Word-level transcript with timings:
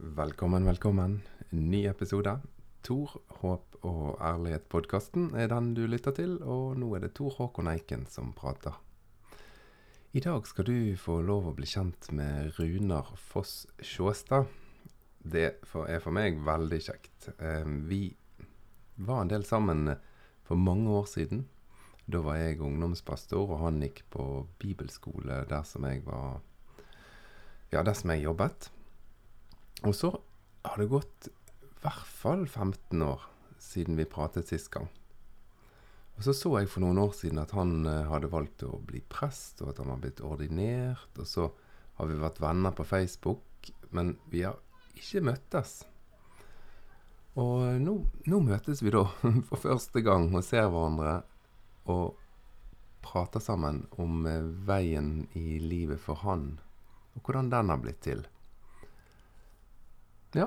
Velkommen, 0.00 0.64
velkommen. 0.64 1.22
Ny 1.50 1.86
episode. 1.90 2.36
Tor, 2.86 3.16
håp 3.40 3.80
og 3.82 4.20
ærlighet-podkasten 4.22 5.32
er 5.34 5.48
den 5.50 5.72
du 5.74 5.80
lytter 5.90 6.14
til, 6.14 6.36
og 6.38 6.76
nå 6.78 6.92
er 6.94 7.02
det 7.02 7.16
Tor 7.18 7.34
Håkon 7.34 7.66
Eiken 7.66 8.04
som 8.06 8.30
prater. 8.30 8.76
I 10.14 10.22
dag 10.22 10.46
skal 10.46 10.68
du 10.70 10.94
få 10.94 11.18
lov 11.26 11.50
å 11.50 11.56
bli 11.58 11.66
kjent 11.66 12.12
med 12.14 12.54
Runar 12.60 13.10
Foss 13.18 13.66
Sjåstad. 13.82 14.46
Det 15.18 15.44
er 15.66 15.98
for 16.06 16.14
meg 16.14 16.38
veldig 16.46 16.80
kjekt. 16.86 17.32
Eh, 17.34 17.66
vi 17.66 18.14
var 19.02 19.24
en 19.24 19.34
del 19.34 19.42
sammen 19.50 19.96
for 20.46 20.62
mange 20.62 20.94
år 20.94 21.10
siden. 21.10 21.48
Da 22.06 22.22
var 22.22 22.38
jeg 22.38 22.62
ungdomspastor, 22.62 23.50
og 23.50 23.64
han 23.66 23.82
gikk 23.82 24.06
på 24.14 24.46
bibelskole 24.62 25.42
der 25.50 25.66
som 25.66 25.90
jeg 25.90 26.06
var 26.06 26.38
Ja, 27.74 27.82
der 27.82 27.98
som 27.98 28.14
jeg 28.14 28.28
jobbet. 28.30 28.70
Og 29.86 29.94
så 29.94 30.10
har 30.66 30.80
det 30.80 30.90
gått 30.90 31.28
i 31.30 31.82
hvert 31.82 32.06
fall 32.10 32.46
15 32.46 33.02
år 33.06 33.26
siden 33.62 33.98
vi 33.98 34.08
pratet 34.08 34.50
sist 34.50 34.70
gang. 34.74 34.88
Og 36.18 36.24
så 36.26 36.34
så 36.34 36.50
jeg 36.58 36.70
for 36.70 36.82
noen 36.82 36.98
år 36.98 37.12
siden 37.14 37.38
at 37.38 37.52
han 37.54 37.84
eh, 37.86 38.08
hadde 38.10 38.30
valgt 38.32 38.64
å 38.66 38.80
bli 38.82 39.04
prest, 39.06 39.60
og 39.62 39.70
at 39.70 39.78
han 39.78 39.92
var 39.92 40.00
blitt 40.02 40.22
ordinert. 40.24 41.12
Og 41.14 41.28
så 41.30 41.46
har 41.98 42.10
vi 42.10 42.18
vært 42.18 42.40
venner 42.42 42.74
på 42.74 42.86
Facebook, 42.86 43.70
men 43.94 44.16
vi 44.32 44.42
har 44.42 44.58
ikke 44.98 45.22
møttes. 45.28 45.84
Og 47.38 47.68
eh, 47.68 47.78
nå, 47.82 47.94
nå 48.26 48.40
møtes 48.48 48.82
vi 48.82 48.94
da 48.94 49.04
for 49.50 49.62
første 49.62 50.02
gang 50.02 50.32
og 50.32 50.42
ser 50.46 50.66
hverandre 50.66 51.20
og 51.88 52.18
prater 53.06 53.42
sammen 53.42 53.84
om 54.02 54.26
eh, 54.26 54.42
veien 54.66 55.28
i 55.38 55.60
livet 55.62 56.02
for 56.02 56.18
han, 56.26 56.56
og 57.14 57.22
hvordan 57.22 57.54
den 57.54 57.70
har 57.70 57.78
blitt 57.84 58.02
til. 58.02 58.26
Ja, 60.34 60.46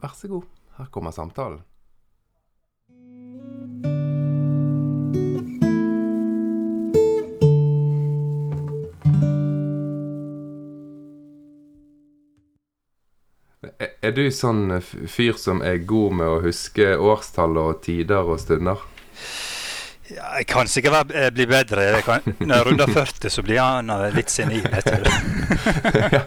vær 0.00 0.14
så 0.16 0.28
god. 0.28 0.42
Her 0.78 0.86
kommer 0.90 1.10
samtalen. 1.10 1.62
Er 14.04 14.12
du 14.12 14.26
sånn 14.32 14.68
fyr 15.08 15.38
som 15.40 15.62
er 15.64 15.78
god 15.88 16.16
med 16.18 16.28
å 16.28 16.40
huske 16.44 16.90
årstall 17.00 17.56
og 17.56 17.78
tider 17.86 18.28
og 18.28 18.40
stunder? 18.42 18.82
Ja, 20.12 20.34
jeg 20.36 20.46
kan 20.50 20.68
sikkert 20.68 20.92
være, 20.98 21.30
bli 21.32 21.46
bedre. 21.48 21.86
Jeg 21.94 22.04
kan, 22.04 22.34
når 22.40 22.58
jeg 22.58 22.66
runder 22.66 22.90
40, 22.92 23.30
så 23.32 23.44
blir 23.46 23.60
han 23.62 23.92
litt 24.12 24.32
senil. 24.32 24.66
ja, 26.12 26.20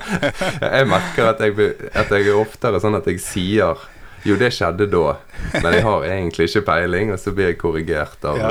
jeg 0.79 0.87
merker 0.89 1.29
at 1.29 1.43
jeg, 1.45 1.75
at 1.93 2.09
jeg 2.09 2.25
er 2.25 2.39
oftere 2.39 2.81
sånn 2.81 2.97
at 2.97 3.09
jeg 3.11 3.21
sier 3.21 3.85
jo, 4.25 4.35
det 4.35 4.49
skjedde 4.51 4.89
da, 4.91 5.13
men 5.53 5.67
jeg 5.77 5.83
har 5.85 6.05
egentlig 6.09 6.47
ikke 6.49 6.65
peiling, 6.67 7.13
og 7.13 7.21
så 7.21 7.31
blir 7.37 7.51
jeg 7.51 7.59
korrigert 7.61 8.25
av 8.27 8.39
ja. 8.41 8.49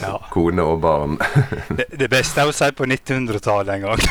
Ja. 0.00 0.26
kone 0.30 0.62
og 0.62 0.80
barn. 0.80 1.18
det, 1.76 1.84
det, 1.98 2.08
beste 2.10 2.40
er 2.42 2.50
å 2.50 2.54
si 2.54 2.68
på 2.76 2.86
1900-tallet 2.88 3.74
en 3.74 3.82
gang. 3.86 4.00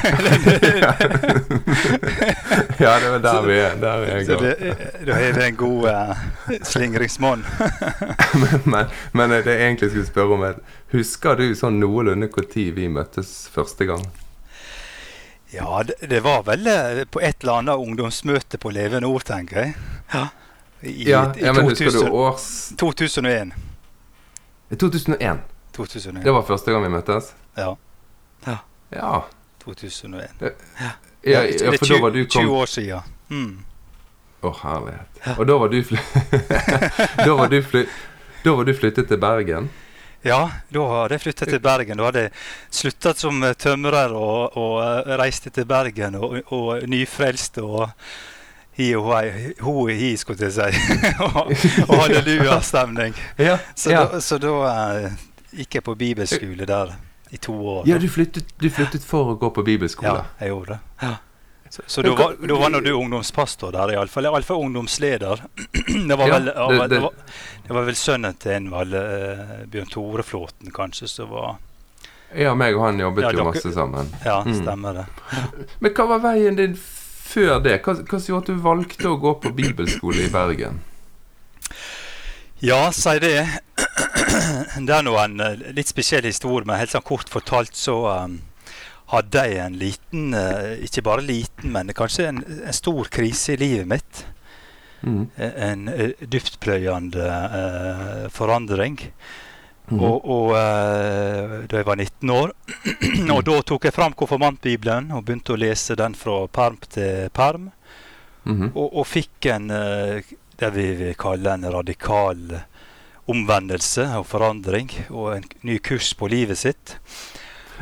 ja, 2.84 3.00
det 3.00 3.12
var 3.12 3.20
der 3.26 3.42
vi 3.48 3.58
er. 3.60 3.78
Der 3.82 4.06
er 4.06 4.24
så 4.26 4.40
det, 4.42 4.56
da 5.08 5.20
har 5.20 5.38
vi 5.38 5.46
en 5.46 5.60
god 5.60 5.88
uh, 5.90 6.24
slingringsmonn. 6.68 7.46
men, 8.42 8.58
men, 8.66 8.98
men, 9.12 9.38
det 9.38 9.56
jeg 9.56 9.68
egentlig 9.68 9.92
skulle 9.94 10.10
spørre 10.10 10.38
om, 10.38 10.44
er 10.52 10.60
husker 10.96 11.40
du 11.40 11.48
sånn 11.58 11.80
noenlunde 11.82 12.30
når 12.32 12.76
vi 12.76 12.90
møttes 12.92 13.50
første 13.54 13.88
gang? 13.90 14.06
Ja, 15.52 15.84
det, 15.84 15.98
det, 16.08 16.22
var 16.24 16.46
vel 16.48 16.68
eh, 16.68 17.04
på 17.12 17.20
et 17.20 17.44
eller 17.44 17.60
annet 17.60 17.82
ungdomsmøte 17.84 18.58
på 18.62 18.72
Levende 18.72 19.10
Ord, 19.12 19.26
tenker 19.28 19.66
jeg. 19.66 19.74
Ja, 20.14 20.28
I, 20.82 20.94
ja, 21.10 21.26
i 21.36 21.44
ja 21.44 21.52
men 21.52 21.68
2000, 21.68 21.88
husker 21.88 22.08
du 22.08 22.16
års 22.16 22.46
2001. 22.80 23.52
2001? 24.80 25.51
2001. 25.76 26.24
Det 26.26 26.34
var 26.36 26.48
første 26.48 26.74
gang 26.74 26.84
vi 26.86 26.92
møttes? 26.94 27.34
Ja. 27.58 27.76
Ja. 28.46 28.58
ja. 28.96 29.14
2001. 29.64 30.42
Ja. 30.42 30.92
Ja, 31.24 31.44
ja, 31.46 31.72
for 31.78 31.86
da 31.86 32.00
var 32.02 32.16
du 32.16 32.24
kom... 32.26 32.42
20 32.42 32.56
år 32.58 32.66
siden. 32.66 33.12
Mm. 33.30 33.44
Å, 34.42 34.50
mm. 34.50 34.50
oh, 34.50 34.64
herlighet. 34.64 35.22
Og 35.38 35.46
da 35.48 35.58
var 35.62 35.70
du 35.70 35.78
fly... 35.86 36.02
da, 37.28 37.36
var 37.38 37.52
du 37.52 37.62
fly... 37.62 37.86
da 38.42 38.56
var 38.58 38.66
du 38.66 38.74
flyttet 38.74 39.12
til 39.12 39.22
Bergen? 39.22 39.70
Ja, 40.26 40.42
da 40.70 40.88
hadde 40.90 41.18
jeg 41.18 41.24
flyttet 41.28 41.50
til 41.50 41.62
Bergen. 41.62 41.98
Da 41.98 42.10
hadde 42.10 42.26
jeg 42.26 42.34
sluttet 42.82 43.22
som 43.22 43.42
tømrer 43.58 44.14
og, 44.18 44.58
og 44.58 44.76
eh, 44.86 45.16
reiste 45.22 45.54
til 45.54 45.66
Bergen 45.70 46.18
og, 46.18 46.38
og 46.54 46.86
nyfrelst 46.90 47.58
og 47.62 47.88
hi 48.78 48.92
og 48.98 49.10
hei, 49.12 49.54
ho 49.62 49.74
og 49.84 49.90
hi, 49.98 50.12
skulle 50.22 50.50
jeg 50.50 50.54
si. 50.58 51.00
og, 51.26 51.54
og 51.88 51.96
hallelujastemning. 52.04 53.18
Ja, 53.38 53.58
så, 53.76 53.94
ja. 53.94 54.06
Da, 54.10 54.22
så 54.22 54.38
da 54.42 54.54
uh, 54.62 55.10
gikk 55.52 55.80
jeg 55.80 55.84
på 55.84 55.96
bibelskole 56.00 56.68
der 56.68 56.96
i 57.32 57.38
to 57.38 57.56
år. 57.56 57.84
Ja, 57.88 57.98
du 57.98 58.10
flyttet, 58.10 58.54
du 58.60 58.70
flyttet 58.70 59.06
for 59.08 59.34
å 59.34 59.36
gå 59.40 59.52
på 59.56 59.64
bibelskole? 59.64 60.24
Ja, 60.24 60.24
jeg 60.44 60.52
gjorde 60.52 60.78
det. 60.78 60.80
Ja. 61.06 61.18
Så, 61.72 61.82
så 61.88 62.02
da 62.04 62.12
var, 62.16 62.34
da 62.48 62.56
var 62.60 62.82
du 62.84 62.92
ungdomspastor 62.92 63.72
der, 63.72 63.94
iallfall. 63.94 64.26
Iallfall 64.28 64.66
ungdomsleder. 64.66 65.44
det, 66.10 66.16
var 66.20 66.28
vel, 66.28 66.52
ja, 66.52 66.66
det, 66.68 66.78
det, 66.78 66.88
det, 66.88 67.00
var, 67.00 67.14
det, 67.68 67.74
var, 67.74 67.86
vel 67.88 67.96
sønnen 67.96 68.36
til 68.36 68.58
en 68.58 68.68
vel, 68.74 68.96
uh, 68.98 69.54
Bjørn 69.72 69.94
Tore 69.94 70.26
Flåten, 70.28 70.74
kanskje, 70.76 71.08
som 71.08 71.32
var 71.32 71.56
Ja, 72.36 72.52
meg 72.60 72.76
og 72.76 72.84
han 72.90 73.00
jobbet 73.00 73.30
ja, 73.30 73.32
jo 73.38 73.48
masse 73.48 73.72
sammen. 73.76 74.12
Ja, 74.26 74.42
mm. 74.44 74.58
stemmer 74.60 75.00
det. 75.00 75.08
Men 75.84 75.96
hva 75.96 76.10
var 76.12 76.26
veien 76.28 76.60
din 76.60 76.76
før 76.76 77.64
det? 77.64 77.80
Hva, 77.86 77.96
hva 78.04 78.20
som 78.20 78.34
gjorde 78.34 78.44
at 78.44 78.52
du 78.52 78.66
valgte 78.68 79.08
å 79.08 79.16
gå 79.24 79.38
på 79.40 79.56
bibelskole 79.56 80.28
i 80.28 80.32
Bergen? 80.32 80.84
Ja, 82.60 82.90
si 82.92 83.16
det. 83.24 83.38
Det 84.88 84.96
er 84.96 85.06
nå 85.06 85.16
en 85.20 85.44
eh, 85.44 85.68
litt 85.76 85.92
spesiell 85.92 86.26
historie, 86.28 86.68
men 86.68 86.80
helt 86.80 86.94
sånn 86.94 87.06
kort 87.08 87.32
fortalt 87.32 87.78
så 87.78 87.98
um, 88.26 88.40
hadde 89.12 89.46
jeg 89.50 89.62
en 89.66 89.78
liten, 89.80 90.32
uh, 90.36 90.74
ikke 90.86 91.04
bare 91.06 91.26
liten, 91.26 91.72
men 91.76 91.92
kanskje 91.96 92.30
en, 92.30 92.44
en 92.62 92.76
stor 92.76 93.12
krise 93.12 93.56
i 93.56 93.62
livet 93.62 93.90
mitt. 93.92 94.26
Mm. 95.02 95.24
En 95.38 95.88
uh, 95.92 96.10
dyptpløyende 96.22 97.28
uh, 97.28 98.28
forandring. 98.34 99.00
Mm. 99.92 100.00
Og, 100.08 100.28
og 100.32 100.54
da 100.56 101.80
jeg 101.82 101.84
var 101.84 101.98
19 102.00 102.30
år. 102.32 102.54
og 103.36 103.42
da 103.44 103.56
tok 103.68 103.90
jeg 103.90 103.96
fram 103.96 104.14
konfirmantbibelen 104.16 105.10
og 105.18 105.26
begynte 105.28 105.52
å 105.52 105.60
lese 105.60 105.98
den 106.00 106.16
fra 106.16 106.46
perm 106.48 106.78
til 106.86 107.28
perm. 107.36 107.66
Mm. 108.46 108.70
Og, 108.70 108.86
og, 108.86 109.04
fikk 109.06 109.50
en 109.52 109.68
det 109.68 110.70
vi 110.74 110.86
vil 110.98 111.18
kalle 111.20 111.58
en 111.58 111.68
radikal 111.76 112.40
omvendelse 113.32 114.08
og 114.20 114.26
forandring 114.30 114.92
og 115.10 115.38
en 115.38 115.48
ny 115.68 115.78
kurs 115.84 116.12
på 116.18 116.30
livet 116.32 116.60
sitt. 116.62 116.98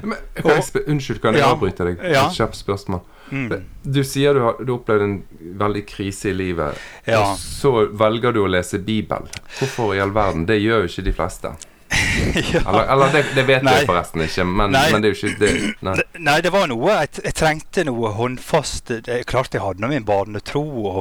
Men, 0.01 0.17
jeg, 0.35 0.63
unnskyld, 0.87 1.19
kan 1.21 1.35
jeg 1.35 1.43
ja, 1.43 1.49
avbryte 1.51 1.87
deg? 1.89 2.03
Ja. 2.03 2.27
Et 2.29 2.37
kjapt 2.39 2.59
spørsmål. 2.59 3.01
Mm. 3.29 3.65
Du 3.83 4.01
sier 4.07 4.33
du 4.33 4.41
har 4.41 4.61
du 4.65 4.71
opplevd 4.73 5.05
en 5.05 5.17
veldig 5.59 5.83
krise 5.89 6.31
i 6.31 6.33
livet, 6.33 6.79
ja. 7.05 7.19
og 7.19 7.35
så 7.37 7.85
velger 7.93 8.33
du 8.33 8.41
å 8.41 8.49
lese 8.49 8.79
Bibel. 8.81 9.27
Hvorfor 9.59 9.93
i 9.93 10.01
all 10.01 10.13
verden? 10.15 10.47
Det 10.49 10.57
gjør 10.57 10.85
jo 10.85 10.91
ikke 10.93 11.05
de 11.05 11.13
fleste. 11.19 11.53
ja. 12.53 12.61
Eller, 12.65 12.85
eller 12.93 13.13
det, 13.13 13.23
det, 13.35 13.43
vet 13.47 13.63
nei. 13.65 13.75
jeg 13.79 13.89
forresten 13.89 14.23
ikke, 14.25 14.45
men, 14.47 14.75
men, 14.75 15.03
det 15.03 15.11
er 15.11 15.15
jo 15.15 15.29
ikke 15.29 15.39
det 15.41 15.51
Nei, 15.85 15.95
nei 16.29 16.37
det 16.45 16.51
var 16.53 16.67
noe 16.71 16.95
jeg, 16.95 17.11
jeg, 17.23 17.35
trengte 17.39 17.85
noe 17.87 18.11
håndfast 18.17 18.93
det, 19.05 19.21
Klart 19.29 19.55
jeg 19.55 19.63
hadde 19.63 19.89
min 19.91 20.05
barnetro. 20.07 20.63
Og, 20.89 20.99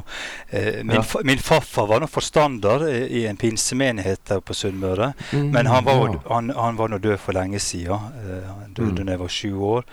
eh, 0.50 0.80
min, 0.86 1.00
ja. 1.00 1.24
min 1.26 1.42
farfar 1.42 1.88
var 1.90 2.02
nå 2.02 2.08
forstander 2.10 2.86
i, 2.90 3.00
i 3.20 3.26
en 3.30 3.40
pinsemenighet 3.40 4.24
der 4.30 4.40
på 4.44 4.56
Sunnmøre. 4.56 5.12
Mm, 5.32 5.50
men 5.54 5.70
han 5.70 5.84
var, 5.86 6.06
ja. 6.06 6.22
han, 6.30 6.52
han 6.56 6.78
var 6.78 6.92
nå 6.92 7.00
død 7.02 7.18
for 7.22 7.36
lenge 7.36 7.60
siden. 7.62 8.08
Eh, 8.22 8.48
han 8.48 8.74
døde 8.76 9.02
mm. 9.02 9.04
da 9.04 9.14
jeg 9.14 9.22
var 9.24 9.36
sju 9.38 9.52
år. 9.74 9.86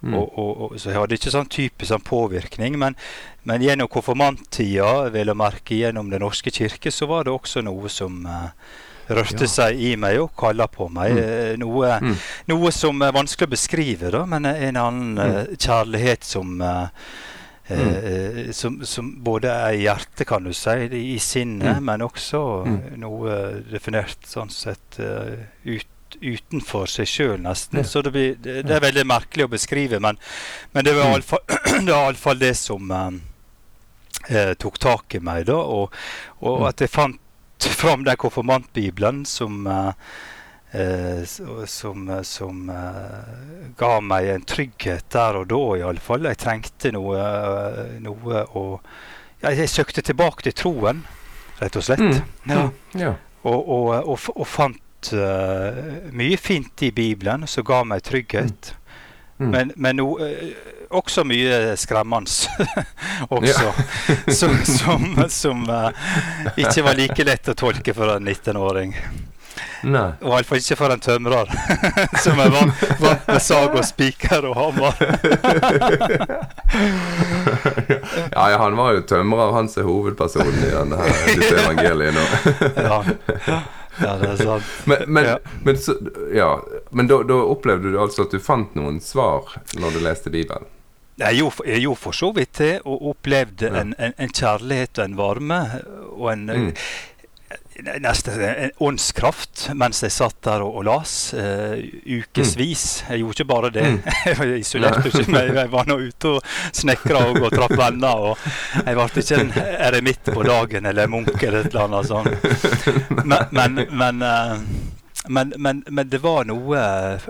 Mm. 0.00 0.14
Og, 0.14 0.38
og, 0.38 0.50
og, 0.62 0.74
så 0.78 0.92
jeg 0.92 1.00
hadde 1.00 1.16
ikke 1.18 1.32
sånn 1.34 1.50
typisk 1.50 1.90
sånn 1.92 2.04
påvirkning. 2.06 2.78
Men, 2.80 2.98
men 3.48 3.64
gjennom 3.64 3.90
konfirmanttida, 3.92 5.08
vel 5.14 5.32
å 5.32 5.38
merke 5.38 5.78
gjennom 5.78 6.12
Den 6.12 6.22
norske 6.24 6.52
kirke, 6.54 6.92
så 6.94 7.08
var 7.10 7.26
det 7.26 7.34
også 7.34 7.64
noe 7.66 7.90
som 7.92 8.22
eh, 8.26 8.52
rørte 9.08 9.46
ja. 9.46 9.50
seg 9.50 9.80
i 9.80 9.94
meg 10.00 10.20
og 10.22 10.32
kalla 10.38 10.68
på 10.70 10.88
meg. 10.92 11.16
Mm. 11.16 11.22
Eh, 11.22 11.54
noe, 11.60 11.96
mm. 12.02 12.14
noe, 12.52 12.72
som 12.74 13.02
er 13.04 13.16
vanskelig 13.16 13.48
å 13.48 13.54
beskrive, 13.56 14.12
da, 14.14 14.24
men 14.28 14.48
en 14.48 14.80
annen 14.80 15.18
mm. 15.18 15.24
uh, 15.24 15.52
kjærlighet 15.56 16.26
som 16.28 16.56
uh, 16.62 16.88
uh, 17.72 18.48
som, 18.56 18.80
som, 18.88 19.12
både 19.24 19.52
er 19.52 19.76
i 19.76 19.84
hjertet, 19.86 20.26
kan 20.28 20.44
du 20.44 20.54
si, 20.56 20.76
i 21.14 21.18
sinnet, 21.22 21.78
mm. 21.78 21.86
men 21.90 22.04
også 22.06 22.42
mm. 22.66 22.82
noe 23.04 23.38
definert 23.70 24.28
sånn 24.28 24.52
sett 24.52 25.00
ut 25.00 25.94
utenfor 26.24 26.88
seg 26.88 27.06
sjøl, 27.06 27.36
nesten. 27.44 27.82
Ja. 27.82 27.86
Så 27.86 28.00
det, 28.02 28.10
blir, 28.14 28.36
det, 28.40 28.62
det, 28.64 28.72
er 28.74 28.80
veldig 28.80 29.04
merkelig 29.06 29.44
å 29.44 29.50
beskrive, 29.52 29.98
men, 30.02 30.16
men 30.72 30.86
det 30.86 30.94
var 30.96 31.12
iallfall 31.84 32.40
det, 32.40 32.48
det 32.48 32.56
som 32.56 32.88
eh, 34.28 34.52
tok 34.58 34.78
tak 34.78 35.14
i 35.14 35.22
meg, 35.24 35.46
da. 35.50 35.58
Og, 35.60 35.94
og 36.48 36.68
at 36.70 36.84
jeg 36.84 36.92
fant 36.92 37.20
fram 37.64 38.04
den 38.04 38.16
konfirmantbibelen 38.16 39.24
som 39.26 39.66
uh, 39.66 39.92
som, 41.66 42.02
som 42.22 42.68
uh, 42.68 43.70
ga 43.76 43.92
meg 44.04 44.26
en 44.34 44.42
trygghet 44.44 45.06
der 45.14 45.38
og 45.40 45.46
da, 45.48 45.60
iallfall. 45.80 46.28
Jeg 46.28 46.40
trengte 46.42 46.92
noe, 46.92 47.22
noe 48.04 48.42
å 48.52 48.64
ja, 49.40 49.52
jeg 49.54 49.70
søkte 49.70 50.02
tilbake 50.02 50.42
til 50.44 50.56
troen, 50.58 51.04
rett 51.60 51.76
og 51.78 51.84
slett. 51.86 52.02
Mm. 52.02 52.50
Ja. 52.50 52.64
Ja. 52.98 53.14
Og, 53.46 53.68
og, 53.68 53.92
og, 53.94 54.18
og 54.34 54.46
fant 54.50 55.12
uh, 55.14 55.78
mye 56.10 56.36
fint 56.36 56.82
i 56.82 56.90
Bibelen 56.94 57.46
som 57.46 57.66
ga 57.66 57.84
meg 57.86 58.02
trygghet. 58.08 58.74
Mm. 59.38 59.50
Men, 59.52 59.72
men 59.76 60.00
no, 60.00 60.08
eh, 60.18 60.56
også 60.90 61.24
mye 61.28 61.76
skremmende 61.76 62.30
også. 63.28 63.72
som 64.40 64.54
som, 64.64 65.08
som 65.28 65.64
uh, 65.70 65.90
ikke 66.56 66.84
var 66.86 66.98
like 66.98 67.24
lett 67.24 67.48
å 67.52 67.56
tolke 67.58 67.94
for 67.94 68.16
en 68.16 68.28
19-åring. 68.28 68.94
Nei. 69.86 70.08
Og 70.26 70.32
iallfall 70.34 70.58
ikke 70.58 70.76
for 70.78 70.94
en 70.94 71.02
tømrer, 71.02 71.50
som 72.24 72.40
er 72.42 72.50
vant, 72.50 72.80
vant 73.02 73.28
med 73.30 73.42
sag 73.42 73.74
og 73.78 73.84
spiker 73.86 74.46
og 74.50 74.56
hammer. 74.58 74.94
ja, 78.32 78.46
han 78.58 78.78
var 78.78 78.96
jo 78.96 79.04
tømrer. 79.06 79.52
Han 79.54 79.70
er 79.70 79.86
hovedpersonen 79.86 80.62
i 80.66 80.72
denne 80.72 80.98
her, 81.02 81.20
disse 81.38 81.60
evangeliet 81.62 82.16
nå. 82.16 82.24
Ja. 82.78 82.98
ja, 84.02 84.16
det 84.22 84.32
er 84.32 84.42
sant. 84.42 84.72
Men, 84.90 85.04
men, 85.06 85.30
Ja. 85.32 85.36
men, 85.62 85.78
så, 85.78 85.94
ja. 86.34 86.50
men 86.90 87.10
da, 87.10 87.22
da 87.26 87.38
opplevde 87.46 87.94
du 87.94 88.00
altså 88.02 88.26
at 88.26 88.34
du 88.34 88.42
fant 88.42 88.74
noen 88.78 88.98
svar 89.04 89.58
når 89.78 89.98
du 89.98 90.02
leste 90.06 90.34
Bibelen? 90.34 90.66
Jeg 91.18 91.40
gjorde, 91.40 91.66
jeg 91.66 91.80
gjorde 91.82 91.98
for 92.06 92.12
så 92.14 92.32
vidt 92.36 92.58
det, 92.62 92.72
og 92.86 93.06
opplevde 93.12 93.66
Ja. 93.72 93.80
en, 93.82 93.94
en, 93.98 94.12
en 94.18 94.32
kjærlighet 94.34 94.98
og 94.98 95.04
en 95.04 95.16
varme 95.18 95.62
og 96.14 96.32
en 96.32 96.44
Mm. 96.48 96.74
nesten 98.02 98.40
en 98.42 98.70
åndskraft 98.82 99.68
mens 99.78 100.00
jeg 100.02 100.10
satt 100.12 100.36
der 100.42 100.60
og, 100.66 100.74
og 100.80 100.84
las 100.88 101.12
uh, 101.34 101.78
ukevis. 102.04 103.04
Jeg 103.08 103.20
gjorde 103.22 103.36
ikke 103.36 103.46
bare 103.48 103.70
det. 103.70 103.84
Mm. 103.86 104.00
jeg 104.50 104.58
isolerte 104.64 105.08
ikke 105.12 105.30
meg. 105.30 105.52
Jeg 105.54 105.70
var 105.72 105.86
nå 105.86 105.96
ute 106.02 106.32
og 106.36 106.50
snekra 106.74 107.22
og, 107.30 107.38
og 107.46 107.54
traff 107.54 107.74
venner. 107.78 108.24
Og 108.32 108.82
jeg 108.82 108.98
ble 108.98 109.22
ikke 109.22 109.38
en 109.44 109.52
eremitt 109.88 110.32
på 110.34 110.42
dagen 110.48 110.90
eller 110.90 111.06
munk 111.12 111.30
eller 111.38 111.60
et 111.60 111.70
eller 111.70 111.86
annet 111.86 112.10
sånt. 112.10 113.22
Men, 113.24 113.46
men, 113.54 113.80
men, 114.02 114.22
uh, 114.26 114.58
men, 115.28 115.54
men, 115.56 115.84
men 115.88 116.10
det 116.10 116.20
var 116.26 116.50
noe 116.50 116.82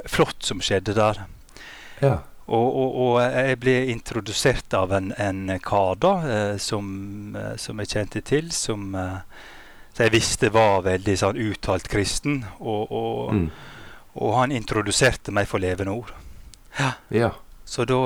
flott 0.09 0.43
som 0.49 0.65
skjedde 0.65 0.97
der. 0.97 1.23
Ja. 2.01 2.17
Og, 2.49 2.69
og, 2.81 2.95
og 3.05 3.17
jeg 3.21 3.59
ble 3.61 3.75
introdusert 3.93 4.73
av 4.79 4.93
en, 4.97 5.11
en 5.21 5.59
kar 5.61 5.99
da, 6.01 6.13
eh, 6.25 6.55
som, 6.57 6.87
eh, 7.37 7.57
som 7.61 7.81
jeg 7.83 7.91
kjente 7.93 8.23
til, 8.25 8.49
som, 8.57 8.87
eh, 8.97 9.19
som 9.93 10.07
jeg 10.07 10.15
visste 10.15 10.49
var 10.55 10.87
veldig 10.87 11.17
sånn 11.21 11.41
uttalt 11.49 11.91
kristen. 11.93 12.45
Og, 12.61 12.89
og, 12.89 13.35
Mm. 13.35 13.51
han 14.35 14.51
introduserte 14.51 15.31
meg 15.31 15.47
for 15.47 15.61
levende 15.63 15.93
ord. 15.93 16.15
ja. 17.11 17.35
Så 17.69 17.85
da 17.85 17.99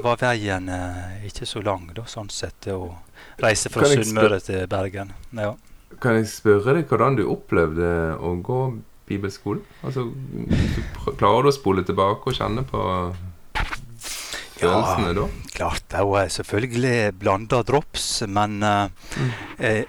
var 0.00 0.16
veien 0.16 0.64
ikke 1.28 1.44
så 1.44 1.60
lang, 1.62 1.90
da, 1.92 2.06
sånn 2.08 2.30
sett, 2.32 2.66
å 2.72 2.94
reise 3.38 3.68
fra 3.68 3.84
Sunnmøre 3.84 4.38
til 4.40 4.64
Bergen. 4.66 5.12
Ja. 5.36 5.50
Kan 6.00 6.16
jeg 6.16 6.30
spørre 6.32 6.78
deg 6.78 6.88
hvordan 6.88 7.18
du 7.18 7.26
opplevde 7.28 7.90
å 8.16 8.32
gå 8.40 8.60
bibelskolen? 9.10 9.60
Altså, 9.84 10.06
klarer 11.18 11.44
du 11.44 11.50
å 11.50 11.52
spole 11.52 11.84
tilbake 11.84 12.32
og 12.32 12.38
kjenne 12.38 12.64
på 12.64 12.80
følelsene 14.60 15.14
da? 15.16 15.26
Klart, 15.56 15.86
det 15.92 16.04
var 16.08 16.28
selvfølgelig 16.36 16.94
blanda 17.20 17.62
drops, 17.66 18.22
men 18.28 18.62
eh, 18.62 18.88
Mm. 19.16 19.30
jeg, 19.58 19.86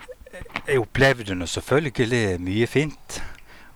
jeg 0.67 0.79
opplevde 0.81 1.35
nå 1.37 1.45
selvfølgelig 1.47 2.39
mye 2.39 2.67
fint. 2.67 3.21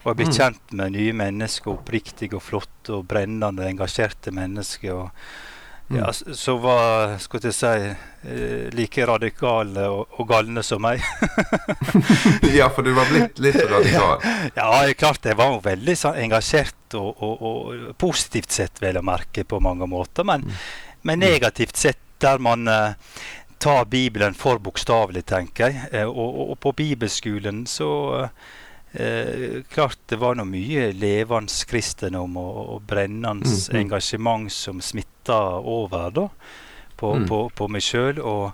Og 0.06 0.12
jeg 0.14 0.16
ble 0.20 0.26
Mm. 0.30 0.36
kjent 0.38 0.74
med 0.78 0.92
nye 0.94 1.14
mennesker, 1.18 1.72
oppriktige 1.74 2.36
og 2.38 2.44
flotte 2.46 2.94
og 2.94 3.08
brennende 3.10 3.66
engasjerte 3.70 4.32
mennesker. 4.32 4.94
Og, 4.94 5.12
Mm. 5.90 5.98
ja, 6.00 6.08
så 6.12 6.34
som 6.34 6.62
var 6.64 7.18
skal 7.22 7.40
jeg 7.46 7.54
si, 7.54 7.68
eh, 8.26 8.70
like 8.74 9.06
radikale 9.06 9.84
og, 9.86 10.08
og 10.18 10.28
galne 10.28 10.64
som 10.66 10.82
meg. 10.82 11.00
ja, 12.58 12.70
for 12.74 12.82
du 12.86 12.92
var 12.96 13.06
blitt 13.12 13.38
litt 13.44 13.60
radikal. 13.70 14.18
Ja, 14.58 14.70
er 14.84 14.94
klart 14.98 15.26
jeg 15.30 15.38
var 15.38 15.60
veldig 15.62 15.96
sånn, 16.00 16.18
engasjert 16.26 16.96
og, 16.98 17.22
og, 17.22 17.42
og 17.42 17.94
positivt 18.02 18.52
sett, 18.56 18.82
vel 18.82 18.98
å 18.98 19.04
merke, 19.06 19.44
på 19.46 19.62
mange 19.62 19.88
måter. 19.90 20.26
Men, 20.26 20.46
Mm. 20.46 20.58
Men 21.06 21.22
negativt 21.22 21.78
sett 21.78 22.02
der 22.24 22.40
man 22.42 22.68
eh, 22.68 22.94
tar 23.62 23.86
Bibelen 23.86 24.34
for 24.38 24.60
bokstavelig, 24.60 25.26
tenker 25.30 25.70
jeg. 25.70 25.88
Eh, 25.92 26.08
og, 26.10 26.40
og, 26.50 26.56
på 26.64 26.72
bibelskolen 26.76 27.64
så 27.70 27.90
eh, 28.94 29.62
Klart 29.70 30.00
det 30.12 30.20
var 30.22 30.36
nå 30.40 30.46
mye 30.48 30.90
levende 30.96 31.66
kristendom 31.70 32.38
og, 32.42 32.62
og 32.76 32.86
brennende 32.90 33.46
Mm, 33.46 33.60
mm. 33.72 33.80
engasjement 33.82 34.52
som 34.52 34.82
smitta 34.82 35.40
over 35.60 36.10
da, 36.16 36.28
på, 36.98 37.14
Mm. 37.20 37.28
på, 37.28 37.40
på 37.56 37.68
meg 37.68 37.84
sjøl. 37.84 38.20
Og, 38.24 38.52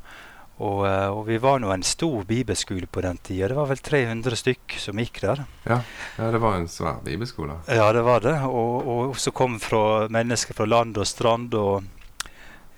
og, 0.62 0.82
eh, 0.88 1.08
og 1.14 1.24
vi 1.30 1.38
var 1.42 1.60
nå 1.62 1.72
en 1.74 1.84
stor 1.86 2.24
bibelskole 2.26 2.88
på 2.90 3.02
den 3.06 3.18
tida. 3.22 3.48
Det 3.52 3.56
var 3.62 3.70
vel 3.70 3.78
300 3.86 4.36
stykk 4.42 4.78
som 4.82 4.98
gikk 5.02 5.22
der. 5.22 5.46
Ja, 5.70 5.80
ja, 6.18 6.32
det 6.34 6.42
var 6.42 6.58
en 6.58 6.68
svær 6.70 7.00
bibelskole. 7.06 7.62
Ja, 7.70 7.92
det 7.94 8.04
var 8.06 8.22
det. 8.26 8.36
Og, 8.50 8.88
og 8.88 9.18
så 9.22 9.32
kom 9.32 9.60
fra 9.62 10.08
mennesker 10.10 10.58
fra 10.58 10.66
land 10.70 10.98
og 10.98 11.08
strand. 11.10 11.54
og 11.54 11.84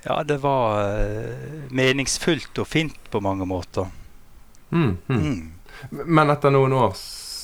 Ja, 0.05 0.23
det 0.27 0.37
var 0.43 0.81
eh, 0.99 1.67
meningsfullt 1.71 2.59
og 2.59 2.67
fint 2.67 2.97
på 3.11 3.21
mange 3.23 3.45
måter. 3.47 3.87
Mm, 4.73 4.97
mm. 5.07 5.21
Mm. 5.21 5.51
Men 6.05 6.29
etter 6.33 6.51
noen 6.51 6.73
år 6.73 6.95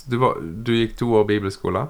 du, 0.09 0.17
var, 0.17 0.39
du 0.41 0.73
gikk 0.75 0.97
to 0.99 1.11
år 1.19 1.25
bibelskole? 1.29 1.85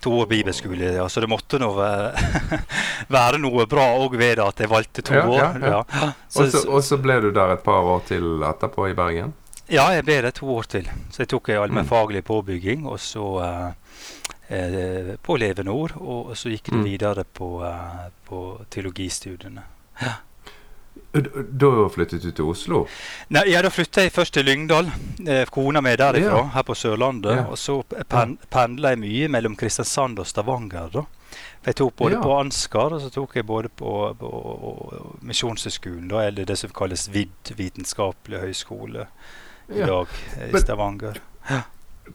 To 0.00 0.14
år 0.22 0.26
bibelskole, 0.30 0.92
ja. 0.96 1.04
Så 1.12 1.20
det 1.20 1.28
måtte 1.30 1.58
nå 1.60 1.68
være, 1.76 2.58
være 3.16 3.40
noe 3.42 3.66
bra 3.70 3.84
òg 4.00 4.16
ved 4.20 4.38
det 4.40 4.46
at 4.46 4.62
jeg 4.64 4.70
valgte 4.72 5.04
to 5.06 5.14
Ja, 5.18 5.26
år. 5.28 5.60
ja, 5.60 5.82
ja. 5.92 6.12
Så, 6.28 6.46
Og 6.68 6.82
så- 6.84 6.98
ble 7.00 7.20
du 7.20 7.30
der 7.36 7.52
et 7.56 7.62
par 7.64 7.84
år 7.84 8.00
til 8.08 8.42
etterpå 8.48 8.88
i 8.90 8.94
Bergen? 8.96 9.34
ja, 9.70 9.84
jeg 9.94 10.02
ble 10.04 10.16
det 10.22 10.34
to 10.34 10.48
år 10.50 10.64
til. 10.66 10.88
Så 11.14 11.22
jeg 11.22 11.28
tok 11.28 11.48
Mm. 11.48 11.62
allmennfaglig 11.62 12.24
påbygging, 12.24 12.86
og 12.90 12.98
så 12.98 13.26
eh, 13.44 13.72
på 15.22 15.36
Levende 15.38 15.70
Ord. 15.70 15.92
Og, 16.00 16.32
så 16.36 16.50
gikk 16.50 16.64
det 16.70 16.74
Mm. 16.74 16.84
videre 16.84 17.24
på, 17.24 17.62
eh, 17.64 18.10
på 18.26 18.60
teologistudiene. 18.70 19.62
Ja. 20.02 20.14
Da 21.12 21.88
flyttet 21.90 22.22
du 22.22 22.30
til 22.30 22.44
Oslo? 22.44 22.84
Nei, 23.30 23.44
ja, 23.50 23.62
Da 23.62 23.68
flytta 23.70 24.02
jeg 24.04 24.12
først 24.12 24.32
til 24.34 24.44
Lyngdal. 24.46 24.90
Eh, 25.26 25.44
kona 25.50 25.80
mi 25.80 25.90
er 25.90 25.96
derifra, 25.96 26.36
Ja. 26.36 26.48
her 26.54 26.62
på 26.62 26.74
Sørlandet. 26.74 27.36
Ja. 27.36 27.44
Og 27.50 27.56
så 27.58 27.82
pen, 28.08 28.38
pendla 28.50 28.90
jeg 28.90 28.98
mye 28.98 29.28
mellom 29.28 29.56
Kristiansand 29.56 30.18
og 30.18 30.26
Stavanger. 30.26 30.88
da. 30.92 31.02
Jeg 31.66 31.74
tok 31.76 31.96
både 31.96 32.12
Ja. 32.12 32.20
på 32.22 32.38
Ansgar 32.40 32.92
og 32.92 33.00
så 33.00 33.10
tok 33.12 33.34
jeg 33.36 33.46
både 33.46 33.68
på, 33.68 34.14
på 34.18 35.18
Misjonshøgskolen, 35.22 36.10
eller 36.10 36.44
det 36.44 36.58
som 36.58 36.70
kalles 36.70 37.08
VID, 37.08 37.54
Vitenskapelig 37.56 38.40
høgskole, 38.40 39.06
i 39.68 39.78
Ja. 39.78 39.86
dag 39.86 40.06
eh, 40.38 40.48
i 40.48 40.52
Men- 40.52 40.60
Stavanger. 40.62 41.14
Hvor- 41.46 41.64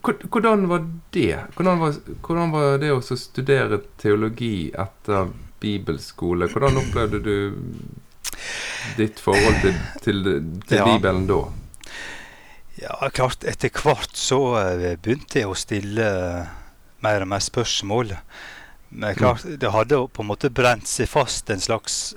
Hvordan 0.01 0.67
var 0.69 0.85
det? 1.15 1.39
Hvordan 1.55 1.79
var, 1.79 1.99
hvordan 2.21 2.51
var 2.51 2.77
det 2.81 2.91
å 2.93 3.01
studere 3.01 3.79
teologi 4.01 4.71
etter 4.71 5.29
bibelskole? 5.63 6.49
Hvordan 6.51 6.81
opplevde 6.81 7.21
du 7.23 7.35
ditt 8.97 9.21
forhold 9.23 9.61
til, 9.63 9.77
til, 10.03 10.23
til 10.67 10.77
Ja. 10.77 10.85
Bibelen 10.89 11.27
da? 11.29 11.43
Ja, 12.75 13.09
klart, 13.13 13.45
etter 13.47 13.71
hvert 13.71 14.17
så 14.19 14.39
eh, 14.59 14.97
begynte 14.99 15.39
jeg 15.39 15.47
å 15.47 15.55
stille 15.55 16.05
eh, 16.05 16.49
mer 17.05 17.23
og 17.23 17.31
mer 17.31 17.43
spørsmål. 17.43 18.11
Men 18.95 19.15
klart, 19.15 19.45
det 19.47 19.71
hadde 19.71 20.01
på 20.11 20.23
en 20.23 20.29
måte 20.29 20.51
brent 20.51 20.87
seg 20.87 21.07
fast 21.11 21.49
en 21.51 21.63
slags 21.63 22.15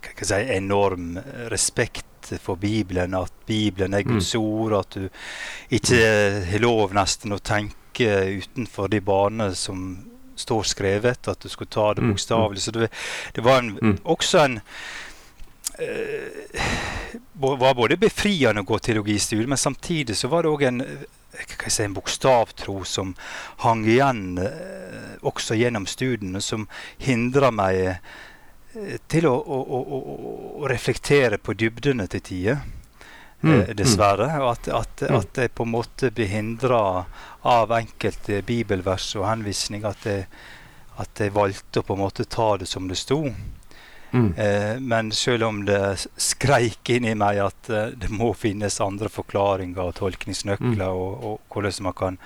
si, 0.00 0.38
enorm 0.54 1.18
respekt 1.52 2.06
for 2.38 2.56
Bibelen. 2.56 3.14
At 3.14 3.32
Bibelen 3.46 3.94
er 3.94 4.02
Guds 4.02 4.34
ord. 4.34 4.72
At 4.72 4.90
du 4.90 5.08
ikke 5.70 6.44
har 6.50 6.58
lov 6.62 6.92
nesten 6.94 7.32
å 7.32 7.38
tenke 7.38 7.74
utenfor 8.40 8.88
de 8.88 9.00
banene 9.00 9.54
som 9.54 10.06
står 10.36 10.62
skrevet. 10.62 11.28
At 11.28 11.40
du 11.40 11.48
skal 11.48 11.66
ta 11.66 11.94
det 11.94 12.02
Mm, 12.02 12.12
bokstavelig. 12.14 12.60
Så 12.62 12.70
det, 12.70 12.88
det 13.34 13.40
var 13.44 13.58
en, 13.58 13.78
Mm. 13.82 13.98
også 14.04 14.38
en 14.44 14.60
eh, 15.78 16.60
var 17.32 17.74
både 17.74 17.96
befriende 17.96 18.60
å 18.60 18.64
gå 18.68 18.78
teologistudie, 18.78 19.46
men 19.46 19.58
samtidig 19.58 20.16
så 20.16 20.28
var 20.28 20.42
det 20.42 20.50
òg 20.50 20.62
en, 20.62 20.80
eh, 20.80 21.68
si, 21.68 21.82
en 21.84 21.94
bokstavtro 21.94 22.84
som 22.84 23.14
hang 23.64 23.84
igjen 23.86 24.38
eh, 24.38 25.16
også 25.22 25.54
gjennom 25.56 25.86
studiene, 25.86 26.40
som 26.40 26.68
hindra 26.98 27.50
meg 27.50 27.98
til 29.08 29.26
å, 29.26 29.34
å, 29.34 29.58
å, 29.60 29.80
å, 30.62 30.68
reflektere 30.70 31.38
på 31.42 31.54
dybdene 31.58 32.06
til 32.12 32.20
tider. 32.20 32.60
Mm, 33.42 33.54
Eh, 33.60 33.70
dessverre. 33.74 34.26
Og 34.42 34.50
at, 34.52 34.68
at, 34.68 35.00
Mm. 35.08 35.16
at 35.16 35.38
jeg 35.40 35.54
på 35.56 35.64
en 35.64 35.70
måte 35.72 36.10
blir 36.12 36.28
hindra 36.28 37.06
av 37.42 37.70
enkelte 37.72 38.42
bibelvers 38.44 39.16
og 39.16 39.24
henvisninger. 39.30 39.88
At 39.88 40.04
jeg, 40.04 40.26
at 41.00 41.22
jeg 41.24 41.32
valgte 41.32 41.80
å 41.80 41.86
på 41.88 41.94
en 41.96 42.02
måte 42.04 42.24
ta 42.28 42.56
det 42.60 42.68
som 42.68 42.86
det 42.88 42.98
sto. 43.00 43.22
Mm. 44.12 44.34
Eh, 44.36 44.78
men 44.80 45.10
selv 45.12 45.44
om 45.46 45.64
det 45.64 46.06
skreik 46.18 46.90
inn 46.90 47.04
i 47.06 47.14
meg 47.14 47.38
at 47.38 47.70
eh, 47.70 47.92
det 47.96 48.10
må 48.10 48.34
finnes 48.36 48.80
andre 48.80 49.08
forklaringer 49.08 49.80
og 49.86 49.94
tolkningsnøkler, 49.94 50.76
Mm. 50.76 50.96
og, 50.96 51.24
og 51.24 51.40
hvordan 51.48 51.82
man 51.86 51.92
kan 51.94 52.18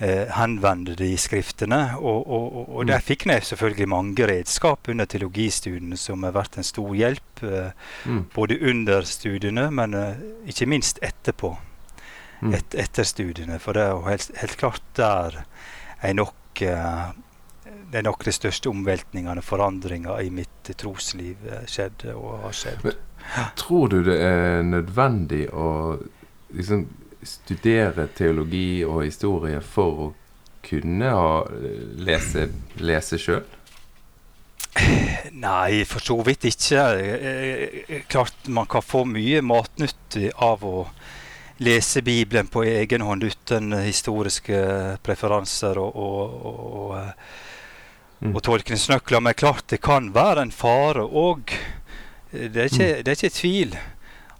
eh, 0.00 0.26
henvende 0.34 0.96
i 1.06 1.14
skriftene. 1.20 1.80
Og, 2.00 2.26
og, 2.26 2.58
og, 2.68 2.86
der 2.88 3.00
fikk 3.04 3.26
jeg 3.30 3.44
selvfølgelig 3.46 3.88
mange 3.92 4.26
redskap 4.30 4.88
under 4.88 5.04
teologistudiene 5.06 5.96
som 6.00 6.24
har 6.26 6.32
vært 6.36 6.56
en 6.58 6.66
stor 6.66 6.92
hjelp. 6.96 7.42
Eh, 7.46 7.70
Mm. 8.06 8.24
både 8.34 8.56
under 8.70 9.02
studiene, 9.04 9.66
men 9.70 9.94
eh, 9.94 10.16
ikke 10.48 10.66
minst 10.66 10.98
etterpå. 11.04 11.50
Mm. 12.40 12.54
Et, 12.56 12.74
etter 12.80 13.04
studiene. 13.04 13.58
For 13.60 13.76
det 13.76 13.82
er 13.82 13.90
jo 13.92 14.06
helt, 14.08 14.30
helt 14.40 14.56
klart 14.56 14.82
der 14.96 15.42
er 16.00 16.14
nok 16.16 16.62
eh, 16.64 17.10
det 17.90 17.98
er 18.00 18.06
nok 18.06 18.22
de 18.24 18.32
største 18.32 18.70
omveltningene, 18.70 19.42
forandringer 19.42 20.20
i 20.22 20.30
mitt 20.30 20.70
trosliv 20.78 21.36
eh, 21.50 21.64
skjedde 21.68 22.14
og 22.16 22.40
har 22.46 22.52
skjedd. 22.56 22.84
Men- 22.86 23.06
Tror 23.60 23.88
du 23.92 23.98
det 24.02 24.16
er 24.24 24.62
nødvendig 24.64 25.42
å 25.52 25.98
liksom 26.56 26.86
studere 27.22 28.06
teologi 28.16 28.82
og 28.86 29.04
historie 29.04 29.60
for 29.60 30.04
å 30.06 30.08
kunne 30.64 31.10
ha, 31.14 31.32
lese, 32.00 32.48
lese 32.80 33.18
sjøl? 33.20 33.44
Nei, 35.32 35.82
for 35.88 36.02
så 36.04 36.16
vidt 36.26 36.44
ikke. 36.50 36.82
Eh, 37.00 37.68
eh, 37.88 38.02
Klart 38.10 38.48
man 38.48 38.68
kan 38.70 38.82
få 38.84 39.04
mye 39.08 39.40
matnyttig 39.42 40.30
av 40.36 40.62
å 40.64 40.86
lese 41.60 42.00
Bibelen 42.02 42.48
på 42.48 42.62
egen 42.64 43.02
hånd 43.04 43.24
uten 43.26 43.74
historiske 43.84 44.60
preferanser 45.04 45.80
og, 45.80 45.96
og, 45.96 46.42
og, 46.52 46.66
og, 46.82 46.98
eh, 47.02 47.38
Mm. 48.20 48.34
og 48.36 48.42
tolkningsnøkler. 48.44 49.20
Men 49.24 49.32
klart 49.32 49.64
det 49.72 49.78
kan 49.80 50.10
være 50.12 50.42
en 50.42 50.50
fare 50.52 51.06
òg. 51.08 51.54
Det, 52.32 52.66
er 52.66 53.00
det 53.00 53.08
er 53.08 53.16
ikke 53.16 53.30
tvil. 53.32 53.78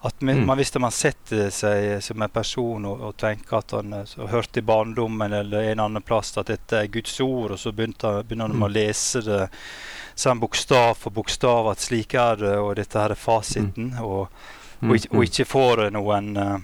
At 0.02 0.20
man, 0.24 0.38
Mm. 0.40 0.46
man, 0.46 0.56
hvis 0.56 0.74
man 0.80 0.90
setter 0.90 1.50
seg 1.52 1.98
som 2.02 2.22
en 2.22 2.30
person 2.32 2.84
og, 2.88 3.00
og 3.04 3.16
tenker 3.20 3.58
at 3.58 3.70
han 3.76 3.92
eh, 3.92 4.14
hørte 4.32 4.60
i 4.62 4.64
barndommen 4.64 5.32
eller 5.32 5.66
en 5.74 5.80
annen 5.84 6.02
plass 6.02 6.32
at 6.40 6.46
dette 6.48 6.78
er 6.78 6.86
Guds 6.88 7.18
ord, 7.20 7.50
og 7.52 7.58
så 7.60 7.72
begynner 7.76 8.24
man 8.36 8.56
Mm. 8.56 8.62
å 8.64 8.70
lese 8.72 9.20
det 9.26 9.50
sånn 10.16 10.40
bokstav 10.40 10.96
for 10.96 11.10
bokstav 11.10 11.68
at 11.70 11.78
slik 11.84 12.14
er 12.14 12.36
det, 12.40 12.54
og 12.58 12.76
dette 12.76 12.98
her 12.98 13.10
er 13.12 13.20
fasiten, 13.20 13.92
og, 14.00 14.28
og, 14.82 14.94
ikke, 14.96 15.12
og 15.16 15.22
ikke 15.28 15.44
får 15.52 15.90
noen 15.92 16.36
eh, 16.36 16.58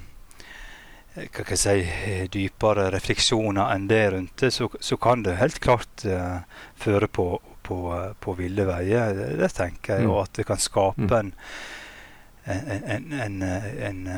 hva 1.16 1.44
kan 1.44 1.56
jeg 1.56 1.60
si, 1.62 2.26
dypere 2.32 2.90
refleksjoner 2.92 3.70
enn 3.74 3.86
det 3.88 4.02
rundt 4.12 4.36
det, 4.42 4.50
så, 4.52 4.68
så 4.80 4.96
kan 5.00 5.22
det 5.24 5.38
helt 5.40 5.60
klart 5.64 6.04
uh, 6.04 6.40
føre 6.76 7.08
på, 7.08 7.38
på, 7.64 7.78
på 8.20 8.34
ville 8.36 8.66
veier. 8.68 9.14
Det, 9.16 9.30
det 9.40 9.48
tenker 9.56 9.94
jeg. 9.96 10.04
Mm. 10.04 10.10
Og 10.12 10.18
at 10.26 10.34
det 10.36 10.44
kan 10.50 10.60
skape 10.60 11.06
Mm. 11.08 11.14
en, 11.16 11.32
en, 12.46 12.82
en, 12.84 13.12
en, 13.12 13.42
eh, 13.42 13.88
en 13.88 14.08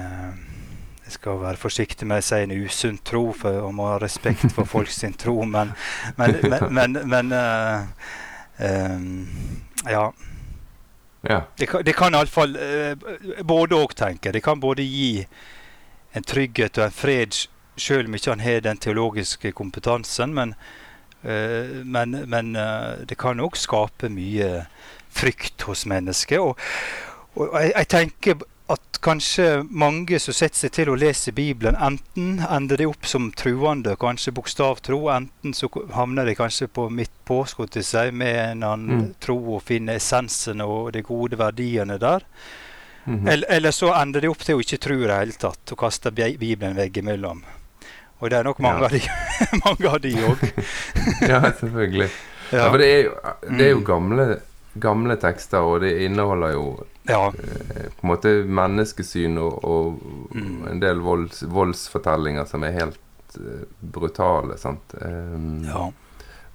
Jeg 1.05 1.13
skal 1.13 1.39
være 1.41 1.57
forsiktig 1.57 2.07
med 2.07 2.21
å 2.21 2.25
si 2.27 2.39
en 2.45 2.51
usunn 2.53 2.99
tro, 3.01 3.31
for 3.33 3.63
man 3.65 3.77
må 3.79 3.87
ha 3.89 3.99
respekt 4.03 4.51
for 4.53 4.69
folk 4.69 4.91
sin 4.93 5.15
tro, 5.17 5.41
men, 5.49 5.73
men, 6.21 6.37
men, 6.77 6.99
men, 7.09 7.33
eh, 7.33 8.11
ehm, 8.59 9.23
Ja. 9.89 10.11
Ja. 11.29 11.43
Det 11.59 11.67
det 11.85 11.97
kan 11.99 12.15
iallfall 12.15 12.55
uh, 12.57 12.93
både 13.43 13.75
òg, 13.75 13.95
tenker. 13.97 14.33
Det 14.33 14.41
kan 14.45 14.61
både 14.61 14.85
gi 14.85 15.27
en 16.15 16.23
trygghet 16.23 16.79
og 16.79 16.85
en 16.85 16.95
fred, 16.95 17.35
sjøl 17.77 18.07
om 18.07 18.15
ikke 18.15 18.31
han 18.31 18.45
har 18.45 18.61
den 18.63 18.79
teologiske 18.79 19.53
kompetansen. 19.53 20.35
Men, 20.35 20.55
men, 21.85 22.15
men 22.31 22.53
det 23.11 23.19
kan 23.19 23.43
òg 23.43 23.59
skape 23.59 24.09
mye 24.15 24.63
frykt 25.11 25.67
hos 25.67 25.85
mennesket. 25.91 26.39
Og, 26.39 26.59
og 27.38 27.59
jeg, 27.62 27.73
jeg 27.76 27.88
tenker 27.88 28.35
at 28.68 28.99
kanskje 29.00 29.45
mange 29.71 30.18
som 30.21 30.35
setter 30.37 30.59
seg 30.66 30.73
til 30.76 30.90
å 30.92 30.97
lese 30.99 31.33
Bibelen, 31.33 31.76
enten 31.80 32.42
ender 32.52 32.76
de 32.76 32.87
opp 32.90 33.07
som 33.09 33.30
truende, 33.33 33.95
kanskje 33.97 34.35
bokstavtro, 34.37 34.99
enten 35.14 35.54
så 35.57 35.71
havner 35.95 36.26
de 36.28 36.35
kanskje 36.37 36.68
på 36.68 36.88
midt 36.92 37.14
på, 37.25 37.38
skulle 37.49 37.71
jeg 37.80 37.87
si, 37.88 38.11
med 38.12 38.37
en 38.50 38.62
annen 38.68 38.99
Mm. 38.99 39.14
tro 39.25 39.38
og 39.57 39.62
finner 39.62 39.97
essensen 39.97 40.61
og 40.61 40.92
de 40.92 41.00
gode 41.02 41.38
verdiene 41.40 41.97
der. 41.99 42.26
Mhm. 43.07 43.28
Eller, 43.28 43.47
eller 43.49 43.71
så 43.73 43.95
ender 44.02 44.21
de 44.21 44.28
opp 44.28 44.45
til 44.45 44.59
å 44.59 44.61
ikke 44.61 44.78
tro 44.85 44.95
i 45.00 45.07
det 45.07 45.16
hele 45.16 45.33
tatt, 45.33 45.73
og 45.73 45.78
kaster 45.78 46.11
Bi- 46.12 46.37
Bibelen 46.37 46.76
veggimellom. 46.76 47.40
Og 48.21 48.28
det 48.30 48.37
er 48.38 48.45
nok 48.45 48.59
mange 48.59 48.90
Ja. 49.00 49.92
av 49.95 50.00
de 50.02 50.12
òg. 50.28 50.45
ja, 51.30 51.40
selvfølgelig. 51.57 52.11
Ja. 52.52 52.68
for 52.71 52.78
det 52.78 52.87
er 52.88 53.02
jo, 53.04 53.14
det 53.57 53.64
er 53.64 53.71
jo 53.71 53.80
Mm. 53.80 53.85
gamle, 53.87 54.40
gamle 54.81 55.17
tekster, 55.21 55.59
og 55.65 55.81
det 55.81 55.95
inneholder 56.07 56.53
jo 56.55 56.85
Ja. 57.09 57.29
eh, 57.29 57.89
på 57.97 58.05
en 58.05 58.11
måte 58.11 58.33
menneskesyn 58.47 59.39
og, 59.39 59.65
og 59.65 60.01
Mm. 60.35 60.67
en 60.71 60.81
del 60.81 60.99
volds, 61.01 61.43
voldsfortellinger 61.49 62.45
som 62.47 62.63
er 62.65 62.73
helt 62.73 62.99
eh, 63.37 63.65
brutale. 63.81 64.57
sant? 64.59 64.95
Um, 65.01 65.65
ja. 65.65 65.91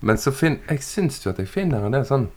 Men 0.02 0.18
så 0.18 0.32
fin, 0.34 0.60
jeg 0.70 0.80
syns 0.84 1.24
jo 1.26 1.32
at 1.32 1.38
jeg 1.40 1.48
finner 1.48 1.86
en 1.86 1.92
del 1.92 2.06
sånn 2.06 2.28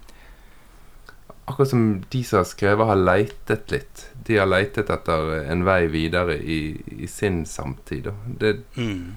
Akkurat 1.48 1.68
som 1.70 2.00
de 2.10 2.24
som 2.24 2.38
har 2.40 2.44
skrevet, 2.44 2.86
har 2.88 2.96
leitet 2.98 3.70
litt. 3.70 4.08
De 4.26 4.34
har 4.40 4.46
leitet 4.50 4.88
etter 4.90 5.28
en 5.52 5.60
vei 5.64 5.86
videre 5.86 6.34
i, 6.42 6.56
i 6.98 7.06
sin 7.06 7.44
samtid. 7.46 8.08
Det, 8.40 8.56
Mm. 8.76 9.12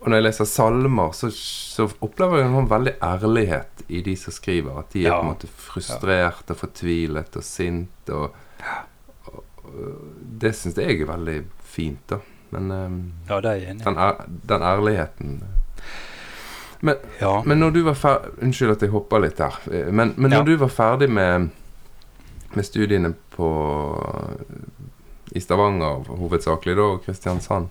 Og 0.00 0.08
når 0.08 0.16
jeg 0.16 0.24
leser 0.24 0.44
salmer, 0.48 1.12
så, 1.12 1.28
så 1.36 1.84
opplever 2.00 2.38
jeg 2.40 2.46
en 2.48 2.54
sånn 2.56 2.68
veldig 2.70 2.94
ærlighet 3.04 3.82
i 3.88 4.00
de 4.06 4.14
som 4.16 4.32
skriver. 4.32 4.78
At 4.80 4.90
de 4.94 5.02
er 5.04 5.10
Ja. 5.10 5.18
på 5.18 5.26
en 5.26 5.32
måte 5.34 5.48
frustrert 5.50 6.50
og 6.50 6.56
fortvilet 6.56 7.36
og 7.36 7.44
sint. 7.44 8.08
Og, 8.16 8.34
og, 9.28 9.42
og 9.64 9.98
det 10.40 10.54
syns 10.56 10.78
jeg 10.80 11.00
er 11.02 11.10
veldig 11.10 11.38
fint, 11.64 12.00
da. 12.08 12.18
Men 12.50 12.70
um, 12.74 13.12
ja, 13.28 13.36
det 13.40 13.50
er 13.50 13.58
jeg 13.60 13.68
enig 13.70 13.84
den, 13.84 13.98
er, 14.02 14.24
den 14.50 14.62
ærligheten 14.66 15.36
men, 16.80 16.96
Ja. 17.20 17.42
men 17.46 17.60
når 17.60 17.70
du 17.76 17.82
var 17.86 17.94
ferdig 17.94 18.32
Unnskyld 18.42 18.72
at 18.72 18.82
jeg 18.82 18.90
hopper 18.90 19.20
litt 19.22 19.38
her. 19.38 19.58
eh, 19.70 19.90
Men, 19.92 20.14
men 20.16 20.30
når 20.32 20.38
Ja. 20.38 20.44
du 20.48 20.56
var 20.64 20.68
ferdig 20.74 21.10
med, 21.12 21.50
med 22.56 22.64
studiene 22.66 23.12
på 23.36 23.50
i 25.32 25.40
Stavanger 25.40 26.08
hovedsakelig, 26.08 26.74
da, 26.76 26.82
og 26.82 27.04
Kristiansand, 27.04 27.68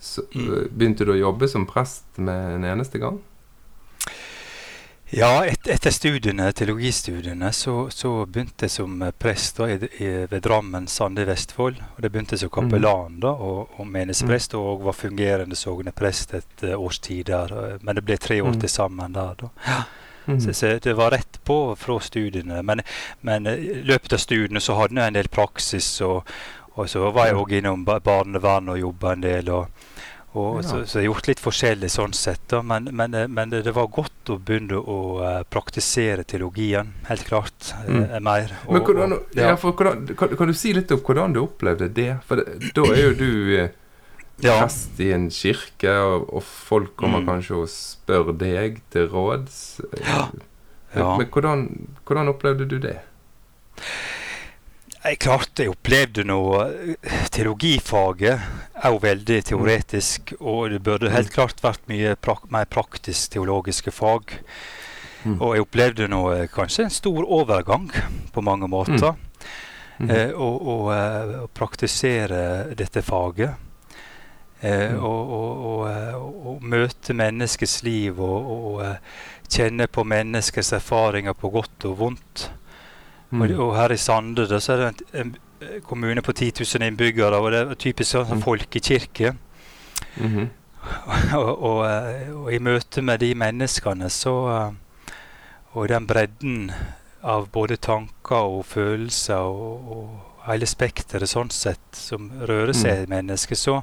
så, 0.00 0.22
Mm. 0.34 0.68
begynte 0.72 1.04
du 1.04 1.12
å 1.12 1.18
jobbe 1.20 1.48
som 1.48 1.66
prest 1.66 2.04
med 2.16 2.54
en 2.56 2.64
eneste 2.64 2.98
gang? 2.98 3.20
Ja, 5.14 5.44
et, 5.46 5.68
etter 5.70 5.92
studiene, 5.94 6.48
teologistudiene 6.56 7.52
så, 7.54 7.74
så 7.92 8.24
begynte 8.26 8.66
jeg 8.66 8.72
som 8.74 9.02
eh, 9.04 9.12
prest 9.20 9.60
da, 9.60 9.68
i, 9.70 9.76
i, 10.02 10.08
ved 10.30 10.42
Drammen 10.42 10.88
Sande 10.90 11.22
i 11.22 11.28
Vestfold. 11.28 11.76
Og 11.94 12.00
det 12.02 12.10
begynte 12.10 12.38
som 12.40 12.50
kapellan 12.50 13.20
da, 13.22 13.30
og, 13.36 13.76
og 13.78 13.86
menighetsprest, 13.86 14.56
og 14.58 14.82
var 14.88 14.96
fungerende 14.98 15.54
sogneprest 15.60 16.34
et 16.40 16.64
eh, 16.66 16.74
års 16.80 16.98
tid 17.04 17.28
der. 17.30 17.52
eh, 17.54 17.76
Men 17.86 18.00
det 18.00 18.04
ble 18.08 18.16
tre 18.18 18.40
år 18.42 18.54
Mm. 18.56 18.60
til 18.64 18.68
sammen 18.72 19.14
der. 19.14 19.36
da. 19.44 19.52
Mhm. 20.26 20.40
Så, 20.40 20.52
så 20.56 20.78
det 20.80 20.96
var 20.96 21.10
rett 21.12 21.38
på 21.44 21.76
fra 21.76 21.98
studiene. 22.00 22.62
Men, 22.64 22.80
men 23.22 23.46
eh, 23.46 23.60
i 23.60 23.82
løpet 23.86 24.16
av 24.16 24.18
studiene 24.24 24.60
så 24.60 24.74
hadde 24.80 24.96
jeg 24.98 25.12
en 25.12 25.20
del 25.20 25.28
praksis, 25.28 26.00
og, 26.00 26.24
og 26.74 26.88
så 26.90 27.12
var 27.14 27.26
jeg 27.28 27.36
òg 27.38 27.52
innom 27.60 27.84
ba- 27.86 28.00
barnevern 28.02 28.72
og 28.72 28.80
jobba 28.80 29.12
en 29.12 29.20
del. 29.28 29.50
og 29.50 29.68
og 30.34 30.56
Ja. 30.62 30.68
så, 30.68 30.80
så 30.86 30.98
jeg 30.98 31.06
har 31.08 31.14
gjort 31.14 31.28
litt 31.28 31.40
forskjellig 31.40 31.90
sånn 31.90 32.12
sett, 32.14 32.40
da. 32.48 32.60
Men, 32.62 32.88
men, 32.92 33.14
eh, 33.14 33.26
men 33.28 33.50
det, 33.50 33.70
var 33.74 33.86
godt 33.86 34.32
å 34.34 34.38
begynne 34.38 34.80
å 34.82 34.98
eh, 35.22 35.42
praktisere 35.50 36.24
teologien. 36.24 36.92
Helt 37.08 37.24
klart. 37.28 37.72
eh, 37.86 37.92
Mm. 37.94 38.22
mer. 38.22 38.50
Men 38.68 38.80
Og- 38.82 38.86
hvordan, 38.88 39.12
og- 39.12 39.22
ja, 39.34 39.54
for 39.56 39.72
hvordan, 39.72 40.16
kan, 40.16 40.36
kan 40.36 40.46
du 40.46 40.52
si 40.54 40.72
litt 40.72 40.90
om 40.92 40.98
hvordan 41.00 41.32
du 41.32 41.40
opplevde 41.46 41.88
det? 41.94 42.18
For 42.26 42.36
det, 42.36 42.72
da 42.74 42.82
er 42.92 43.02
jo 43.10 43.14
du 43.14 43.56
eh, 43.58 43.68
ja. 44.42 44.58
prest 44.60 44.98
i 45.00 45.12
en 45.12 45.28
kirke, 45.30 45.88
og, 46.02 46.28
og 46.34 46.42
folk 46.42 46.96
kommer 46.96 47.20
Mm. 47.22 47.26
kanskje 47.28 47.56
og 47.62 47.68
spør 47.68 48.32
deg 48.36 48.80
til 48.90 49.08
råds. 49.08 49.80
Ja. 50.02 50.28
Men, 50.32 50.40
Ja. 51.04 51.16
men 51.18 51.26
hvordan, 51.26 51.68
hvordan 52.06 52.28
opplevde 52.28 52.68
du 52.68 52.78
det? 52.78 52.98
Jeg 55.04 55.18
klarte 55.20 55.66
jeg 55.66 55.72
opplevde 55.74 56.22
noe 56.24 56.62
eh, 56.96 57.24
Teologifaget 57.34 58.40
er 58.84 58.92
jo 58.94 59.00
veldig 59.02 59.36
teoretisk, 59.50 60.32
og 60.40 60.70
det 60.72 60.80
burde 60.84 61.10
helt 61.12 61.32
klart 61.34 61.60
vært 61.64 61.84
mye 61.90 62.14
prak 62.16 62.46
mer 62.52 62.64
praktisk 62.72 63.34
teologiske 63.34 63.92
fag. 63.92 64.32
Mm. 65.24 65.36
Og 65.40 65.54
jeg 65.56 65.64
opplevde 65.66 66.08
noe, 66.12 66.38
eh, 66.44 66.48
kanskje 66.52 66.86
en 66.86 66.92
stor 66.94 67.24
overgang 67.24 67.90
på 68.32 68.44
mange 68.44 68.68
måter. 68.68 69.14
Mhm. 69.98 70.10
eh, 70.10 70.32
å, 70.34 70.48
å, 70.58 70.76
eh, 70.92 71.46
praktisere 71.54 72.74
dette 72.74 73.02
faget. 73.02 73.54
Eh, 74.64 74.90
Mm. 74.94 75.04
og, 75.04 75.30
og, 75.30 75.64
og, 75.68 75.88
eh, 75.90 76.60
møte 76.64 77.12
menneskets 77.12 77.82
liv 77.84 78.18
og, 78.20 78.80
eh, 78.82 78.96
kjenne 79.52 79.86
på 79.86 80.04
menneskets 80.08 80.72
erfaringer 80.72 81.34
på 81.36 81.50
godt 81.52 81.84
og 81.84 81.98
vondt. 81.98 82.48
Mm. 83.34 83.42
Og, 83.42 83.54
og 83.66 83.72
her 83.76 83.92
i 83.94 83.98
Sande 83.98 84.46
da, 84.48 84.60
så 84.62 84.72
er 84.76 84.82
det 84.82 84.88
en, 84.88 84.98
en 85.20 85.32
eh, 85.60 85.80
kommune 85.82 86.22
på 86.22 86.32
10 86.32 86.52
000 86.62 86.86
innbyggere, 86.86 87.40
og 87.42 87.50
det 87.52 87.60
er 87.64 87.74
typisk 87.74 88.10
sånn 88.14 88.36
Mm. 88.38 88.42
folkekirke. 88.44 89.32
Mhm. 90.16 90.50
og, 91.40 91.62
og, 91.64 91.78
eh, 91.88 92.28
og 92.36 92.52
i 92.52 92.58
møte 92.60 93.02
med 93.02 93.18
de 93.24 93.32
menneskene 93.34 94.10
så 94.12 94.34
eh, 94.52 94.70
Og 95.74 95.88
den 95.88 96.06
bredden 96.06 96.70
av 97.24 97.48
både 97.50 97.76
tanker 97.82 98.36
og 98.46 98.64
følelser 98.68 99.40
og, 99.42 99.88
og 99.96 100.08
hele 100.46 100.66
spekteret 100.68 101.26
sånn 101.26 101.48
sett 101.50 101.80
som 101.96 102.28
rører 102.46 102.72
seg 102.76 103.02
i 103.02 103.08
mennesket, 103.10 103.58
så, 103.58 103.80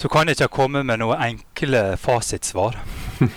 så 0.00 0.08
kan 0.10 0.26
jeg 0.26 0.34
ikke 0.40 0.48
komme 0.56 0.82
med 0.82 0.98
noe 0.98 1.14
enkle 1.22 1.96
fasitsvar. 2.00 2.74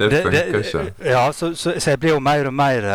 det 0.00 0.22
funker 0.24 0.58
ikke. 0.58 0.84
Ja, 1.04 1.28
så, 1.32 1.52
så, 1.54 1.76
så, 1.78 1.90
jeg 1.92 2.00
blir 2.02 2.16
jo 2.16 2.20
mer 2.24 2.48
og 2.50 2.54
mer 2.56 2.88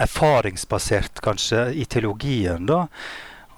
erfaringsbasert, 0.00 1.20
kanskje, 1.20 1.66
i 1.74 1.84
teologien, 1.84 2.66
da. 2.66 2.86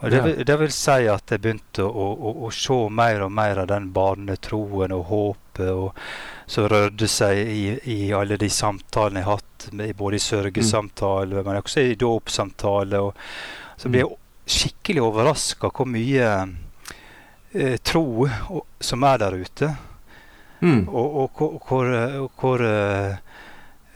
Det, 0.01 0.21
vil, 0.21 0.45
det 0.47 0.57
vil 0.61 0.73
si 0.75 1.07
at 1.09 1.31
jeg 1.33 1.41
begynte 1.41 1.85
å, 1.87 2.07
å, 2.13 2.33
å, 2.45 2.51
se 2.53 2.77
mer 2.93 3.23
og 3.25 3.31
mer 3.33 3.63
av 3.63 3.71
den 3.71 3.87
barnetroen 3.95 4.93
og 4.93 5.07
håpet 5.09 5.71
og, 5.71 6.03
som 6.51 6.67
rørte 6.69 7.09
seg 7.09 7.41
i, 7.41 7.63
i, 7.89 7.99
alle 8.13 8.37
de 8.41 8.51
samtalene 8.53 9.23
jeg 9.23 9.29
har 9.31 9.41
hatt, 9.41 9.69
både 9.97 10.19
i 10.19 10.25
sørgesamtale, 10.27 11.39
mm. 11.39 11.47
men 11.47 11.61
også 11.63 11.87
i 11.87 11.97
dåpssamtale. 11.97 13.01
Så 13.81 13.89
blir 13.89 14.05
jeg 14.05 14.11
mm. 14.11 14.21
skikkelig 14.59 15.07
overraska 15.07 15.73
hvor 15.73 15.89
mye 15.89 16.29
eh, 17.55 17.79
tro 17.81 18.05
og, 18.27 18.61
som 18.85 19.09
er 19.09 19.25
der 19.25 19.39
ute. 19.41 19.73
Mm. 20.61 20.85
Og, 20.89 21.17
og, 21.23 21.65
hvor, 21.69 21.89
hvor 22.41 22.63
uh, 22.65 23.17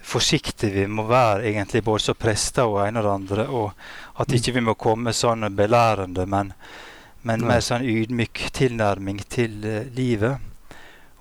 forsiktige 0.09 0.73
vi 0.73 0.87
må 0.91 1.05
være, 1.09 1.47
egentlig, 1.51 1.83
både 1.85 2.03
som 2.03 2.19
prester 2.19 2.69
og 2.69 2.81
en 2.87 3.01
og 3.01 3.05
det 3.05 3.15
andre. 3.15 3.47
Og 3.49 4.21
at 4.23 4.33
ikke 4.35 4.55
vi 4.57 4.65
må 4.65 4.77
komme 4.81 5.15
sånn 5.17 5.47
belærende, 5.57 6.27
men, 6.27 6.53
men 7.29 7.45
med 7.49 7.65
sånn 7.65 7.87
ydmyk 7.89 8.49
tilnærming 8.57 9.21
til 9.31 9.59
uh, 9.67 9.83
livet. 9.97 10.45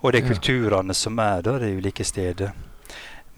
Og 0.00 0.14
de 0.14 0.22
kulturene 0.22 0.94
som 0.94 1.18
er 1.18 1.42
der, 1.42 1.60
de 1.64 1.76
ulike 1.78 2.06
steder. 2.06 2.54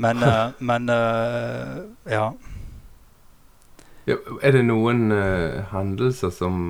Men, 0.00 0.22
uh, 0.22 0.52
men 0.70 0.88
uh, 0.92 1.80
ja. 2.08 2.26
ja. 4.06 4.18
Er 4.42 4.56
det 4.56 4.66
noen 4.68 5.08
hendelser 5.72 6.34
som 6.34 6.60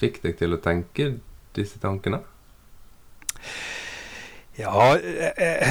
fikk 0.00 0.22
deg 0.24 0.40
til 0.40 0.56
å 0.56 0.62
tenke 0.64 1.12
disse 1.56 1.80
tankene? 1.82 2.22
Ja, 4.60 4.90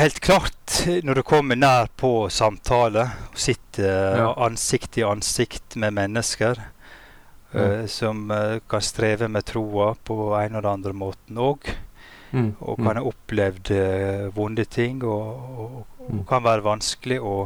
helt 0.01 0.19
klart. 0.19 0.87
Når 1.03 1.19
du 1.19 1.23
kommer 1.23 1.57
nær 1.59 1.89
på 1.99 2.29
samtale 2.33 3.05
sitter 3.37 4.17
ja. 4.17 4.29
ansikt 4.45 4.97
i 4.97 5.03
ansikt 5.05 5.75
med 5.77 5.93
mennesker 5.93 6.61
mm. 7.51 7.61
uh, 7.61 7.85
som 7.85 8.31
uh, 8.31 8.59
kan 8.67 8.81
streve 8.81 9.27
med 9.27 9.45
troa 9.45 9.93
på 10.03 10.33
en 10.35 10.55
og 10.55 10.63
den 10.63 10.71
andre 10.71 10.93
måten 10.93 11.37
òg, 11.37 11.69
mm. 12.31 12.51
og 12.59 12.81
kan 12.81 12.95
ha 12.95 13.03
mm. 13.03 13.11
opplevd 13.11 13.71
uh, 13.71 14.25
vonde 14.35 14.65
ting, 14.65 15.03
og, 15.03 15.45
og, 15.59 15.77
og, 15.99 16.09
mm. 16.09 16.25
kan 16.29 16.45
være 16.45 16.65
vanskelig 16.65 17.19
å, 17.21 17.37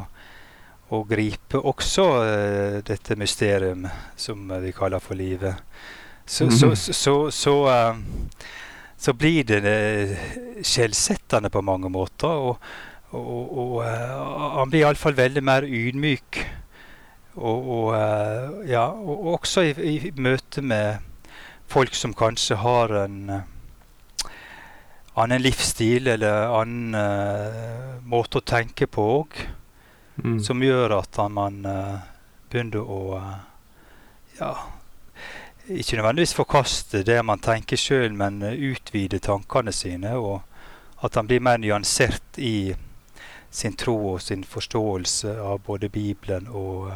å 0.94 1.04
gripe 1.10 1.60
også 1.60 2.08
dette 2.86 3.18
mysterium 3.20 3.88
som 4.16 4.52
vi 4.62 4.72
kaller 4.76 5.04
for 5.04 5.20
livet. 5.20 5.56
Så, 6.26 6.48
mm. 6.48 6.52
så, 6.52 6.76
så, 6.76 7.16
så, 7.32 7.56
så 9.04 9.14
blir 9.14 9.44
det 9.44 9.60
eh, 9.68 10.12
skjellsettende 10.64 11.52
på 11.52 11.62
mange 11.66 11.90
måter. 11.92 12.32
Og, 12.32 12.68
og, 13.12 13.58
og 13.60 13.74
og 13.84 14.60
han 14.60 14.72
blir 14.72 14.86
iallfall 14.86 15.18
veldig 15.18 15.44
mer 15.44 15.68
ydmyk. 15.68 16.40
Og, 17.34 17.96
uh, 17.98 18.62
ja, 18.70 18.86
og 18.94 19.26
også 19.34 19.64
i, 19.66 19.72
i, 19.90 20.12
møte 20.22 20.62
med 20.62 21.02
folk 21.68 21.96
som 21.98 22.14
kanskje 22.14 22.60
har 22.62 22.94
en 23.00 23.18
uh, 23.34 24.28
annen 25.18 25.42
livsstil 25.42 26.12
eller 26.14 26.54
annen 26.54 26.94
uh, 26.94 27.98
måte 28.06 28.38
å 28.38 28.46
tenke 28.46 28.86
på 28.86 29.08
òg, 29.16 29.42
mm. 30.22 30.38
som 30.46 30.62
gjør 30.62 30.94
at 31.00 31.18
man 31.34 31.58
begynner 32.54 32.86
å 32.86 33.02
ja, 34.38 34.54
ikke 35.68 35.98
nødvendigvis 35.98 36.36
forkaste 36.36 37.04
det 37.08 37.20
man 37.26 37.40
tenker 37.40 37.80
sjøl, 37.80 38.14
men 38.14 38.42
utvide 38.44 39.20
tankene 39.24 39.72
sine. 39.72 40.16
Og 40.18 40.42
at 41.04 41.16
han 41.16 41.28
blir 41.28 41.44
mer 41.44 41.58
nyansert 41.58 42.38
i 42.38 42.74
sin 43.54 43.76
tro 43.78 43.96
og 44.14 44.22
sin 44.22 44.44
forståelse 44.44 45.36
av 45.42 45.62
både 45.66 45.90
Bibelen 45.90 46.48
og, 46.50 46.92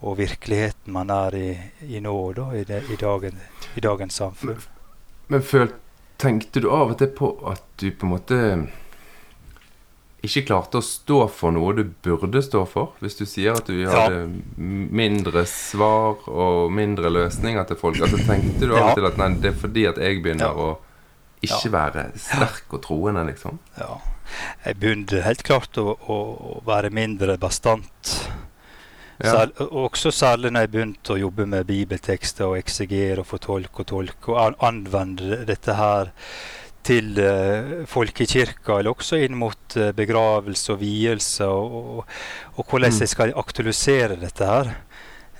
og 0.00 0.18
virkeligheten 0.18 0.92
man 0.92 1.10
er 1.10 1.36
i, 1.38 1.48
i 1.94 2.00
nå, 2.02 2.16
da, 2.36 2.48
i, 2.56 2.64
det, 2.64 2.82
i, 2.90 2.96
dagen, 3.00 3.38
i, 3.74 3.80
dagens 3.80 4.18
samfunn. 4.20 4.56
Men, 4.56 4.64
men 5.28 5.42
føl, 5.42 5.70
tenkte 6.18 6.64
du 6.64 6.70
av 6.72 6.94
og 6.94 6.98
til 6.98 7.12
på 7.14 7.30
at 7.50 7.62
du 7.80 7.90
på 7.92 8.08
en 8.08 8.14
måte 8.16 8.40
ikke 10.26 10.44
klarte 10.48 10.80
å 10.80 10.84
stå 10.84 11.24
for 11.32 11.54
noe 11.54 11.74
du 11.76 11.82
burde 12.04 12.42
stå 12.44 12.64
for? 12.70 12.94
Hvis 13.02 13.18
du 13.18 13.24
sier 13.28 13.58
at 13.58 13.68
du 13.68 13.76
hadde 13.88 14.22
ja. 14.22 14.28
mindre 14.56 15.44
svar 15.50 16.24
og 16.30 16.72
mindre 16.74 17.12
løsninger 17.12 17.68
til 17.68 17.80
folk, 17.80 18.00
altså 18.04 18.20
tenkte 18.24 18.68
du 18.68 18.74
av 18.76 18.92
og 18.92 18.98
til 18.98 19.08
at 19.10 19.20
nei, 19.20 19.30
det 19.42 19.52
er 19.52 19.60
fordi 19.60 19.86
at 19.90 20.00
jeg 20.02 20.22
begynner 20.24 20.50
ja. 20.50 20.54
å 20.54 21.44
ikke 21.44 21.72
være 21.74 22.08
sterk 22.16 22.72
og 22.72 22.82
troende, 22.86 23.26
liksom? 23.28 23.60
Ja. 23.76 23.98
Jeg 24.64 24.80
begynte 24.80 25.20
helt 25.24 25.44
klart 25.44 25.76
å, 25.80 25.92
å 26.00 26.18
være 26.64 26.90
mindre 26.94 27.36
bastant. 27.40 28.14
Ja. 29.20 29.30
Særlig, 29.30 29.68
også 29.84 30.10
særlig 30.10 30.50
når 30.50 30.64
jeg 30.64 30.72
begynte 30.72 31.14
å 31.14 31.20
jobbe 31.20 31.46
med 31.46 31.68
bibeltekster 31.68 32.48
og 32.48 32.58
eksegere 32.58 33.22
og 33.22 33.28
fortolke 33.30 33.84
og 33.84 33.90
tolke 33.92 34.34
og 34.34 34.64
anvende 34.64 35.44
dette 35.46 35.76
her 35.78 36.10
til 36.84 37.18
uh, 37.18 37.84
folkekirka, 37.88 38.78
eller 38.78 38.92
også 38.92 39.18
inn 39.24 39.36
mot 39.38 39.76
uh, 39.78 39.90
begravelse 39.96 40.74
og 40.74 40.80
vielse, 40.82 41.46
og, 41.48 41.76
og, 41.80 42.16
og, 42.54 42.64
hvordan 42.68 42.92
mm. 42.92 43.00
jeg 43.00 43.12
skal 43.12 43.34
aktualisere 43.40 44.18
dette 44.20 44.48
her, 44.48 44.72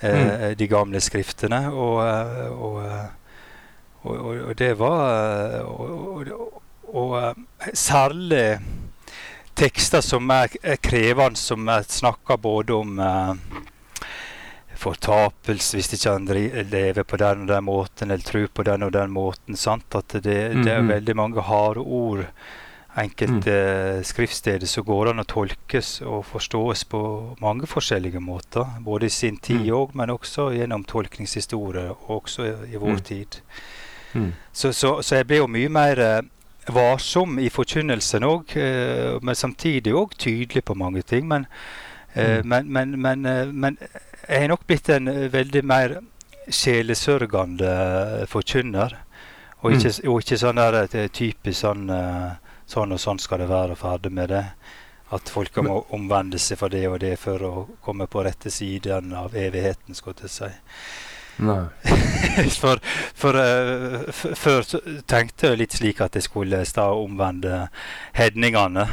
uh, 0.03 0.09
mm. 0.09 0.55
de 0.61 0.69
gamle 0.71 1.03
skriftene. 1.05 1.67
Og, 1.73 1.97
og 4.05 4.53
det 4.59 4.75
var 4.79 5.65
Og, 6.95 7.35
særlig 7.75 8.61
tekster 9.57 10.01
som 10.05 10.31
er, 10.31 10.53
krevende, 10.83 11.41
som 11.41 11.71
snakker 11.89 12.37
både 12.37 12.75
om 12.77 13.01
fortapelse 14.85 15.79
hvis 15.79 15.93
ikke 15.97 16.17
han 16.17 16.29
lever 16.71 17.07
på 17.09 17.21
den 17.21 17.47
og 17.47 17.53
den 17.53 17.67
måten, 17.67 18.11
eller 18.11 18.25
tror 18.25 18.51
på 18.53 18.67
den 18.67 18.87
og 18.87 18.93
den 18.95 19.15
måten. 19.15 19.57
Sant? 19.57 19.89
At 19.95 20.15
det, 20.21 20.39
mm 20.53 20.63
det 20.65 20.73
er 20.73 20.79
mm-hmm. 20.79 20.93
veldig 20.95 21.17
mange 21.17 21.43
harde 21.45 21.81
ord 21.81 22.27
enkelte 22.97 23.55
mm. 23.99 24.05
skriftsteder 24.07 24.67
som 24.71 24.85
går 24.87 25.11
an 25.11 25.23
å 25.23 25.27
tolkes 25.29 25.97
og 26.07 26.23
forstås 26.29 26.85
på 26.91 27.01
mange 27.43 27.67
forskjellige 27.67 28.23
måter. 28.23 28.69
Både 28.85 29.09
i 29.09 29.15
sin 29.15 29.37
tid 29.43 29.67
òg, 29.71 29.91
mm. 29.91 29.99
men 29.99 30.15
også 30.15 30.51
gjennom 30.55 30.85
tolkningshistorie, 30.89 31.89
og 31.91 32.21
også 32.21 32.47
i, 32.47 32.79
vår 32.79 33.01
mm. 33.01 33.03
tid. 33.09 33.41
Mm. 34.15 34.31
Så, 34.53 34.73
så, 34.73 35.01
så, 35.03 35.19
jeg 35.19 35.29
ble 35.31 35.43
jo 35.43 35.51
mye 35.51 35.73
mer 35.75 36.03
eh, 36.03 36.21
varsom 36.75 37.41
i 37.43 37.51
forkynnelsen 37.53 38.27
òg, 38.29 38.55
eh, 38.63 39.19
men 39.23 39.39
samtidig 39.39 39.95
òg 39.95 40.15
tydelig 40.15 40.65
på 40.65 40.79
mange 40.79 41.03
ting. 41.03 41.27
Men, 41.31 41.49
mm. 42.15 42.47
men, 42.47 42.71
men, 42.71 42.99
men, 43.03 43.27
eh, 43.27 43.51
men 43.51 43.81
jeg 44.29 44.41
har 44.41 44.49
nok 44.49 44.67
blitt 44.67 44.89
en 44.93 45.09
eh, 45.09 45.33
veldig 45.33 45.65
mer 45.67 45.99
sjelesørgende 46.49 47.73
eh, 47.73 48.27
forkynner. 48.31 48.97
Og 49.65 49.73
ikke, 49.73 49.91
mm. 49.91 50.09
og 50.13 50.23
ikke 50.23 50.39
sånn 50.41 50.61
der 50.61 50.81
eh, 50.85 51.11
typisk 51.13 51.61
sånn 51.65 51.91
Sånn 52.65 52.95
og 52.97 52.99
sånn 53.01 53.19
skal 53.21 53.43
det 53.43 53.51
være, 53.51 53.75
og 53.75 53.77
ferdig 53.77 54.09
med 54.17 54.31
det. 54.33 54.47
At 55.13 55.29
folk 55.29 55.59
må 55.61 55.83
omvende 55.93 56.39
seg 56.41 56.57
for 56.57 56.73
det 56.73 56.87
og 56.89 56.95
det 57.03 57.19
for 57.21 57.43
å 57.45 57.51
komme 57.85 58.07
på 58.09 58.23
rette 58.25 58.49
siden 58.49 59.13
av 59.13 59.37
evigheten, 59.37 59.93
skulle 59.93 60.25
jeg 60.25 60.33
si. 60.33 60.49
Nei. 61.45 61.69
for, 62.63 62.81
for 63.13 63.37
uh, 63.37 64.09
før 64.17 64.65
tenkte 65.05 65.51
jeg 65.51 65.61
litt 65.61 65.77
slik 65.77 66.01
at 66.01 66.17
jeg 66.17 66.25
skulle 66.25 66.63
stå 66.65 66.87
og 66.95 67.11
omvende 67.11 67.67
hedningene. 68.17 68.89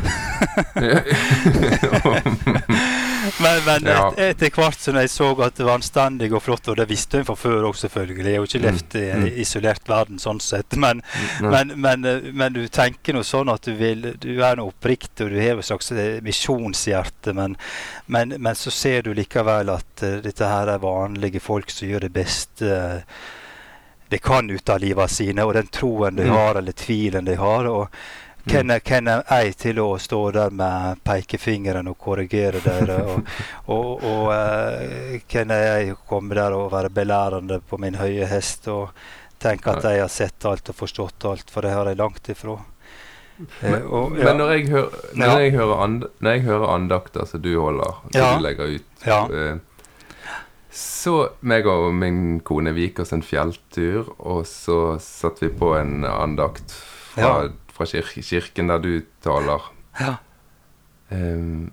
men, 3.40 3.60
men 3.66 3.88
ja. 3.90 4.06
et, 4.18 4.22
etter 4.36 4.54
hvert 4.56 4.80
som 4.80 4.98
jeg 5.00 5.12
så 5.12 5.30
at 5.46 5.58
det 5.58 5.66
var 5.68 5.80
anstendig 5.80 6.32
og 6.34 6.44
flott, 6.46 6.70
og 6.72 6.78
det 6.80 6.88
visste 6.90 7.22
hun 7.22 7.28
fra 7.28 7.36
før 7.40 7.68
òg, 7.70 7.78
selvfølgelig. 7.80 8.28
Jeg 8.28 8.38
har 8.38 8.46
jo 8.46 8.50
ikke 8.50 8.64
levd 8.66 8.98
i 9.00 9.04
en 9.10 9.26
mm. 9.26 9.40
isolert 9.44 9.92
verden 9.92 10.22
sånn 10.22 10.42
sett. 10.44 10.78
Men, 10.82 11.04
mm. 11.04 11.50
men, 11.52 11.76
men, 11.82 12.08
men, 12.34 12.56
du 12.56 12.66
tenker 12.72 13.18
nå 13.18 13.24
sånn 13.28 13.52
at 13.54 13.68
du 13.68 13.76
vil 13.78 14.12
Du 14.22 14.32
er 14.44 14.58
nå 14.58 14.68
oppriktig, 14.70 15.26
og 15.26 15.34
du 15.34 15.40
har 15.42 15.60
et 15.60 15.68
slags 15.68 15.92
eh, 15.96 16.18
misjonshjerte, 16.26 17.36
men, 17.38 17.58
så 18.58 18.74
ser 18.74 19.06
du 19.06 19.14
likevel 19.18 19.72
at 19.74 20.04
uh, 20.06 20.18
dette 20.24 20.48
her 20.48 20.70
er 20.74 20.82
vanlige 20.82 21.42
folk 21.44 21.72
som 21.72 21.90
gjør 21.90 22.06
det 22.06 22.12
beste 22.16 22.68
uh, 22.68 23.22
de 24.12 24.20
kan 24.20 24.50
ut 24.50 24.70
av 24.70 24.82
livet 24.84 25.12
sine, 25.12 25.44
og 25.48 25.54
den 25.56 25.70
troen 25.72 26.18
de 26.18 26.26
mm. 26.28 26.34
har, 26.36 26.58
eller 26.60 26.76
tvilen 26.76 27.26
de 27.26 27.38
har. 27.40 27.70
og 27.72 27.88
hvem 28.46 28.72
er, 28.74 28.82
hvem 28.86 29.08
er 29.12 29.46
jeg 29.46 29.56
til 29.60 29.80
å 29.84 29.88
stå 30.02 30.20
der 30.36 30.54
med 30.56 31.02
pekefingeren 31.06 31.90
og 31.92 31.98
korrigere 32.02 32.62
dere? 32.64 33.00
Og, 33.12 33.26
og, 33.72 34.04
og 34.04 34.28
uh, 34.34 35.18
hvem 35.32 35.52
er 35.54 35.64
jeg 35.66 35.94
å 35.94 36.02
komme 36.10 36.36
der 36.38 36.54
og 36.56 36.72
være 36.74 36.90
belærende 36.94 37.60
på 37.68 37.78
min 37.82 37.98
høye 38.00 38.28
hest 38.30 38.68
og 38.72 38.92
tenke 39.42 39.74
at 39.74 39.86
jeg 39.88 40.02
har 40.02 40.12
sett 40.12 40.46
alt 40.46 40.70
og 40.70 40.78
forstått 40.78 41.26
alt, 41.30 41.50
for 41.52 41.66
det 41.66 41.74
har 41.74 41.90
jeg 41.90 42.00
langt 42.00 42.30
ifra. 42.34 42.58
Men, 43.62 43.74
uh, 43.74 43.90
og, 43.90 44.18
ja. 44.20 44.28
men 44.28 44.42
når, 44.42 44.54
jeg 44.54 44.70
hører, 44.70 45.10
når, 45.14 45.26
ja. 45.26 45.42
jeg 45.42 45.54
hører 45.58 45.84
and, 45.86 46.08
når, 46.20 46.38
jeg 46.38 46.46
hører 46.46 46.74
andakter 46.76 47.28
som 47.30 47.44
du 47.44 47.52
holder, 47.56 48.00
som 48.12 48.22
ja. 48.22 48.32
du 48.36 48.46
legger 48.46 48.76
ut 48.76 49.08
uh, 49.08 49.92
Så 50.82 51.16
meg 51.42 51.70
og 51.70 51.90
min 51.98 52.40
kone 52.46 52.74
vi 52.76 52.90
gikk 52.90 53.02
oss 53.06 53.16
en 53.16 53.26
fjelltur, 53.26 54.14
og 54.20 54.44
så 54.50 54.98
satte 55.02 55.48
vi 55.48 55.54
på 55.58 55.74
en 55.80 56.06
andakt 56.06 56.76
fra, 57.16 57.22
Ja. 57.22 57.50
Fra 57.82 57.90
kir 58.14 58.24
kirken 58.24 58.70
der 58.72 58.82
du 58.84 58.92
taler. 59.26 59.66
Ja. 60.00 60.16
um, 61.10 61.72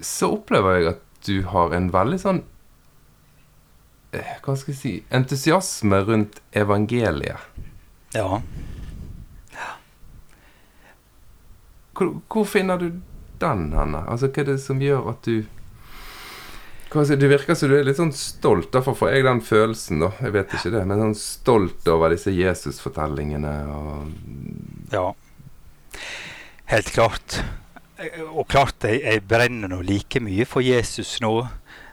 så 0.00 0.32
opplever 0.34 0.78
jeg 0.80 0.88
at 0.94 1.02
du 1.28 1.36
har 1.52 1.74
en 1.76 1.90
veldig 1.92 2.16
sånn 2.18 2.38
eh, 4.16 4.30
Hva 4.42 4.54
skal 4.56 4.72
jeg 4.72 4.78
si 4.80 4.92
Entusiasme 5.12 6.00
rundt 6.08 6.40
evangeliet. 6.56 7.36
ja. 8.16 8.40
Hvor, 11.94 12.14
hvor 12.32 12.46
finner 12.48 12.80
du 12.80 12.86
den 13.40 13.66
henne? 13.76 14.00
Altså, 14.08 14.30
hva 14.32 14.40
er 14.40 14.52
det 14.54 14.60
som 14.64 14.80
gjør 14.80 15.10
at 15.12 15.26
du 15.28 15.42
Du 16.90 17.26
virker 17.28 17.54
som 17.54 17.68
du 17.70 17.76
er 17.76 17.84
litt 17.86 18.00
sånn 18.00 18.10
stolt. 18.16 18.72
Derfor 18.74 18.96
får 18.98 19.12
jeg 19.12 19.26
den 19.28 19.40
følelsen, 19.46 20.00
da. 20.02 20.08
Jeg 20.24 20.32
vet 20.34 20.54
ikke 20.56 20.72
det, 20.74 20.80
men 20.88 20.98
sånn 21.04 21.18
stolt 21.20 21.86
over 21.92 22.10
disse 22.10 22.32
Jesus-fortellingene 22.34 23.52
og 23.70 24.08
Ja. 24.96 25.10
Helt 26.70 26.92
klart. 26.94 27.40
Og 28.32 28.46
klart 28.48 28.84
jeg, 28.86 29.02
jeg 29.04 29.22
brenner 29.28 29.68
nå 29.68 29.80
like 29.84 30.20
mye 30.20 30.44
for 30.48 30.60
Jesus 30.64 31.18
nå 31.20 31.48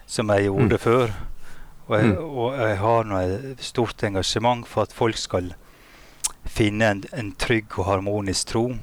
som 0.07 0.29
jeg 0.29 0.45
gjorde 0.47 0.77
Mm. 0.77 0.79
før. 0.79 1.09
Og 1.87 1.97
jeg, 1.99 2.05
Mm. 2.09 2.17
og 2.37 2.53
jeg 2.59 2.77
har 2.77 3.03
nå 3.03 3.17
et 3.17 3.59
stort 3.63 4.03
engasjement 4.03 4.67
for 4.67 4.81
at 4.81 4.93
folk 4.93 5.17
skal 5.17 5.53
finne 6.45 6.81
en, 6.91 7.03
en 7.13 7.31
trygg 7.35 7.79
og 7.79 7.85
harmonisk 7.85 8.47
tro. 8.47 8.73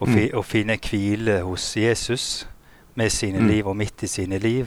Og, 0.00 0.08
fi, 0.08 0.28
Mm. 0.30 0.34
og 0.38 0.44
finne 0.44 0.76
hvile 0.78 1.40
hos 1.42 1.76
Jesus 1.76 2.46
med 2.94 3.10
sine 3.10 3.38
Mm. 3.40 3.46
liv 3.48 3.66
og 3.66 3.76
midt 3.76 4.02
i 4.02 4.06
sine 4.06 4.38
liv. 4.38 4.66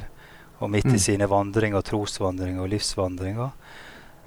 Og 0.60 0.70
midt 0.70 0.86
i 0.86 1.00
sine 1.00 1.28
vandringer, 1.30 1.82
trosvandringer 1.82 2.62
og 2.62 2.70
livsvandringer. 2.70 3.50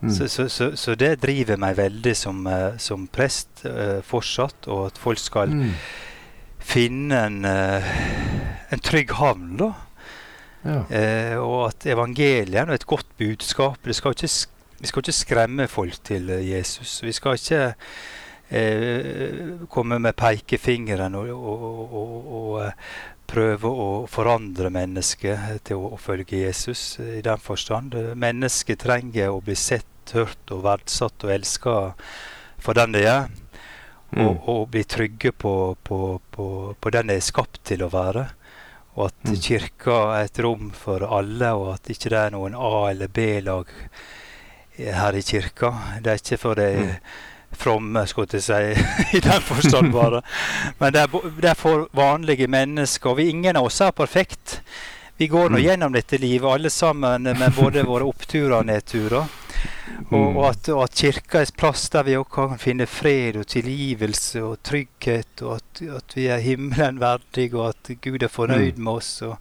Mm. 0.07 0.15
Så, 0.15 0.29
så, 0.29 0.49
så, 0.49 0.71
så 0.79 0.95
det 0.99 1.17
driver 1.23 1.59
meg 1.61 1.77
veldig 1.79 2.15
som, 2.17 2.43
eh, 2.47 2.77
som 2.83 3.07
prest 3.13 3.65
uh, 3.67 4.03
fortsatt, 4.07 4.69
og 4.73 4.87
at 4.91 5.01
folk 5.01 5.21
skal 5.21 5.53
Mm. 5.57 5.73
finne 6.59 7.19
en, 7.27 7.45
uh, 7.45 7.89
en 8.73 8.83
trygg 8.83 9.13
havn, 9.19 9.57
da. 9.61 9.73
Ja. 10.67 10.81
Uh, 10.91 11.37
og 11.45 11.59
at 11.69 11.87
evangeliet 11.87 12.59
er 12.59 12.75
et 12.75 12.87
godt 12.87 13.07
budskap. 13.19 13.79
Det 13.85 13.95
skal 13.95 14.17
ikke, 14.17 14.31
vi 14.81 14.87
skal 14.91 15.05
ikke 15.05 15.13
skremme 15.13 15.69
folk 15.69 15.99
til 16.05 16.31
Jesus. 16.43 17.03
Vi 17.03 17.13
skal 17.13 17.39
ikke 17.39 17.75
komme 19.75 19.99
med 19.99 20.15
pekefingeren 20.15 21.17
og, 21.19 21.31
og, 21.35 21.95
og, 21.99 22.33
og, 22.37 22.73
prøve 23.27 23.67
å 23.71 23.89
forandre 24.11 24.71
mennesket 24.71 25.65
til 25.67 25.81
å, 25.81 25.93
å 25.97 26.01
følge 26.01 26.45
Jesus 26.45 26.99
i 27.03 27.23
den 27.27 27.43
forstand. 27.43 27.97
Mennesket 28.19 28.85
trenger 28.85 29.35
å 29.35 29.43
bli 29.45 29.57
sett, 29.59 29.89
hørt 30.15 30.51
og 30.55 30.63
verdsatt 30.65 31.25
og 31.25 31.31
elska 31.35 31.75
for 32.59 32.75
den 32.75 32.93
det 32.93 33.05
er. 33.07 33.27
Mm. 34.15 34.23
Og, 34.29 34.49
og 34.49 34.69
bli 34.71 34.85
trygge 34.85 35.33
på, 35.33 35.77
på, 35.85 36.21
på, 36.31 36.75
på 36.81 36.91
den 36.95 37.09
det 37.11 37.17
er 37.17 37.27
skapt 37.27 37.59
til 37.67 37.83
å 37.83 37.89
være. 37.93 38.29
Og 38.97 39.07
at 39.11 39.15
Mm. 39.27 39.37
kirka 39.43 39.97
er 40.17 40.25
et 40.25 40.39
rom 40.41 40.71
for 40.73 41.03
alle, 41.05 41.51
og 41.53 41.75
at 41.75 41.91
ikke 41.93 42.09
det 42.15 42.19
er 42.19 42.31
noen 42.33 42.55
A- 42.55 42.89
eller 42.91 43.09
B-lag 43.13 43.67
her 44.79 45.13
i 45.19 45.23
kirka. 45.23 45.73
Det 46.01 46.13
er 46.13 46.21
ikke 46.23 46.39
for 46.41 46.55
de 46.55 46.69
Mm. 46.77 46.93
fromme, 47.57 48.07
skulle 48.07 48.29
jeg 48.33 48.43
si, 48.43 48.83
i 49.17 49.21
den 49.21 49.41
forstand 49.43 49.93
bare. 49.93 50.23
Men 50.81 50.93
det 50.93 51.03
er, 51.03 51.07
det 51.41 51.51
er 51.51 51.55
for 51.55 51.89
vanlige 51.97 52.47
mennesker. 52.49 53.11
Og 53.11 53.17
vi, 53.19 53.29
ingen 53.31 53.57
av 53.57 53.65
oss 53.69 53.81
er 53.81 53.91
perfekt. 53.93 54.61
Vi 55.19 55.27
går 55.33 55.49
nå 55.51 55.57
Mm. 55.59 55.63
gjennom 55.65 55.93
dette 55.93 56.19
livet, 56.21 56.51
alle 56.51 56.71
sammen, 56.71 57.23
med 57.23 57.53
både 57.57 57.83
våre 57.89 58.05
oppturer 58.05 58.59
og 58.59 58.67
nedturer. 58.67 59.25
Og, 60.11 60.13
Mm. 60.13 60.37
og, 60.37 60.45
at, 60.51 60.69
og 60.69 60.83
at 60.85 60.95
kirka 60.95 61.41
er 61.41 61.51
plass 61.57 61.89
der 61.89 62.03
vi 62.05 62.17
også 62.17 62.31
kan 62.35 62.59
finne 62.59 62.87
fred 62.87 63.37
og 63.41 63.47
tilgivelse 63.47 64.43
og 64.45 64.59
trygghet, 64.63 65.43
og 65.43 65.55
at, 65.57 65.83
at 65.97 66.15
vi 66.15 66.27
er 66.29 66.39
himmelen 66.45 67.01
verdig, 67.01 67.55
og 67.55 67.69
at 67.73 67.91
Gud 68.05 68.23
er 68.23 68.29
fornøyd 68.29 68.77
Mm. 68.77 68.85
med 68.85 68.93
oss. 68.93 69.23
Og, 69.23 69.39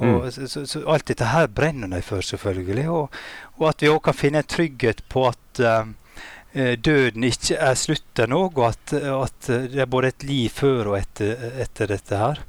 og, 0.00 0.32
så, 0.32 0.48
så, 0.48 0.66
så 0.66 0.82
alt 0.86 1.06
dette 1.06 1.24
her 1.30 1.46
brenner 1.46 1.88
de 1.88 2.02
for, 2.02 2.20
selvfølgelig. 2.20 2.88
Og, 2.90 3.10
og 3.58 3.68
at 3.68 3.80
vi 3.82 3.88
òg 3.88 4.02
kan 4.02 4.14
finne 4.14 4.38
en 4.42 4.50
trygghet 4.50 5.02
på 5.08 5.28
at 5.28 5.60
eh, 5.60 6.74
døden 6.76 7.24
ikke 7.24 7.56
er 7.56 7.74
slutten 7.74 8.32
òg, 8.34 8.58
og 8.58 8.68
at, 8.74 8.92
at 8.98 9.50
det 9.72 9.78
er 9.78 9.86
både 9.86 10.08
et 10.08 10.22
liv 10.24 10.50
før 10.50 10.86
og 10.94 10.98
etter, 10.98 11.36
etter 11.62 11.86
dette 11.86 12.16
her. 12.18 12.42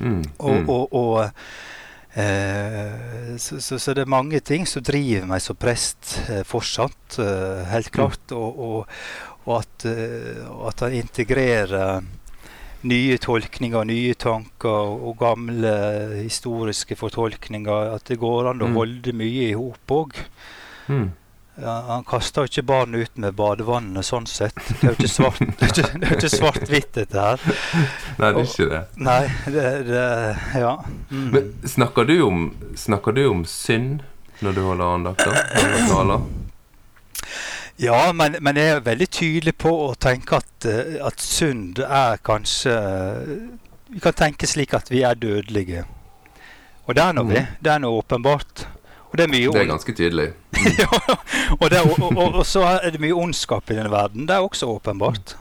Mm. 0.00 0.22
Og, 0.38 0.54
Mm. 0.54 0.68
og, 0.70 0.92
og 0.92 1.30
eh, 2.14 3.36
så, 3.38 3.58
så, 3.60 3.78
så 3.78 3.94
det 3.94 4.04
er 4.04 4.10
mange 4.12 4.40
ting 4.44 4.66
som 4.68 4.82
driver 4.86 5.26
meg 5.30 5.42
som 5.44 5.56
prest 5.58 6.16
eh, 6.28 6.44
fortsatt, 6.46 7.18
eh, 7.22 7.64
helt 7.72 7.90
klart. 7.94 8.32
Og, 8.36 8.58
og, 8.58 8.96
og 9.46 9.60
at, 9.62 9.86
eh, 9.90 10.42
at 10.68 10.84
han 10.86 10.96
integrerer 10.98 12.02
nye 12.88 13.18
tolkninger, 13.18 13.84
nye 13.90 14.14
tanker 14.14 14.70
og, 14.70 15.00
og 15.10 15.16
gamle 15.18 15.72
historiske 16.22 16.94
fortolkninger. 16.98 17.94
At 17.96 18.04
det 18.10 18.20
går 18.22 18.52
an 18.52 18.62
å 18.62 18.68
Mm. 18.70 18.76
holde 18.78 19.12
mye 19.18 19.48
i 19.50 19.56
hop 19.58 19.94
òg. 19.98 20.20
Mm. 20.88 21.08
Han 21.64 22.04
kaster 22.06 22.44
jo 22.44 22.50
ikke 22.52 22.62
barn 22.68 22.94
ut 22.94 23.16
med 23.18 23.34
badevannet 23.34 24.06
sånn 24.06 24.26
sett. 24.30 24.54
Det 24.68 24.84
er 24.84 24.92
jo 24.92 24.96
ikke 24.98 25.10
svart- 25.10 26.28
svart-hvitt, 26.38 26.92
dette 26.94 27.18
her. 27.24 27.40
Nei, 28.18 28.28
det 28.32 28.42
er 28.42 28.44
ikke 28.44 28.68
det. 28.70 28.82
Nei, 29.08 29.22
det, 29.56 29.64
det 29.88 30.04
Ja. 30.62 30.74
Mm. 31.10 31.24
Men 31.34 31.48
snakker 31.66 32.06
du 32.06 32.14
om, 32.22 32.44
snakker 32.78 33.16
du 33.16 33.24
om 33.30 33.42
synd 33.48 34.04
når 34.40 34.54
du 34.54 34.62
holder 34.68 34.94
andakter? 35.00 35.40
Ja, 37.78 38.12
men, 38.12 38.36
men 38.42 38.56
jeg 38.58 38.74
er 38.76 38.80
veldig 38.86 39.06
tydelig 39.14 39.54
på 39.58 39.70
å 39.88 39.92
tenke 39.98 40.40
at, 40.40 40.66
eh, 40.66 40.96
at 41.06 41.20
synd 41.22 41.78
er 41.84 42.18
kanskje 42.26 42.72
Vi 43.88 44.00
kan 44.02 44.12
tenke 44.18 44.46
slik 44.50 44.74
at 44.74 44.90
vi 44.90 45.02
er 45.06 45.14
dødelige. 45.14 45.84
Og 46.86 46.94
det 46.96 47.02
er 47.04 47.14
nå 47.16 47.22
vi. 47.28 47.40
Det 47.64 47.70
er 47.72 47.78
nå 47.80 47.88
åpenbart. 47.98 48.66
Og 49.08 49.16
det 49.18 49.24
er 49.24 49.30
mye 49.32 49.52
Det 49.52 49.60
er 49.62 49.68
ganske 49.70 49.92
tydelig. 49.96 50.28
ja, 50.82 50.88
og, 51.60 51.70
det 51.70 51.80
og, 51.80 52.02
og, 52.16 52.34
og 52.42 52.46
så 52.46 52.62
er 52.76 52.90
det 52.92 53.00
mye 53.00 53.14
ondskap 53.16 53.70
i 53.70 53.74
denne 53.78 53.90
verden. 53.90 54.26
Det 54.28 54.34
er 54.36 54.44
også 54.44 54.66
åpenbart. 54.68 55.36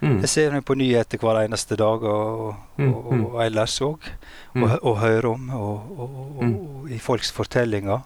Mm. 0.00 0.20
Jeg 0.22 0.28
ser 0.32 0.54
jo 0.54 0.60
på 0.64 0.74
nyheter 0.80 1.18
hver 1.20 1.42
eneste 1.44 1.76
dag 1.76 2.02
og, 2.02 2.54
Mm, 2.78 2.94
og, 2.94 3.14
mm. 3.14 3.24
ellers 3.44 3.80
òg. 3.84 3.98
Mm. 4.54 4.62
Og, 4.82 4.98
hører 5.00 5.26
om 5.28 5.50
og, 5.50 6.38
Mm. 6.42 6.88
i 6.88 6.98
folks 6.98 7.32
fortellinger 7.32 8.00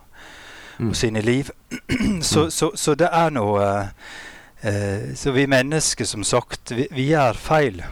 Mm. 0.79 0.89
og 0.89 0.97
sine 0.97 1.21
liv. 1.21 1.51
så, 2.21 2.51
så, 2.51 2.71
så 2.75 2.95
det 2.95 3.09
er 3.13 3.31
noe 3.31 3.63
eh, 4.63 5.15
Så 5.15 5.31
vi 5.33 5.47
mennesker, 5.47 6.05
som 6.05 6.25
sagt, 6.25 6.71
vi, 6.75 6.89
vi 6.91 7.07
gjør 7.13 7.33
feil. 7.35 7.85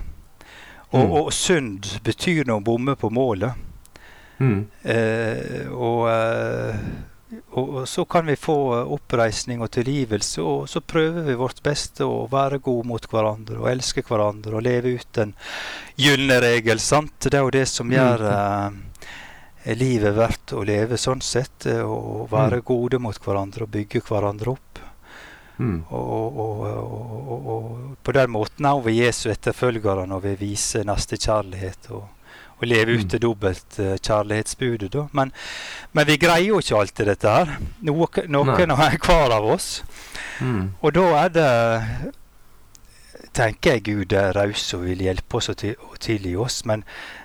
Og, 0.92 1.04
Mm. 1.04 1.10
og 1.12 1.32
synd 1.32 2.00
betyr 2.04 2.44
noe 2.46 2.60
å 2.60 2.64
bomme 2.64 2.96
på 2.96 3.08
målet. 3.10 3.52
Mm. 4.42 4.60
Eh, 4.82 5.68
og, 5.70 6.08
eh, 6.10 6.78
og, 7.54 7.68
og 7.82 7.84
så 7.88 8.02
kan 8.10 8.26
vi 8.26 8.34
få 8.36 8.56
eh, 8.80 8.90
oppreisning 8.96 9.62
og 9.62 9.70
tilgivelse, 9.72 10.42
og 10.42 10.64
så 10.68 10.82
prøver 10.82 11.22
vi 11.28 11.36
vårt 11.38 11.62
beste 11.62 12.04
å 12.04 12.24
være 12.32 12.58
gode 12.64 12.88
mot 12.90 13.06
hverandre 13.12 13.60
og 13.62 13.70
elske 13.70 14.02
hverandre 14.08 14.58
og 14.58 14.66
leve 14.66 14.96
ut 14.98 15.12
den 15.20 15.34
gylne 16.00 16.40
regel. 16.42 16.82
sant? 16.82 17.14
Det 17.22 17.34
er 17.38 17.46
jo 17.46 17.54
det 17.54 17.68
som 17.70 17.86
Mm. 17.86 17.94
gjør 17.96 18.26
eh, 18.32 19.74
livet 19.78 20.16
verdt 20.16 20.52
å 20.58 20.64
leve 20.66 20.98
sånn 20.98 21.22
sett. 21.22 21.66
eh, 21.70 21.84
Å 21.86 22.26
være 22.28 22.58
Mm. 22.60 22.64
gode 22.64 22.98
mot 22.98 23.18
hverandre 23.18 23.62
og 23.62 23.70
bygge 23.70 24.00
hverandre 24.02 24.48
opp. 24.56 24.78
Mm. 25.60 25.84
Og, 25.92 26.38
og, 26.42 26.62
og, 26.66 27.46
og 27.46 27.96
på 28.02 28.12
den 28.16 28.30
måten 28.34 28.66
er 28.66 28.80
vi 28.82 28.96
Jesu 29.04 29.28
etterfølgere 29.30 30.06
når 30.08 30.22
vi 30.24 30.34
viser 30.48 30.82
nestekjærlighet 30.88 31.90
og, 31.92 32.08
og 32.62 32.68
leve 32.70 32.94
ut 32.96 33.02
Mm. 33.04 33.10
det 33.12 33.20
dobbelt 33.24 33.78
eh. 33.82 33.96
Da. 34.94 35.08
Men, 35.12 35.32
men 35.92 36.06
vi 36.06 36.16
greier 36.22 36.48
jo 36.52 36.60
ikke 36.62 36.78
alltid 36.80 37.06
dette 37.12 37.28
her. 37.36 37.56
Noe, 37.82 38.06
noen 38.28 38.70
og 38.74 38.78
hver 38.78 38.98
av 39.34 39.44
oss. 39.56 39.82
Mm. 40.40 40.70
Og 40.80 40.92
da 40.94 41.06
er 41.24 41.32
det 41.34 41.48
tenker 43.32 43.76
jeg 43.78 43.84
Gud 43.86 44.12
er 44.12 44.34
raus 44.36 44.64
og 44.76 44.84
vil 44.86 45.02
hjelpe 45.06 45.38
oss 45.38 45.48
og, 45.52 45.56
til, 45.62 45.76
og 45.88 45.98
tilgi 46.02 46.34
oss. 46.36 46.62
Men, 46.68 46.84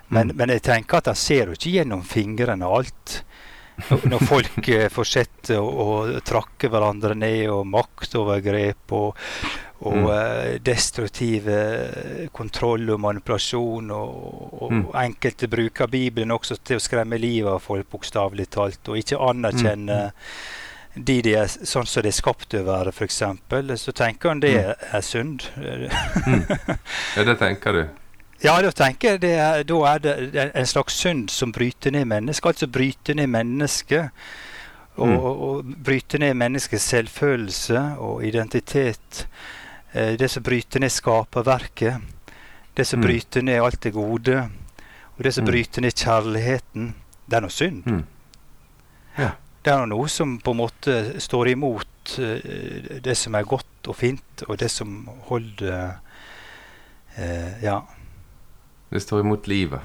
men, 0.09 0.29
Mm. 0.31 0.37
men 0.39 0.49
jeg 0.55 0.61
tenker 0.63 0.97
at 1.01 1.09
han 1.11 1.15
ser 1.19 1.49
jo 1.51 1.57
ikke 1.57 1.73
gjennom 1.81 2.03
fingrene 2.07 2.65
alt. 2.65 3.23
Når, 3.89 4.05
når 4.09 4.23
folk 4.25 4.67
eh, 4.73 4.87
fortsetter 4.89 5.59
å, 5.61 5.87
å 6.17 6.21
trakke 6.25 6.69
hverandre 6.71 7.13
ned, 7.13 7.43
og 7.53 7.67
maktovergrep 7.69 8.93
og, 8.97 9.19
og 9.81 9.93
Mm. 9.93 10.09
eh, 10.09 10.57
destruktive 10.59 12.29
kontroll 12.33 12.89
og 12.89 12.99
manipulasjon. 12.99 13.91
Og, 13.91 14.63
og 14.63 14.71
Mm. 14.71 14.85
enkelte 14.95 15.47
bruker 15.47 15.87
Bibelen 15.87 16.31
også 16.31 16.57
til 16.63 16.77
å 16.77 16.79
skremme 16.79 17.17
livet 17.19 17.51
av 17.51 17.59
folk, 17.61 17.89
bokstavelig 17.89 18.49
talt, 18.49 18.87
og 18.89 18.97
ikke 18.97 19.17
anerkjenne 19.19 20.11
Mm. 20.11 21.05
de 21.05 21.21
de 21.21 21.33
er 21.35 21.45
sånn 21.45 21.85
som 21.85 22.01
de 22.01 22.07
er 22.09 22.11
skapt 22.11 22.49
til 22.49 22.63
å 22.63 22.65
være, 22.65 22.87
f.eks., 22.91 23.21
så 23.77 23.91
tenker 23.93 24.29
han 24.29 24.39
det 24.39 24.55
Mm. 24.65 24.73
er 24.93 25.01
synd. 25.01 25.41
Ja, 27.17 27.23
det 27.23 27.37
tenker 27.39 27.73
du. 27.73 27.87
Ja, 28.43 28.61
da 28.61 28.69
tenker 28.71 29.09
jeg 29.11 29.21
det 29.21 29.33
er, 29.37 29.63
da 29.63 29.83
er 29.95 29.99
det 29.99 30.51
en 30.55 30.65
slags 30.65 30.93
synd 30.93 31.29
som 31.29 31.51
bryter 31.51 31.91
ned 31.91 32.05
mennesket. 32.07 32.45
Altså 32.45 32.67
bryter 32.67 33.15
ned 33.15 33.27
mennesket. 33.29 34.09
Og, 34.97 35.07
Mm. 35.07 35.17
og, 35.17 35.41
og 35.41 35.65
bryte 35.85 36.17
ned 36.19 36.33
menneskets 36.35 36.83
selvfølelse 36.89 37.97
og 37.99 38.23
identitet. 38.25 39.27
Eh, 39.93 40.15
det 40.17 40.29
som 40.31 40.43
bryter 40.43 40.79
ned 40.79 40.91
skaperverket. 40.91 42.01
Det 42.75 42.85
som 42.85 42.99
Mm. 42.99 43.07
bryter 43.07 43.41
ned 43.41 43.61
alt 43.61 43.81
det 43.81 43.93
gode. 43.93 44.49
Og 45.17 45.23
det 45.23 45.33
som 45.33 45.43
Mm. 45.45 45.51
bryter 45.51 45.81
ned 45.81 45.93
kjærligheten. 45.95 46.93
Det 47.29 47.37
er 47.37 47.41
noe 47.41 47.49
synd. 47.49 47.85
Mm. 47.85 48.03
Ja. 49.17 49.31
Det 49.63 49.73
er 49.73 49.85
noe 49.85 50.07
som 50.07 50.37
på 50.39 50.51
en 50.51 50.57
måte 50.57 51.19
står 51.19 51.47
imot 51.51 52.19
eh, 52.19 52.99
det 53.01 53.17
som 53.17 53.35
er 53.35 53.43
godt 53.43 53.87
og 53.87 53.95
fint, 53.95 54.43
og 54.47 54.57
det 54.57 54.69
som 54.71 55.09
holder 55.27 55.97
eh, 57.17 57.63
Ja. 57.63 57.81
Det 58.89 59.01
står 59.03 59.19
imot 59.19 59.47
livet. 59.47 59.81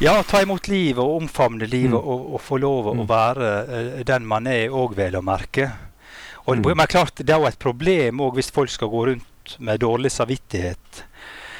Ja, 0.00 0.22
ta 0.22 0.42
imot 0.42 0.68
livet 0.68 0.98
og 0.98 1.22
omfavne 1.22 1.66
livet 1.66 1.90
Mm. 1.92 2.04
og, 2.08 2.34
og 2.34 2.40
få 2.40 2.58
lov 2.60 2.84
å 2.86 2.94
Mm. 2.94 3.06
være 3.08 3.96
uh, 3.98 4.02
den 4.04 4.26
man 4.26 4.46
er 4.46 4.68
òg, 4.68 4.94
vel 4.94 5.12
å 5.14 5.22
merke. 5.22 5.72
Og, 6.46 6.56
Mm. 6.58 6.76
Men 6.76 6.86
klart, 6.86 7.14
det 7.14 7.30
er 7.30 7.38
jo 7.38 7.46
et 7.46 7.58
problem 7.58 8.18
òg 8.20 8.34
hvis 8.34 8.50
folk 8.50 8.68
skal 8.68 8.88
gå 8.88 9.06
rundt 9.06 9.24
med 9.58 9.80
dårlig 9.80 10.10
samvittighet. 10.12 11.04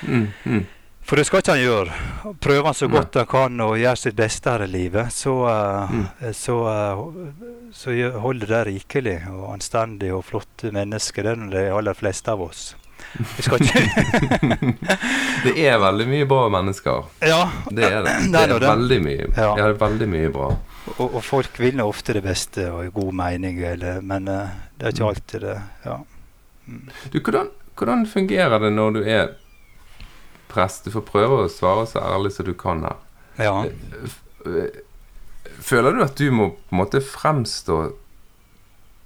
Mm. 0.07 0.27
Mm. 0.45 0.65
For 1.05 1.21
det 1.21 1.27
skal 1.29 1.43
ikke 1.43 1.53
han 1.53 1.61
gjøre. 1.61 1.97
Prøver 2.41 2.65
han 2.71 2.75
så 2.79 2.87
Nei. 2.89 2.95
godt 2.97 3.15
han 3.21 3.27
kan 3.29 3.61
og 3.61 3.75
gjør 3.77 3.99
sitt 4.01 4.17
beste 4.17 4.51
her 4.55 4.63
i 4.65 4.71
livet, 4.73 5.13
så, 5.13 5.35
uh, 5.45 5.91
Mm. 5.93 6.07
så, 6.33 6.55
uh, 6.65 7.69
så 7.77 7.97
holder 8.25 8.47
det 8.55 8.63
rikelig 8.71 9.19
og 9.29 9.51
anstendig 9.53 10.15
og 10.17 10.25
flotte 10.25 10.73
mennesker. 10.73 11.23
Det 11.23 11.35
er 11.37 11.69
de 11.69 11.77
aller 11.77 11.95
fleste 11.95 12.33
av 12.33 12.41
oss. 12.47 12.75
Vi 13.37 13.43
skal 13.45 13.61
ikke 13.61 13.83
Det 15.45 15.53
er 15.69 15.77
veldig 15.79 16.07
mye 16.09 16.27
bra 16.27 16.47
mennesker. 16.51 17.05
Ja, 17.23 17.43
Det 17.69 17.85
er 17.85 18.01
det. 18.07 18.15
Det 18.33 18.41
er 18.49 18.59
veldig 18.65 19.01
mye. 19.05 19.27
Ja. 19.37 19.51
Ja, 19.59 19.67
det 19.69 19.75
er 19.75 19.79
veldig 19.85 20.09
mye 20.09 20.31
bra. 20.35 20.49
og, 20.99 21.15
og 21.15 21.21
folk 21.25 21.59
vil 21.61 21.77
nå 21.79 21.87
ofte 21.89 22.13
det 22.17 22.23
beste 22.25 22.67
og 22.73 22.85
i 22.87 22.91
god 22.95 23.13
mening, 23.21 23.61
eller, 23.65 24.01
men 24.01 24.29
uh, 24.29 24.49
det 24.79 24.87
er 24.89 24.97
ikke 24.97 25.05
Mm. 25.05 25.09
alltid 25.13 25.41
det. 25.41 25.59
Ja. 25.85 25.99
Mm. 26.67 26.89
Du, 27.13 27.21
hvordan, 27.21 27.49
hvordan 27.79 28.07
fungerer 28.07 28.59
det 28.63 28.73
når 28.75 28.91
du 28.97 29.01
er 29.09 29.33
prest? 30.53 30.85
Du 30.87 30.95
får 30.95 31.07
prøve 31.09 31.43
å 31.45 31.51
svare 31.53 31.87
så 31.91 32.03
ærlig 32.05 32.33
som 32.37 32.47
du 32.47 32.55
kan 32.59 32.85
her. 32.87 32.97
ja. 33.39 33.55
Eh, 34.47 34.81
Føler 35.65 35.93
du 35.95 36.01
at 36.03 36.17
du 36.19 36.31
må 36.35 36.49
på 36.57 36.73
en 36.75 36.79
måte 36.81 37.01
fremstå 37.05 37.77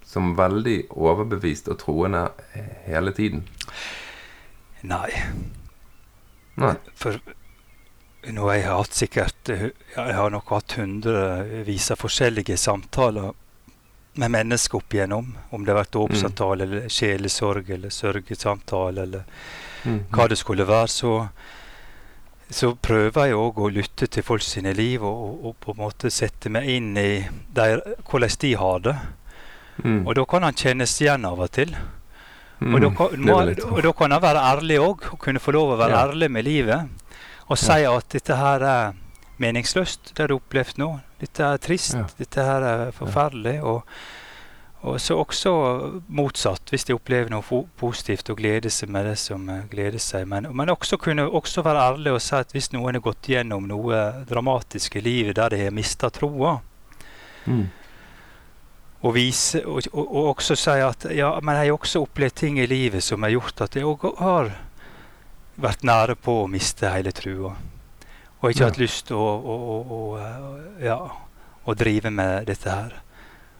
som 0.08 0.30
veldig 0.38 0.76
overbevist 0.96 1.68
og 1.68 1.76
troende 1.82 2.22
hele 2.86 3.12
tiden? 3.14 3.42
Nei. 4.86 5.10
Nei. 6.58 6.72
For 6.98 7.18
nå 8.32 8.46
har 8.48 8.56
jeg 8.58 8.68
hatt 8.70 8.96
sikkert 8.98 9.50
eh, 9.54 9.66
Jeg 9.96 10.14
har 10.16 10.32
nok 10.34 10.48
hatt 10.54 10.74
hundrevis 10.78 11.90
av 11.94 12.00
forskjellige 12.02 12.56
samtaler 12.58 13.34
med 14.18 14.32
mennesker 14.34 14.80
opp 14.80 14.94
igjennom. 14.96 15.30
Om 15.54 15.64
det 15.64 15.72
har 15.72 15.80
vært 15.82 15.94
dåpssamtale 15.96 16.66
eller 16.66 16.88
sjelesorg 16.92 17.70
eller 17.76 17.94
sørgesamtale 17.94 19.02
eller 19.08 19.24
Mm. 19.86 20.00
hva 20.10 20.24
det 20.28 20.36
skulle 20.40 20.64
være, 20.66 20.88
så, 20.90 21.10
så 22.50 22.72
prøver 22.82 23.28
jeg 23.28 23.36
òg 23.38 23.60
å 23.62 23.68
lytte 23.70 24.08
til 24.10 24.24
folk 24.26 24.42
sine 24.42 24.72
liv 24.74 25.04
og, 25.06 25.44
og, 25.46 25.54
på 25.62 25.70
en 25.72 25.78
måte 25.84 26.10
sette 26.10 26.50
meg 26.50 26.66
inn 26.72 26.96
i 26.98 27.28
der, 27.54 27.78
hvordan 28.10 28.34
de 28.42 28.50
har 28.58 28.82
det. 28.88 28.96
Mm. 29.84 30.00
Og 30.02 30.14
da 30.18 30.24
kan 30.26 30.42
han 30.48 30.58
kjennes 30.58 30.96
igjen 31.00 31.24
av 31.28 31.38
og 31.46 31.50
til. 31.54 31.76
Mm. 32.58 32.74
Og, 32.74 32.80
da 32.82 32.90
kan, 32.98 33.14
må, 33.22 33.36
og 33.70 33.82
da 33.86 33.92
kan 34.00 34.16
han 34.16 34.24
være 34.26 34.42
ærlig 34.50 34.80
òg, 34.82 35.06
og 35.14 35.18
kunne 35.22 35.40
få 35.46 35.54
lov 35.54 35.76
å 35.76 35.78
være 35.78 35.94
Ja. 35.94 36.06
ærlig 36.08 36.30
med 36.34 36.44
livet. 36.44 36.88
Og 37.48 37.56
si 37.56 37.78
at 37.86 38.08
dette 38.12 38.36
her 38.36 38.60
er 38.66 38.94
meningsløst, 39.38 40.10
det 40.14 40.24
har 40.24 40.28
du 40.34 40.40
opplevd 40.40 40.82
nå. 40.82 40.90
Dette 41.20 41.42
er 41.42 41.58
trist, 41.58 41.94
Ja. 41.94 42.04
dette 42.18 42.44
her 42.46 42.62
er 42.62 42.90
forferdelig. 42.94 43.56
Og, 43.66 43.82
og 44.86 45.00
så 45.02 45.16
også 45.18 45.52
motsatt, 46.08 46.70
hvis 46.70 46.84
de 46.86 46.94
opplever 46.94 47.30
noe 47.34 47.64
positivt 47.76 48.30
og 48.30 48.38
gleder 48.38 48.70
seg 48.70 48.88
med 48.94 49.06
det 49.10 49.16
som 49.18 49.48
eh, 49.50 49.64
gleder 49.72 49.98
seg. 49.98 50.28
Men, 50.30 50.46
men 50.54 50.70
også 50.70 50.96
kunne 51.02 51.24
også 51.26 51.64
være 51.66 51.82
ærlig 51.92 52.12
og 52.14 52.20
si 52.22 52.36
at 52.38 52.52
hvis 52.54 52.70
noen 52.72 52.94
har 52.94 53.02
gått 53.02 53.26
gjennom 53.32 53.66
noe 53.66 53.98
dramatisk 54.30 54.96
i 54.96 55.02
livet 55.02 55.36
der 55.40 55.48
de 55.56 55.64
har 55.64 55.74
mista 55.74 56.10
troa, 56.10 56.60
Mm. 57.48 57.68
og, 59.02 59.14
vise, 59.14 59.62
og, 59.66 59.82
og, 59.92 60.04
og 60.10 60.26
også 60.36 60.56
si 60.58 60.70
at 60.84 61.06
ja, 61.16 61.30
men 61.40 61.54
jeg 61.56 61.70
har 61.70 61.76
også 61.78 62.02
opplevd 62.04 62.34
ting 62.36 62.58
i 62.60 62.66
livet 62.68 63.02
som 63.06 63.22
har 63.24 63.30
gjort 63.32 63.62
at 63.64 63.76
jeg 63.78 63.86
har 64.18 64.50
vært 65.56 65.84
nære 65.86 66.16
på 66.20 66.34
å 66.42 66.48
miste 66.50 66.90
hele 66.92 67.12
trua. 67.16 67.54
Og 68.40 68.52
ikke 68.52 68.68
hatt 68.68 68.78
lyst 68.78 69.08
til 69.08 69.18
å, 69.18 69.28
å, 69.42 69.76
å, 69.82 70.00
eh, 70.22 70.86
ja, 70.86 70.98
å 71.64 71.74
drive 71.74 72.10
med 72.14 72.46
dette 72.46 72.70
her. 72.70 72.96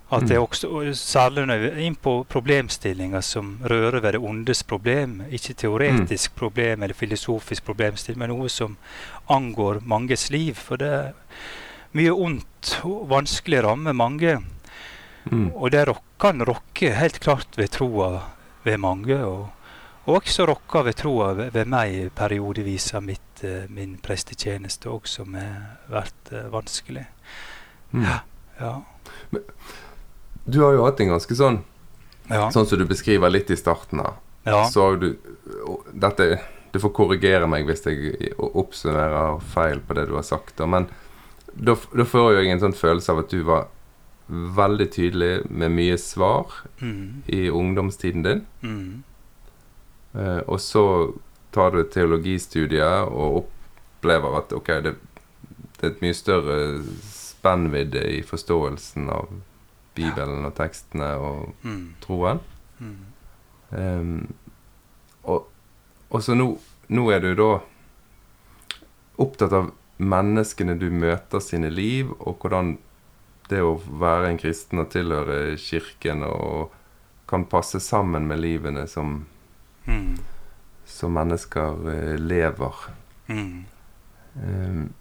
At 0.09 0.25
det 0.25 0.39
også, 0.41 0.69
Særlig 0.97 1.45
når 1.51 1.59
vi 1.61 1.69
er 1.69 1.81
inn 1.85 1.97
på 2.01 2.13
problemstillinger 2.33 3.21
som 3.21 3.59
rører 3.69 4.01
ved 4.01 4.17
det 4.17 4.23
ondes 4.25 4.63
problem. 4.65 5.19
Ikke 5.29 5.53
teoretisk 5.53 6.33
problem 6.39 6.83
eller 6.83 6.97
filosofisk 6.97 7.67
problemstilling, 7.67 8.23
men 8.23 8.33
noe 8.33 8.49
som 8.49 8.79
angår 9.29 9.83
manges 9.85 10.31
liv. 10.33 10.57
For 10.57 10.81
det 10.81 10.89
er 10.89 11.13
mye 11.99 12.15
ondt 12.15 12.79
og 12.89 13.05
vanskelig 13.11 13.61
rammer 13.67 13.93
mange. 13.93 14.39
Mm. 15.29 15.51
Og 15.53 15.75
det 15.75 15.85
kan 16.21 16.41
rokke 16.41 16.95
helt 16.97 17.21
klart 17.21 17.61
ved 17.61 17.75
troa 17.77 18.31
ved 18.65 18.81
mange. 18.81 19.21
Og, 19.21 19.51
og 20.09 20.23
også 20.23 20.47
rokka 20.49 20.81
ved 20.87 20.97
troa 20.97 21.33
ved, 21.37 21.59
meg 21.69 22.11
periodevis 22.17 22.87
av 22.97 23.03
mitt, 23.05 23.43
eh, 23.45 23.67
min 23.69 23.99
prestetjeneste 24.03 24.89
òg, 24.89 25.07
som 25.07 25.35
har 25.37 25.77
vært 25.93 26.33
eh, 26.33 26.47
vanskelig. 26.53 27.05
Mm. 27.93 28.07
Ja. 28.59 28.73
Du 30.45 30.63
har 30.65 30.73
jo 30.77 30.85
hatt 30.87 31.01
en 31.01 31.13
ganske 31.15 31.35
sånn 31.37 31.61
Ja. 32.29 32.51
Sånn 32.53 32.67
som 32.69 32.79
du 32.79 32.85
beskriver 32.85 33.31
litt 33.33 33.51
i 33.51 33.57
starten 33.57 34.01
her. 34.05 34.17
ja. 34.45 34.65
Så 34.69 34.83
har 34.83 34.97
du 35.01 35.17
Dette 35.95 36.41
Du 36.73 36.79
får 36.79 36.93
korrigere 36.93 37.47
meg 37.49 37.65
hvis 37.67 37.85
jeg 37.87 38.35
oppsummerer 38.39 39.41
feil 39.41 39.81
på 39.81 39.95
det 39.97 40.07
du 40.11 40.15
har 40.19 40.23
sagt. 40.27 40.59
Men 40.69 40.87
da, 41.57 41.75
da 41.97 42.05
får 42.05 42.35
jeg 42.37 42.51
en 42.53 42.61
sånn 42.61 42.77
følelse 42.77 43.13
av 43.13 43.19
at 43.23 43.31
du 43.33 43.43
var 43.43 43.69
veldig 44.29 44.91
tydelig 44.93 45.51
med 45.51 45.73
mye 45.73 45.97
svar 45.99 46.53
Mm, 46.83 47.23
i 47.27 47.49
ungdomstiden 47.49 48.23
din. 48.23 48.47
mm, 48.63 49.03
og 50.19 50.61
så 50.63 50.85
tar 51.55 51.73
du 51.73 51.83
et 51.83 51.93
teologistudie 51.95 52.89
og 53.07 53.43
opplever 53.43 54.39
at 54.41 54.55
ok, 54.57 54.73
det, 54.85 54.95
det 55.79 55.85
er 55.85 55.93
et 55.93 56.03
mye 56.05 56.17
større 56.17 56.57
spennvidde 57.13 58.03
i 58.19 58.23
forståelsen 58.27 59.09
av 59.15 59.31
Bibelen 59.99 60.47
og 60.47 60.55
tekstene 60.59 61.13
og 61.23 61.55
mm, 61.63 61.87
troen. 62.05 62.43
mm. 62.79 62.99
Um, 63.69 64.33
og, 65.29 65.49
og 66.09 66.23
så 66.25 66.33
nå, 66.33 66.55
nå 66.89 67.03
er 67.13 67.21
du 67.21 67.35
da 67.37 67.49
opptatt 69.21 69.53
av 69.53 69.67
menneskene 69.99 70.79
du 70.79 70.87
møter 70.95 71.43
sine 71.43 71.69
liv, 71.69 72.15
og 72.19 72.39
hvordan 72.41 72.77
det 73.51 73.61
å 73.65 73.75
være 73.77 74.31
en 74.31 74.41
kristen 74.41 74.81
og 74.81 74.91
tilhøre 74.93 75.57
kirken 75.61 76.25
og 76.27 76.75
kan 77.29 77.45
passe 77.49 77.81
sammen 77.85 78.29
med 78.29 78.41
livene 78.41 78.87
som, 78.89 79.27
Mm, 79.89 80.19
som 80.87 81.17
mennesker 81.17 81.89
eh, 81.95 82.15
lever. 82.21 82.75
mm. 83.27 83.65
Um, 84.39 84.93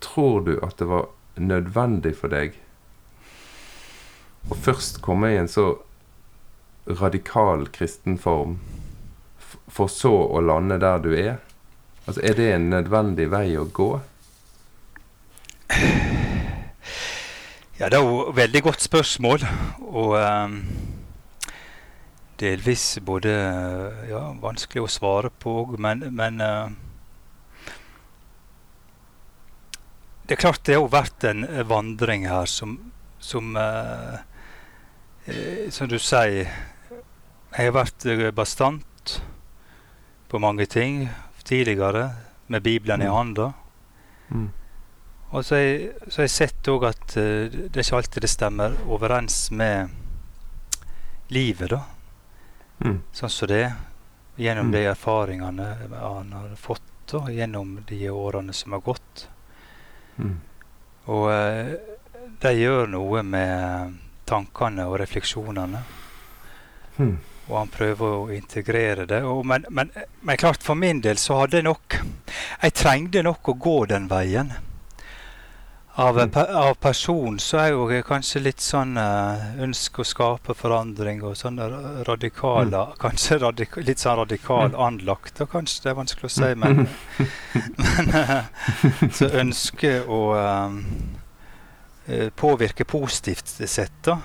tror 0.00 0.40
du 0.46 0.54
at 0.64 0.78
det 0.78 0.86
var 0.88 1.08
nødvendig 1.36 2.14
for 2.16 2.32
deg 2.32 2.54
å 4.48 4.56
først 4.56 5.02
komme 5.04 5.34
i 5.34 5.36
en 5.36 5.50
så 5.50 5.66
radikal 6.86 7.66
kristen 7.74 8.16
form, 8.16 8.56
for 9.68 9.90
så 9.92 10.14
å 10.14 10.40
lande 10.40 10.78
der 10.80 11.02
du 11.04 11.10
er? 11.12 11.36
Altså, 12.06 12.22
Er 12.22 12.34
det 12.38 12.52
en 12.54 12.70
nødvendig 12.70 13.30
vei 13.30 13.56
å 13.58 13.66
gå? 13.66 13.90
Ja, 17.76 17.88
det 17.90 17.98
er 17.98 18.04
jo 18.06 18.30
et 18.30 18.36
veldig 18.36 18.62
godt 18.62 18.80
spørsmål. 18.80 19.42
Og 19.82 20.14
ehm, 20.16 20.60
delvis 22.40 22.98
både 23.04 23.32
ja, 24.10 24.22
vanskelig 24.42 24.84
å 24.84 24.90
svare 24.90 25.30
på, 25.30 25.76
men, 25.78 26.04
men 26.14 26.40
eh, 26.40 26.74
Det 30.26 30.34
er 30.34 30.40
klart 30.42 30.64
det 30.66 30.74
har 30.74 30.88
vært 30.90 31.24
en 31.28 31.44
eh, 31.46 31.62
vandring 31.62 32.26
her 32.26 32.48
som, 32.50 32.76
som 33.22 33.56
eh, 33.56 34.16
eh, 35.30 35.68
Som 35.70 35.86
du 35.88 35.98
sier 36.02 36.48
Jeg 36.48 37.60
har 37.60 37.76
vært 37.76 38.06
eh, 38.10 38.30
bastant 38.34 39.20
på 40.26 40.40
mange 40.42 40.66
ting 40.66 41.06
tidligere, 41.46 42.10
med 42.48 42.62
Bibelen 42.62 43.02
i 43.02 43.06
Mm. 43.06 43.14
handa. 43.14 43.52
Mm. 44.30 44.50
Og 45.30 45.44
så 45.44 45.54
har 45.54 46.24
jeg 46.24 46.30
sett 46.30 46.68
òg 46.68 46.84
at 46.88 47.16
uh, 47.16 47.46
det 47.46 47.76
er 47.76 47.84
ikke 47.84 47.96
alltid 47.96 48.22
det 48.22 48.30
stemmer 48.30 48.74
overens 48.88 49.50
med 49.50 49.90
livet, 51.30 51.70
da. 51.70 51.80
Mm. 52.84 53.02
Sånn 53.12 53.30
som 53.30 53.48
det. 53.48 53.72
Gjennom 54.36 54.66
Mm. 54.68 54.72
de 54.72 54.84
erfaringene 54.86 55.76
han 56.00 56.32
har 56.32 56.56
fått 56.56 56.82
da, 57.10 57.30
gjennom 57.30 57.84
de 57.88 58.10
årene 58.10 58.52
som 58.52 58.72
har 58.72 58.80
gått. 58.80 59.28
Mm. 60.18 60.40
Og 61.06 61.30
eh, 61.32 61.72
de 62.40 62.52
gjør 62.52 62.86
noe 62.90 63.22
med 63.22 63.94
tankene 64.24 64.86
og 64.90 64.98
refleksjonene. 65.00 65.82
Mm. 66.98 67.18
Og 67.48 67.58
han 67.58 67.68
prøver 67.70 68.06
å 68.16 68.30
integrere 68.34 69.06
det. 69.06 69.22
Og, 69.22 69.44
men, 69.46 69.64
men, 69.70 69.90
men, 70.20 70.36
klart, 70.36 70.62
for 70.62 70.74
min 70.74 71.00
del 71.00 71.16
så 71.16 71.42
hadde 71.42 71.60
jeg 71.60 71.68
nok 71.68 72.00
Jeg 72.62 72.72
trengte 72.74 73.22
nok 73.22 73.48
å 73.48 73.54
gå 73.54 73.76
den 73.86 74.08
veien. 74.10 74.52
Av, 75.98 76.18
Mm. 76.18 76.30
av 76.36 76.74
person 76.74 77.38
så 77.40 77.56
er 77.58 77.70
jeg 77.94 78.04
kanskje 78.04 78.42
litt 78.42 78.60
sånn 78.60 78.98
uh, 79.00 79.56
Ønsker 79.64 80.02
å 80.02 80.04
skape 80.04 80.52
forandring 80.54 81.22
og 81.24 81.38
sånn 81.40 81.56
radikale 81.56 82.04
radikale 82.04 82.82
Kanskje 83.00 83.38
radik 83.40 83.78
litt 83.80 84.02
sånn 84.02 84.18
radikal 84.20 84.74
Mm. 84.74 84.80
anlagt, 84.88 85.40
og 85.40 85.48
kanskje 85.54 85.82
det 85.86 85.90
er 85.90 85.96
vanskelig 85.96 86.28
å 86.28 86.34
si, 86.34 86.54
men, 86.54 86.88
men 87.80 88.12
uh, 88.12 88.44
Så 89.10 89.30
ønsker 89.40 90.04
å 90.04 90.20
eh, 92.08 92.28
påvirke 92.36 92.84
positivt 92.84 93.48
sett, 93.48 93.96
da. 94.04 94.18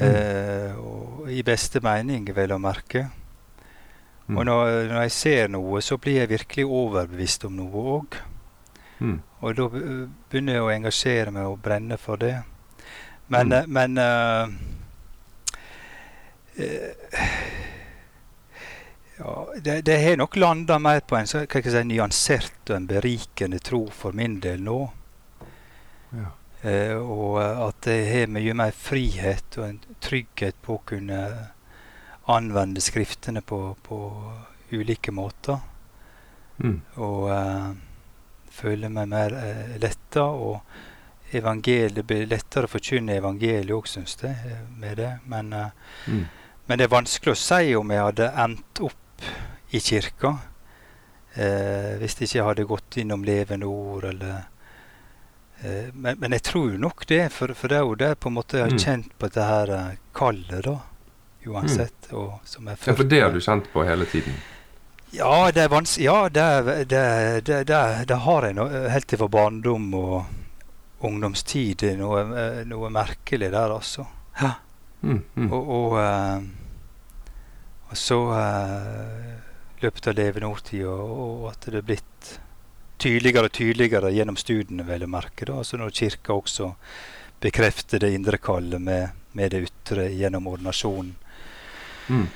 Eh, 0.00 0.72
og 0.80 1.28
I 1.30 1.42
beste 1.42 1.80
mening, 1.84 2.24
vel 2.34 2.56
å 2.56 2.58
merke. 2.58 3.04
Mm. 4.30 4.36
Og 4.38 4.44
når, 4.46 4.72
når 4.88 5.02
jeg 5.02 5.12
ser 5.12 5.48
noe, 5.52 5.80
så 5.82 5.98
blir 5.98 6.22
jeg 6.22 6.32
virkelig 6.32 6.66
overbevist 6.66 7.44
om 7.44 7.56
noe 7.60 7.84
òg. 7.98 8.16
Mm. 9.00 9.20
Og 9.40 9.56
da 9.56 9.68
begynner 9.72 10.58
jeg 10.58 10.62
å 10.64 10.72
engasjere 10.74 11.32
meg 11.34 11.48
og 11.48 11.60
brenne 11.64 11.96
for 11.98 12.20
det. 12.20 12.36
Men, 13.30 13.48
Mm. 13.48 13.52
eh, 13.52 13.66
men 13.66 13.98
uh, 13.98 14.48
uh, 16.58 16.90
ja, 19.18 19.48
det, 19.56 19.80
det 19.86 19.98
har 20.02 20.16
nok 20.16 20.36
landa 20.36 20.78
mer 20.78 21.00
på 21.00 21.16
en 21.16 21.26
så, 21.26 21.44
si, 21.46 21.84
nyansert 21.84 22.70
og 22.70 22.76
en 22.76 22.86
berikende 22.86 23.58
tro 23.58 23.86
for 23.90 24.12
min 24.12 24.40
del 24.40 24.62
nå. 24.62 24.80
Ja. 26.12 26.30
Uh, 26.64 26.96
og 27.00 27.38
at 27.40 27.86
jeg 27.88 28.08
har 28.10 28.26
mye 28.34 28.54
mer 28.54 28.72
frihet 28.76 29.56
og 29.56 29.68
en 29.68 29.80
trygghet 30.00 30.58
på 30.60 30.76
å 30.76 30.82
kunne 30.84 31.20
anvende 32.28 32.80
skriftene 32.80 33.40
på, 33.40 33.76
på 33.82 34.00
ulike 34.72 35.12
måter. 35.12 35.62
Mm. 36.58 36.82
Og 37.00 37.30
eh, 38.60 38.62
føle 38.62 38.88
meg 38.88 39.08
mer 39.08 39.32
eh, 39.32 39.78
letta. 39.80 40.24
Og 40.24 40.60
evangeliet 41.32 42.06
blir 42.06 42.26
lettere 42.26 42.66
å 42.66 42.72
forkynne 42.72 43.16
evangeliet 43.20 43.70
òg, 43.76 43.86
syns 43.86 44.16
jeg, 44.22 44.36
eh, 44.46 44.62
med 44.78 44.96
det. 44.98 45.12
Men, 45.26 45.52
eh, 45.52 45.70
Mm. 46.08 46.24
men 46.68 46.78
det 46.78 46.84
er 46.84 46.96
vanskelig 46.96 47.32
å 47.32 47.36
si 47.36 47.74
om 47.76 47.90
jeg 47.90 48.00
hadde 48.00 48.32
endt 48.36 48.80
opp 48.80 49.22
i 49.72 49.78
kirka 49.80 50.38
eh, 51.36 51.98
hvis 52.00 52.16
jeg 52.18 52.28
ikke 52.28 52.44
hadde 52.48 52.64
gått 52.66 52.96
innom 52.98 53.22
levende 53.24 53.66
ord 53.66 54.04
eller 54.04 54.44
eh, 55.62 55.90
men, 55.94 56.16
men 56.18 56.32
jeg 56.32 56.42
tror 56.42 56.78
nok 56.78 57.04
det, 57.06 57.28
for, 57.32 57.52
for 57.54 57.68
det 57.68 57.76
er 57.78 57.84
jo 57.86 57.94
det 57.94 58.12
på 58.20 58.28
en 58.30 58.34
måte 58.38 58.58
jeg 58.58 58.64
har 58.66 58.72
Mm. 58.72 58.78
kjent 58.84 59.12
på 59.18 59.28
dette 59.28 59.44
her 59.46 59.70
eh, 59.76 59.96
kallet, 60.14 60.64
da. 60.64 60.78
Uansett. 61.46 62.10
Og 62.12 62.40
som 62.44 62.66
jeg 62.68 62.76
Ja, 62.86 62.94
for 62.94 63.04
det 63.04 63.20
har 63.22 63.30
du 63.32 63.40
kjent 63.40 63.70
på 63.72 63.84
hele 63.86 64.04
tiden. 64.06 64.34
Ja, 65.10 65.50
det 65.54 65.64
er 65.64 65.72
vanskelig 65.72 66.06
Ja, 66.06 66.28
det, 66.28 66.46
det, 66.90 67.04
det, 67.46 67.62
det, 67.68 67.80
det 68.08 68.18
har 68.26 68.46
jeg 68.46 68.56
no, 68.58 68.66
helt 68.94 69.16
fra 69.18 69.28
barndom 69.28 69.88
og 69.98 70.24
ungdomstid. 71.00 71.84
Noe, 71.98 72.24
eh, 72.36 72.62
noe 72.68 72.90
merkelig 72.92 73.50
der, 73.52 73.74
altså. 73.74 74.06
Ja. 74.40 74.54
Mm. 75.00 75.22
Mm. 75.34 75.52
Og, 75.52 75.70
og, 75.76 75.96
eh, 76.02 76.42
og 77.90 77.96
så 77.98 78.18
uh, 78.30 79.30
løpet 79.80 80.10
av 80.10 80.14
levenordtida, 80.14 80.92
og 80.92 81.48
at 81.50 81.66
det 81.66 81.80
er 81.80 81.86
blitt 81.88 82.34
tydeligere 83.00 83.48
og 83.48 83.56
tydeligere 83.56 84.12
gjennom 84.12 84.36
studiene, 84.38 84.84
vel 84.86 85.06
å 85.06 85.10
merke. 85.10 85.48
da, 85.48 85.56
altså 85.62 85.80
Når 85.80 85.96
Kirka 85.96 86.36
også 86.36 86.74
bekrefter 87.40 88.02
det 88.02 88.12
indre 88.14 88.38
kallet 88.38 88.82
med, 88.82 89.16
med 89.32 89.54
det 89.54 89.64
ytre 89.70 90.10
gjennom 90.12 90.50
ordinasjonen. 90.52 91.14
Mm. 92.10 92.26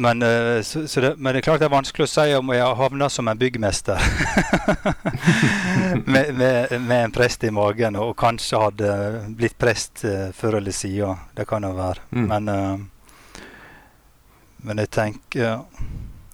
Men, 0.00 0.22
eh, 0.22 0.62
så, 0.62 0.84
så 0.88 1.00
det, 1.00 1.16
men 1.16 1.34
det 1.34 1.40
er 1.40 1.46
klart 1.48 1.58
det 1.58 1.66
er 1.66 1.72
vanskelig 1.72 2.04
å 2.06 2.10
si 2.12 2.26
om 2.38 2.52
jeg 2.54 2.62
har 2.62 2.76
havna 2.78 3.08
som 3.10 3.26
en 3.28 3.38
byggmester. 3.38 3.98
med, 6.04 6.34
med, 6.38 6.80
med 6.80 7.04
en 7.04 7.14
prest 7.16 7.42
i 7.44 7.50
magen, 7.50 7.96
og 7.98 8.12
kanskje 8.20 8.60
hadde 8.62 8.92
blitt 9.40 9.56
prest 9.58 10.04
eh, 10.06 10.28
før 10.38 10.60
eller 10.60 10.76
siden. 10.76 11.18
Det 11.34 11.48
kan 11.50 11.66
jo 11.66 11.72
være. 11.74 12.04
Mm. 12.14 12.28
Men, 12.30 12.52
eh, 12.52 13.42
men 14.68 14.84
jeg 14.84 14.92
tenker 14.94 15.42
ja. 15.42 15.56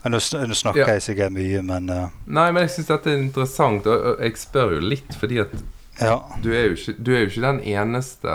Nå, 0.05 0.21
snakker 0.21 0.83
Ja. 0.83 0.91
jeg 0.99 1.03
sikkert 1.07 1.33
mye, 1.33 1.63
men 1.65 1.89
uh, 1.89 2.11
Nei, 2.29 2.51
men 2.53 2.67
jeg 2.67 2.75
syns 2.75 2.91
dette 2.91 3.09
er 3.09 3.23
interessant, 3.23 3.87
og 3.89 4.21
jeg 4.21 4.37
spør 4.37 4.75
jo 4.77 4.81
litt 4.93 5.17
fordi 5.17 5.39
at 5.41 5.55
ja. 5.97 6.19
du 6.45 6.51
er 6.53 6.67
jo 6.67 6.75
ikke, 6.77 6.95
du 7.01 7.11
er 7.15 7.23
jo 7.23 7.31
ikke 7.31 7.45
den 7.47 7.61
eneste 7.73 8.35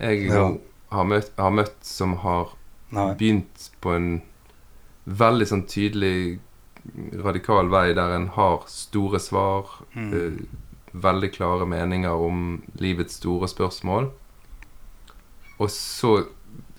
jeg 0.00 0.22
Ja. 0.30 0.46
har, 0.96 1.04
møtt, 1.04 1.28
har 1.36 1.52
møtt 1.52 1.76
som 1.84 2.16
har 2.24 2.54
Nei. 2.92 3.14
begynt 3.14 3.70
på 3.80 3.94
en 3.96 4.22
veldig 5.08 5.46
sånn 5.48 5.66
tydelig 5.66 6.38
radikal 7.24 7.68
vei 7.72 7.92
der 7.94 8.14
en 8.16 8.28
har 8.36 8.64
store 8.68 9.18
svar, 9.20 9.64
Mm. 9.96 10.12
eh, 10.12 10.44
veldig 10.94 11.32
klare 11.32 11.66
meninger 11.66 12.10
om 12.26 12.62
livets 12.78 13.14
store 13.16 13.48
spørsmål. 13.48 14.10
Og 15.58 15.70
så, 15.70 16.26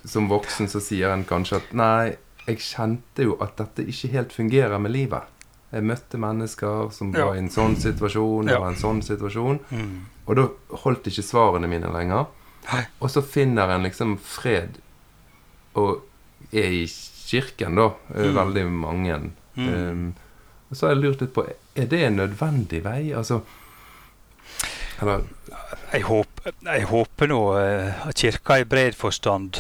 som 0.06 0.28
voksen, 0.30 0.68
så 0.68 0.80
sier 0.84 1.14
en 1.14 1.24
kanskje 1.26 1.56
at 1.62 1.74
nei, 1.74 2.16
jeg 2.48 2.60
kjente 2.60 3.24
jo 3.24 3.38
at 3.42 3.56
dette 3.58 3.86
ikke 3.88 4.12
helt 4.12 4.34
fungerer 4.36 4.80
med 4.82 4.92
livet. 4.92 5.24
Jeg 5.74 5.84
møtte 5.84 6.20
mennesker 6.20 6.92
som 6.94 7.14
Ja. 7.16 7.26
var 7.26 7.36
i 7.36 7.40
en 7.40 7.50
sånn 7.50 7.76
situasjon, 7.76 8.50
Ja. 8.50 8.60
var 8.60 8.68
en 8.70 8.76
sånn 8.76 9.02
situasjon. 9.02 9.60
Mm. 9.72 10.02
Og 10.28 10.36
da 10.36 10.48
holdt 10.84 11.04
ikke 11.08 11.24
svarene 11.24 11.68
mine 11.68 11.90
lenger. 11.92 12.28
Hei. 12.66 12.86
Og 13.02 13.10
så 13.10 13.24
finner 13.24 13.70
en 13.70 13.84
liksom 13.84 14.18
fred 14.20 14.78
og 15.76 16.04
er 16.54 16.70
i 16.82 16.86
kirken, 16.88 17.76
da. 17.80 17.90
Mm. 18.14 18.36
Veldig 18.36 18.64
mange. 18.72 19.20
Mm. 19.56 19.68
Um, 19.74 20.14
og 20.70 20.78
så 20.78 20.88
har 20.88 20.96
jeg 20.96 21.04
lurt 21.04 21.22
litt 21.22 21.34
på 21.36 21.44
Er 21.78 21.86
det 21.90 22.00
en 22.08 22.16
nødvendig 22.18 22.80
vei? 22.86 23.12
Altså 23.14 23.40
Eller 25.02 25.24
jeg, 25.94 26.02
håper, 26.08 26.56
jeg 26.66 26.88
håper 26.90 27.30
nå 27.30 27.40
eh, 27.60 28.08
at 28.08 28.18
Kirka 28.18 28.58
i 28.62 28.66
bred 28.66 28.96
forstand 28.98 29.60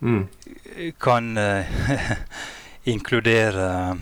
mm, 0.00 0.22
kan 1.00 1.30
eh, 1.40 1.72
inkludere 2.92 3.96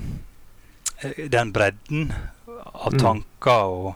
eh, 1.03 1.29
den 1.31 1.53
bredden 1.55 2.13
av 2.71 2.93
Mm. 2.95 2.99
tanker, 2.99 3.63
og 3.71 3.95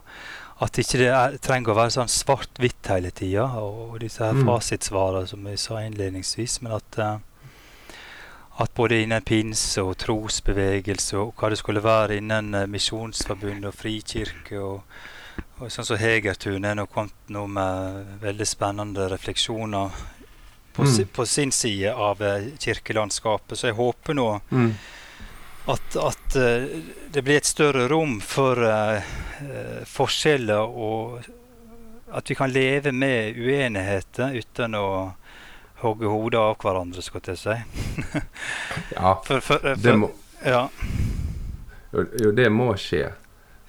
at 0.65 0.79
ikke 0.81 0.99
det 1.03 1.11
er, 1.13 1.37
trenger 1.45 1.75
å 1.75 1.79
være 1.83 1.93
sånn 1.99 2.11
svart-hvitt 2.11 2.89
hele 2.89 3.11
tida, 3.13 3.45
og, 3.61 3.95
og 3.95 4.01
disse 4.01 4.25
her 4.25 4.33
Mm. 4.39 4.47
fasitsvarene 4.49 5.29
som 5.29 5.47
jeg 5.51 5.59
sa 5.61 5.83
innledningsvis, 5.85 6.61
men 6.65 6.73
at 6.79 6.99
uh, 6.99 7.17
at 8.63 8.71
både 8.79 9.01
innen 9.03 9.23
pinse 9.27 9.83
og 9.83 9.97
trosbevegelse 9.99 11.17
og 11.19 11.33
hva 11.35 11.49
det 11.51 11.59
skulle 11.59 11.83
være 11.83 12.21
innen 12.21 12.55
uh, 12.55 12.67
Misjonsforbundet 12.71 13.67
og 13.73 13.75
frikirke 13.75 14.61
og, 14.63 14.83
og 15.59 15.71
sånn 15.75 15.89
som 15.89 15.99
Hegertun 15.99 16.65
er 16.65 16.77
nå 16.79 16.85
kommet 16.87 17.33
nå 17.35 17.47
med 17.51 18.05
veldig 18.23 18.47
spennende 18.47 19.09
refleksjoner 19.11 19.91
på, 20.75 20.83
Mm. 20.85 20.91
si, 20.95 21.05
på 21.05 21.27
sin 21.27 21.53
side 21.55 21.91
av 21.95 22.23
uh, 22.23 22.47
kirkelandskapet. 22.59 23.59
Så 23.59 23.69
jeg 23.69 23.77
håper 23.79 24.15
nå 24.19 24.29
mm, 24.51 24.71
at, 25.75 25.97
at 26.03 26.39
uh, 26.39 26.65
det 27.11 27.23
blir 27.27 27.37
et 27.39 27.47
større 27.47 27.89
rom 27.91 28.17
for 28.21 28.59
eh, 28.67 29.03
eh, 29.45 29.83
forskjeller, 29.89 30.61
og 30.65 31.25
at 32.15 32.31
vi 32.31 32.37
kan 32.39 32.53
leve 32.53 32.93
med 32.93 33.37
uenigheter 33.37 34.37
uten 34.39 34.77
å 34.79 34.87
hogge 35.83 36.09
hodet 36.09 36.41
av 36.41 36.55
hverandre, 36.63 37.03
skal 37.05 37.25
jeg 37.33 37.41
si. 37.41 37.57
Ja, 38.97 39.17
For, 39.27 39.41
for, 39.41 39.59
for, 39.61 39.81
det 39.83 39.97
må 40.01 40.11
ja, 40.45 40.69
jo, 41.93 42.05
jo, 42.21 42.31
det 42.37 42.51
må 42.53 42.71
skje. 42.77 43.07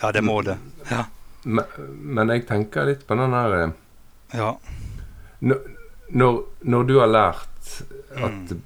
ja, 0.01 0.11
det 0.11 0.21
må 0.25 0.41
det. 0.43 0.57
Ja. 0.91 1.05
Men, 1.45 1.65
men 2.17 2.31
jeg 2.33 2.47
tenker 2.49 2.87
litt 2.89 3.03
på 3.07 3.15
den 3.19 3.31
der 3.35 3.57
eh, 3.59 3.73
ja. 4.35 4.53
Når, 5.45 5.59
når, 6.09 6.39
når 6.65 6.87
du 6.89 6.95
har 7.01 7.11
lært 7.11 7.75
at 8.15 8.55
Mm. 8.55 8.61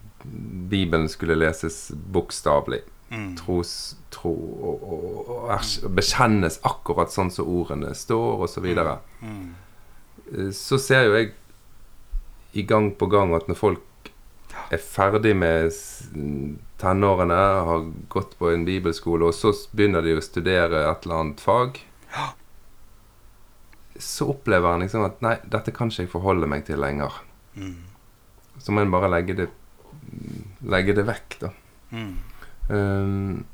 Bibelen 0.70 1.08
skulle 1.10 1.36
leses 1.40 1.92
bokstavelig, 1.96 2.82
Mm. 3.10 3.32
tros, 3.40 3.96
tro 4.14 4.30
og, 4.70 4.84
og, 4.86 5.30
og 5.34 5.92
bekjennes 5.98 6.60
akkurat 6.68 7.10
sånn 7.10 7.32
som 7.34 7.48
ordene 7.50 7.96
står, 7.98 8.44
osv., 8.46 8.54
så, 8.54 8.62
videre, 8.62 8.98
Mm. 9.22 9.56
Eh, 10.32 10.52
så 10.54 10.78
ser 10.78 11.08
jo 11.08 11.16
jeg 11.18 11.32
i 12.54 12.62
gang 12.70 12.92
på 12.98 13.08
gang 13.10 13.34
at 13.34 13.48
når 13.50 13.58
folk 13.58 14.12
er 14.72 14.78
ferdig 14.78 15.36
med 15.38 15.74
tenårene, 16.78 17.38
har 17.66 17.88
gått 18.10 18.38
på 18.40 18.52
en 18.54 18.66
bibelskole, 18.66 19.26
og 19.26 19.34
så 19.34 19.52
begynner 19.74 20.06
de 20.06 20.16
å 20.18 20.22
studere 20.24 20.84
et 20.92 21.06
eller 21.06 21.16
annet 21.24 21.42
fag, 21.42 21.80
Ja. 22.14 22.30
så 24.00 24.30
opplever 24.30 24.74
en 24.74 24.82
liksom 24.86 25.04
at 25.06 25.22
nei, 25.22 25.36
dette 25.50 25.74
kan 25.76 25.90
ikke 25.90 26.04
jeg 26.06 26.12
forholde 26.14 26.48
meg 26.48 26.66
til 26.66 26.80
lenger. 26.80 27.12
Mm. 27.56 27.76
Så 28.60 28.72
må 28.72 28.82
en 28.82 28.92
bare 28.92 29.10
legge 29.12 29.36
det, 29.36 29.50
legge 30.62 30.94
det 30.96 31.06
vekk, 31.08 31.40
da. 31.40 31.50
Mm. 31.92 32.18
Um, 32.70 33.46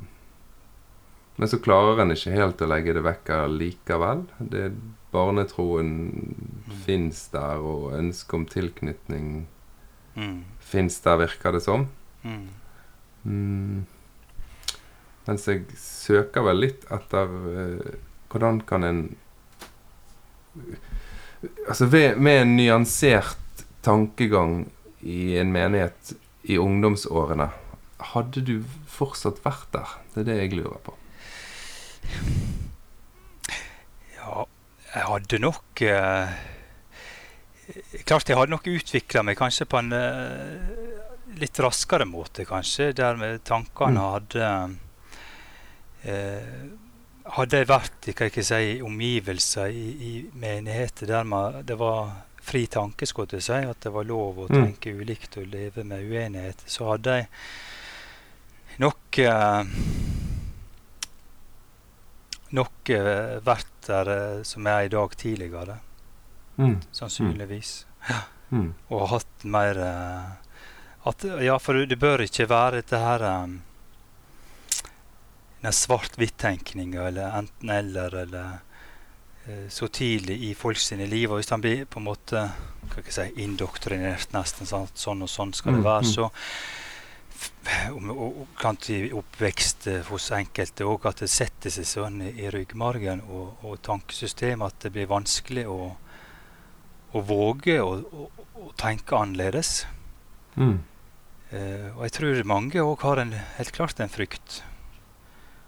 Men 1.35 1.51
så 1.51 1.59
klarer 1.59 1.99
en 1.99 2.13
ikke 2.13 2.31
helt 2.31 2.61
å 2.63 2.67
legge 2.69 2.93
det 2.95 3.03
vekk 3.03 3.31
likevel. 3.51 4.21
Det 4.39 4.69
Barnetroen 5.15 5.89
mm. 6.11 6.77
fins 6.85 7.27
der, 7.33 7.59
og 7.63 7.93
ønsket 7.95 8.37
om 8.37 8.45
tilknytning 8.51 9.27
mm. 10.15 10.39
fins 10.59 10.99
der, 11.03 11.19
virker 11.23 11.55
det 11.55 11.61
som. 11.63 11.87
Mm. 12.23 12.47
Mm. 13.23 13.85
Mens 15.25 15.47
jeg 15.49 15.65
søker 15.81 16.45
vel 16.45 16.61
litt 16.67 16.83
etter 16.93 17.31
uh, 17.31 17.95
hvordan 18.31 18.61
kan 18.67 18.83
en 18.87 19.05
Altså 21.67 21.85
ved, 21.91 22.15
med 22.15 22.41
en 22.41 22.53
nyansert 22.55 23.63
tankegang 23.83 24.69
i 25.03 25.35
en 25.37 25.51
menighet 25.51 26.13
i 26.47 26.55
ungdomsårene, 26.57 27.49
hadde 27.99 28.43
du 28.45 28.55
fortsatt 28.91 29.41
vært 29.45 29.69
der? 29.75 29.95
Det 30.13 30.23
er 30.23 30.27
det 30.29 30.37
jeg 30.39 30.57
lurer 30.59 30.81
på. 30.83 30.95
Ja, 34.17 34.45
jeg 34.91 35.07
hadde 35.09 35.39
nok 35.41 35.81
eh, 35.81 36.35
Klart 38.05 38.29
jeg 38.29 38.37
hadde 38.37 38.53
nok 38.53 38.67
utvikla 38.69 39.23
meg 39.25 39.39
kanskje 39.39 39.65
på 39.69 39.79
en 39.81 39.93
eh, 39.95 40.59
litt 41.41 41.59
raskere 41.63 42.05
måte, 42.05 42.45
kanskje. 42.45 42.91
Der 42.95 43.17
med 43.19 43.43
tankene 43.47 43.97
mm. 43.97 44.11
hadde 44.13 44.49
eh, 46.05 46.65
Hadde 47.35 47.57
jeg 47.57 47.71
vært 47.71 48.09
i 48.11 48.43
si, 48.45 48.81
omgivelser 48.85 49.73
i, 49.73 49.85
i 49.97 50.11
menigheter 50.37 51.09
der 51.09 51.23
man, 51.25 51.63
det 51.65 51.73
var 51.79 52.11
fri 52.45 52.67
tanke, 52.69 53.07
skulle 53.09 53.39
jeg 53.39 53.47
si, 53.47 53.61
at 53.65 53.79
det 53.81 53.91
var 53.95 54.05
lov 54.05 54.43
å 54.43 54.45
mm. 54.45 54.53
tenke 54.53 54.93
mm. 54.93 54.99
ulikt 55.01 55.39
og 55.41 55.47
leve 55.49 55.85
med 55.89 56.05
uenighet, 56.05 56.61
så 56.69 56.91
hadde 56.91 57.15
jeg 57.17 57.31
nok 58.81 59.19
eh, 59.23 59.63
nok 62.55 62.89
eh, 62.93 63.37
vært 63.45 63.73
der 63.87 64.11
eh, 64.13 64.41
som 64.47 64.65
jeg 64.65 64.85
er 64.85 64.89
i 64.89 64.93
dag, 64.93 65.17
tidligere. 65.19 65.77
Mm. 66.57 66.79
Sannsynligvis. 66.95 67.75
Ja. 68.09 68.23
Mm. 68.53 68.73
Og 68.93 69.07
hatt 69.09 69.43
mer 69.49 69.79
at, 69.81 71.23
Ja, 71.41 71.57
for 71.59 71.81
det 71.89 71.97
bør 71.99 72.21
ikke 72.21 72.45
være 72.45 72.77
dette 72.77 72.99
her 73.01 73.23
um, 73.41 73.55
Den 75.63 75.73
svart-hvitt-tenkninga 75.73 77.07
eller 77.09 77.33
enten-eller 77.39 78.19
eller 78.21 78.59
uh, 79.49 79.65
så 79.73 79.89
tidlig 79.89 80.37
i 80.45 80.53
folk 80.53 80.77
sine 80.77 81.09
liv. 81.09 81.31
Og 81.31 81.41
hvis 81.41 81.49
han 81.49 81.65
blir 81.65 81.89
på 81.89 81.99
en 81.99 82.05
måte 82.05 82.45
Kan 82.93 83.01
jeg 83.09 83.17
si, 83.17 83.27
indoktrinert 83.41 84.37
nesten 84.37 84.69
sånn, 84.69 84.93
sånn 84.93 85.25
og 85.25 85.33
sånn 85.33 85.55
skal 85.57 85.73
det 85.73 85.81
mm, 85.81 85.89
være, 85.89 86.05
mm. 86.05 86.13
så 86.13 86.29
og 87.95 88.89
i 88.89 89.11
oppvekst 89.15 89.87
eh, 89.91 90.01
hos 90.09 90.29
enkelte 90.35 90.85
òg, 90.87 91.07
at 91.09 91.23
det 91.23 91.29
setter 91.31 91.73
seg 91.73 91.87
sånn 91.89 92.21
i 92.27 92.49
ryggmargen 92.53 93.23
og, 93.25 93.63
og 93.65 93.79
tankesystemet 93.85 94.67
at 94.67 94.85
det 94.85 94.91
blir 94.95 95.09
vanskelig 95.09 95.65
å, 95.67 95.95
å 97.15 97.23
våge 97.25 97.79
å, 97.81 98.29
tenke 98.79 99.15
annerledes. 99.15 99.85
Mm. 100.55 100.79
Uh, 101.51 101.89
og 101.95 102.01
jeg 102.07 102.13
tror 102.17 102.39
mange 102.49 102.81
òg 102.81 103.03
har 103.05 103.21
en, 103.21 103.33
helt 103.59 103.71
klart 103.75 104.01
en 104.03 104.11
frykt. 104.11 104.63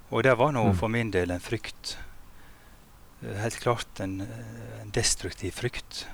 Og 0.09 0.23
det 0.25 0.33
var 0.39 0.51
nå 0.55 0.65
mm. 0.69 0.77
for 0.79 0.91
min 0.91 1.11
del 1.13 1.31
en 1.31 1.43
frykt. 1.43 1.97
Eh, 3.21 3.37
helt 3.43 3.59
klart 3.63 4.01
en, 4.03 4.21
en 4.81 4.91
destruktiv 4.95 5.55
frykt. 5.59 6.07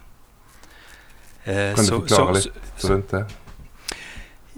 Uh, 1.48 1.74
kan 1.74 1.82
du 1.82 1.88
så, 1.88 2.02
forklare 2.02 2.44
så, 2.44 2.52
litt 2.52 2.86
rundt 2.92 3.16
det? 3.16 3.24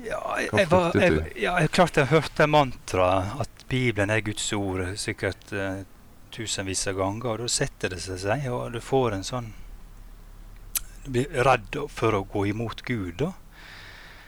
Ja, 0.05 0.21
jeg, 0.37 0.49
jeg, 0.53 0.69
var, 0.69 0.95
jeg, 0.99 1.21
ja, 1.41 1.55
jeg 1.63 1.71
klart 1.73 1.97
jeg 1.97 2.11
hørte 2.11 2.45
mantraet 2.49 3.39
at 3.41 3.63
Bibelen 3.69 4.11
er 4.13 4.21
Guds 4.25 4.45
ord 4.53 4.83
sikkert 5.01 5.53
uh, 5.55 5.81
tusenvis 6.35 6.85
av 6.91 6.99
ganger. 6.99 7.31
Og 7.31 7.45
da 7.45 7.49
setter 7.51 7.95
det 7.95 8.01
seg, 8.03 8.45
og 8.53 8.75
du 8.75 8.81
får 8.83 9.17
en 9.17 9.25
sånn 9.25 9.53
Du 11.05 11.11
blir 11.15 11.41
redd 11.45 11.77
for 11.93 12.17
å 12.17 12.23
gå 12.29 12.47
imot 12.49 12.81
Gud, 12.85 13.21
da. 13.21 13.31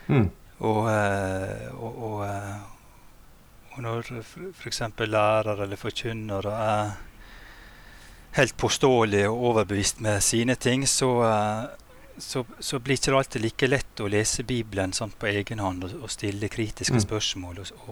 Mm. 0.08 0.28
Og, 0.66 0.84
uh, 0.90 1.70
og, 1.78 2.02
og, 2.10 2.20
uh, 2.26 3.74
og, 3.76 3.80
når 3.86 4.12
f.eks. 4.24 4.82
lærer 5.06 5.66
eller 5.66 5.78
forkynner 5.78 6.50
er 6.54 6.96
helt 8.38 8.58
påståelig 8.58 9.28
og 9.30 9.44
overbevist 9.52 10.02
med 10.06 10.22
sine 10.26 10.56
ting, 10.56 10.86
så 10.90 11.12
så, 12.18 12.46
så, 12.60 12.80
blir 12.80 12.96
det 12.96 13.02
ikke 13.02 13.18
alltid 13.18 13.42
like 13.42 13.68
lett 13.68 14.02
å 14.02 14.10
lese 14.10 14.44
Bibelen 14.44 14.94
sånn, 14.94 15.14
på 15.20 15.30
egen 15.30 15.60
hånd 15.60 15.88
og, 15.88 15.96
og 16.04 16.12
stille 16.12 16.50
kritiske 16.50 16.98
mm. 16.98 17.04
spørsmål. 17.06 17.62
Og, 17.64 17.90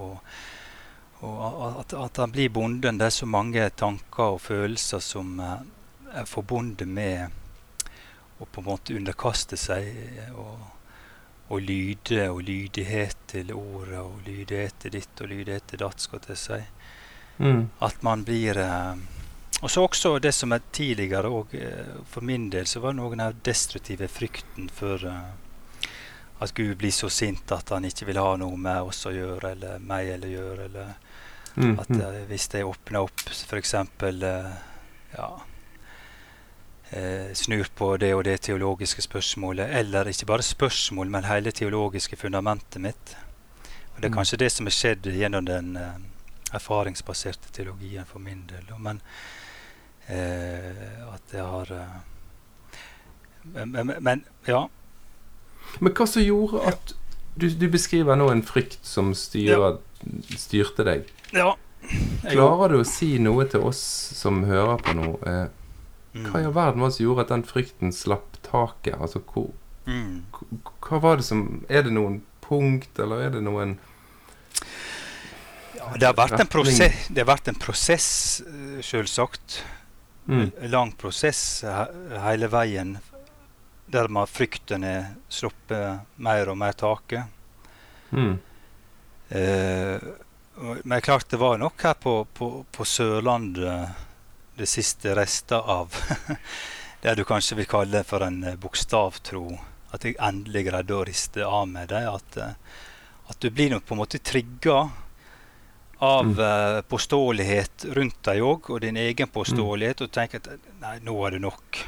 og, 1.22 1.32
og 1.32 1.80
at, 1.82 1.94
at, 1.94 2.22
han 2.24 2.34
blir 2.34 2.50
bonden. 2.54 3.00
Det 3.00 3.10
er 3.10 3.16
så 3.16 3.30
mange 3.30 3.70
tanker 3.78 4.36
og 4.36 4.44
følelser 4.46 5.04
som 5.04 5.40
uh, 5.40 5.60
er 6.14 6.30
forbundet 6.30 6.88
med 6.90 7.42
å 8.40 8.46
på 8.46 8.62
en 8.62 8.68
måte 8.68 8.96
underkaste 8.98 9.58
seg 9.60 9.88
og, 10.36 10.66
og 11.48 11.62
lyde 11.64 12.26
og 12.28 12.42
lydighet 12.44 13.28
til 13.32 13.54
ordet 13.56 14.02
og 14.02 14.26
lydighet 14.26 14.80
til 14.84 14.98
ditt 14.98 15.22
og 15.24 15.32
lydighet 15.32 15.70
til 15.72 15.86
datt, 15.86 16.04
skal 16.04 16.26
jeg 16.28 16.42
si. 16.42 16.64
Mm. 17.38 17.68
At 17.84 18.04
man 18.04 18.24
blir 18.28 18.60
uh, 18.60 18.96
og 19.62 19.72
så 19.72 19.84
også 19.86 20.18
det 20.20 20.34
som 20.36 20.52
er 20.52 20.64
tidligere 20.72 21.32
og 21.32 21.56
eh, 21.56 21.96
For 22.12 22.26
min 22.26 22.50
del 22.52 22.68
så 22.68 22.82
var 22.84 22.94
det 22.94 23.00
noen 23.00 23.24
av 23.24 23.40
destruktive 23.46 24.08
frykten 24.12 24.70
for 24.70 25.04
uh, 25.08 25.32
at 26.44 26.52
Gud 26.54 26.76
blir 26.78 26.92
så 26.92 27.10
sint 27.10 27.52
at 27.56 27.70
han 27.72 27.86
ikke 27.88 28.10
vil 28.10 28.20
ha 28.20 28.36
noe 28.40 28.58
med 28.60 28.90
oss 28.90 29.06
å 29.08 29.14
gjøre, 29.16 29.54
eller 29.56 29.80
meg 29.80 30.10
eller 30.18 30.34
gjøre. 30.34 30.66
Eller 30.66 30.90
mm, 31.56 31.78
at 31.80 31.92
uh, 31.96 32.18
hvis 32.28 32.50
jeg 32.52 32.68
åpner 32.68 33.06
opp 33.06 33.24
f.eks. 33.32 33.74
Uh, 34.04 34.50
ja, 35.16 35.30
uh, 36.92 37.30
snur 37.40 37.72
på 37.80 37.94
det 38.04 38.12
og 38.18 38.26
det 38.28 38.42
teologiske 38.50 39.06
spørsmålet, 39.08 39.72
eller 39.80 40.12
ikke 40.12 40.28
bare 40.34 40.44
spørsmål, 40.44 41.14
men 41.16 41.30
hele 41.30 41.56
teologiske 41.56 42.20
fundamentet 42.20 42.84
mitt. 42.84 43.16
Og 43.96 44.02
Det 44.02 44.10
er 44.10 44.12
mm. 44.12 44.20
kanskje 44.20 44.42
det 44.44 44.52
som 44.52 44.68
har 44.68 44.76
skjedd 44.76 45.08
gjennom 45.16 45.48
den 45.48 45.74
erfaringsbaserte 46.52 47.56
teologien 47.56 48.06
for 48.12 48.20
min 48.20 48.44
del. 48.52 48.68
Men 48.76 49.00
Eh, 49.00 49.45
at 50.12 51.34
jeg 51.34 51.46
har 51.46 51.72
eh, 51.74 51.98
men, 53.66 53.92
men, 54.00 54.24
ja. 54.46 54.68
Men 55.80 55.94
hva 55.98 56.08
som 56.10 56.24
gjorde 56.24 56.62
at 56.70 56.96
du, 57.36 57.50
du, 57.50 57.68
beskriver 57.70 58.16
nå 58.18 58.30
en 58.32 58.44
frykt 58.46 58.80
som 58.86 59.12
styrer, 59.18 59.78
ja. 59.78 60.38
styrte 60.40 60.86
deg. 60.88 61.10
Ja. 61.36 61.56
Klarer 62.24 62.72
du 62.72 62.80
å 62.80 62.88
si 62.88 63.18
noe 63.22 63.46
til 63.50 63.66
oss 63.68 63.82
som 64.16 64.46
hører 64.48 64.80
på 64.82 64.96
nå? 64.98 65.10
Eh, 65.28 65.44
mm. 66.16 66.30
hva 66.30 66.42
i 66.42 66.48
all 66.48 66.56
verden 66.56 66.82
var 66.82 66.94
det 66.94 66.98
som 66.98 67.06
gjorde 67.06 67.26
at 67.26 67.34
den 67.36 67.46
frykten 67.50 67.94
slapp 67.94 68.40
taket? 68.46 68.96
Altså, 68.98 69.22
hvor, 69.34 69.52
mm. 69.90 70.24
hva 70.88 71.02
var 71.04 71.20
det 71.20 71.28
som 71.28 71.44
Er 71.68 71.86
det 71.86 71.94
noen 71.98 72.22
punkt, 72.46 72.94
eller 73.02 73.28
er 73.28 73.36
det 73.36 73.44
noen 73.46 73.78
ja, 75.76 75.92
det 76.00 76.08
har 76.08 76.16
vært 76.18 76.40
en 76.40 76.50
prosess, 76.50 77.08
det 77.12 77.22
har 77.22 77.28
vært 77.30 77.50
en 77.52 77.58
prosess 77.62 78.08
selvsagt. 78.86 79.60
Mm. 80.26 80.52
Lang 80.72 80.92
prosess 80.98 81.64
hele 82.24 82.48
veien 82.50 82.96
der 83.86 84.08
man 84.08 84.28
fryktene 84.28 85.16
sluppet 85.30 86.18
mer 86.18 86.50
og 86.50 86.58
mer 86.58 86.74
taket. 86.74 87.30
Mm. 88.10 88.38
Eh, 89.30 90.02
men 90.84 91.02
klart 91.02 91.30
det 91.30 91.38
var 91.38 91.58
nok 91.58 91.84
her 91.84 91.94
på, 91.94 92.16
på, 92.34 92.50
på 92.72 92.86
Sørlandet 92.86 94.02
det 94.56 94.68
siste 94.72 95.16
rester 95.16 95.60
av 95.60 95.96
det 97.04 97.16
du 97.16 97.26
kanskje 97.28 97.60
vil 97.60 97.70
kalle 97.70 98.04
for 98.08 98.26
en 98.26 98.44
eh, 98.44 98.60
bokstavtro. 98.60 99.48
At 99.96 100.08
jeg 100.08 100.18
endelig 100.20 100.66
greide 100.70 100.96
å 100.96 101.06
riste 101.08 101.46
av 101.46 101.68
med 101.70 101.92
det. 101.92 102.04
At, 102.10 102.38
eh, 102.42 102.56
at 103.30 103.42
du 103.42 103.50
blir 103.52 103.76
nok 103.76 103.86
på 103.86 103.96
en 103.96 104.02
måte 104.02 104.24
trigga 104.24 104.88
av 106.06 106.26
mm. 106.26 106.40
uh, 106.40 106.82
påståelighet 106.90 107.86
rundt 107.98 108.22
deg 108.28 108.42
òg, 108.46 108.72
og 108.72 108.82
din 108.84 108.98
egen 108.98 109.30
påståelighet, 109.32 110.02
mm. 110.02 110.08
og 110.08 110.14
tenker 110.14 110.42
at 110.42 110.68
nei, 110.82 110.96
nå 111.06 111.16
er 111.26 111.36
det 111.36 111.42
nok. 111.46 111.82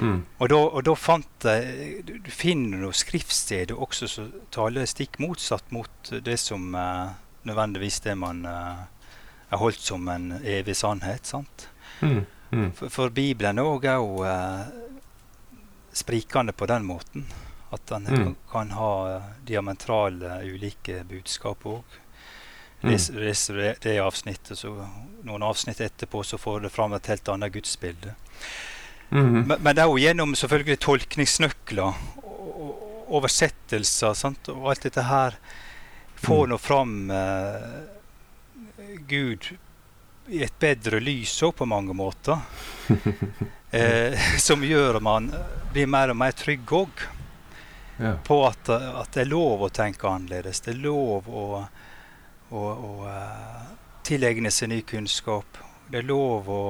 Mm. 0.00 0.20
Og, 0.40 0.82
da, 0.86 0.94
fant 0.96 1.44
jeg 1.44 2.04
Du, 2.08 2.14
du 2.24 2.30
finner 2.32 2.80
noen 2.80 2.96
skriftsteder 2.96 3.76
også 3.76 4.06
som 4.08 4.30
taler 4.54 4.86
stikk 4.88 5.18
motsatt 5.20 5.74
mot 5.74 6.12
det 6.24 6.38
som 6.40 6.72
uh, 6.72 7.12
nødvendigvis 7.44 8.00
det 8.06 8.16
man 8.16 8.40
uh, 8.48 8.86
er 9.50 9.60
holdt 9.60 9.82
som 9.84 10.08
en 10.08 10.32
evig 10.40 10.78
sannhet. 10.78 11.26
sant? 11.26 11.68
Mm. 12.00 12.24
Mm. 12.50 12.70
For, 12.78 12.88
for, 12.88 13.14
Bibelen 13.14 13.60
òg 13.62 13.84
er 13.86 14.00
jo 14.00 14.24
sprikende 15.94 16.54
på 16.56 16.66
den 16.70 16.86
måten. 16.86 17.26
At 17.70 17.86
den 17.86 18.06
mm. 18.08 18.30
kan 18.50 18.72
ha 18.74 18.92
diametrale 19.46 20.40
ulike 20.48 21.04
budskap 21.06 21.66
òg. 21.70 21.98
Leser, 22.80 23.14
mm. 23.14 23.22
leser 23.22 23.60
det, 23.60 23.74
det 23.84 23.98
avsnittet, 24.00 24.58
så 24.58 24.72
noen 25.26 25.42
avsnitt 25.44 25.80
etterpå 25.84 26.22
så 26.24 26.38
får 26.40 26.60
det 26.64 26.72
fram 26.72 26.94
et 26.96 27.10
helt 27.12 27.28
annet 27.28 27.52
gudsbilde. 27.52 28.14
Mm. 29.10 29.32
Men, 29.32 29.56
men, 29.58 29.74
det 29.74 29.82
er 29.82 29.90
jo 29.90 30.00
gjennom 30.00 30.36
selvfølgelig 30.38 30.78
tolkningsnøkler 30.84 31.98
oversettelser 33.10 34.14
sant? 34.14 34.48
og 34.52 34.70
alt 34.70 34.86
dette 34.86 35.02
her 35.08 35.36
får 36.20 36.44
mm. 36.46 36.50
nå 36.52 36.58
fram 36.62 36.94
eh, 37.10 38.94
Gud 39.10 39.50
i 40.30 40.44
et 40.46 40.58
bedre 40.62 41.00
lys 41.02 41.32
òg, 41.42 41.56
på 41.58 41.68
mange 41.68 41.96
måter. 41.96 42.38
Eh, 43.70 44.18
som 44.42 44.64
gjør 44.66 44.96
at 44.98 45.02
man 45.06 45.28
blir 45.70 45.86
mer 45.86 46.10
og 46.10 46.16
mer 46.18 46.32
trygg 46.34 46.72
òg. 46.74 47.04
Ja. 48.02 48.16
På 48.26 48.40
at, 48.48 48.66
at 48.66 49.12
det 49.14 49.20
er 49.22 49.28
lov 49.30 49.62
å 49.62 49.68
tenke 49.70 50.08
annerledes. 50.10 50.58
Det 50.64 50.72
er 50.72 50.80
lov 50.88 51.28
å, 51.30 51.44
å, 52.50 52.62
å 52.62 52.92
uh, 53.06 53.68
tilegne 54.06 54.50
seg 54.50 54.72
ny 54.72 54.80
kunnskap. 54.86 55.60
Det 55.90 56.02
er 56.02 56.08
lov 56.08 56.48
å, 56.50 56.64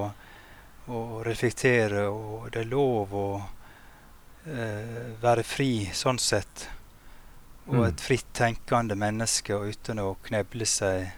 å 0.91 1.01
reflektere, 1.27 2.07
og 2.09 2.51
det 2.53 2.65
er 2.65 2.71
lov 2.73 3.15
å 3.17 3.27
uh, 3.41 5.09
være 5.23 5.47
fri 5.47 5.73
sånn 5.95 6.21
sett. 6.21 6.69
Og 7.71 7.77
Mm. 7.77 7.85
et 7.87 8.01
fritt 8.03 8.31
tenkende 8.35 8.97
menneske 8.99 9.55
og 9.55 9.69
uten 9.71 10.01
å 10.03 10.17
kneble 10.27 10.67
seg 10.67 11.11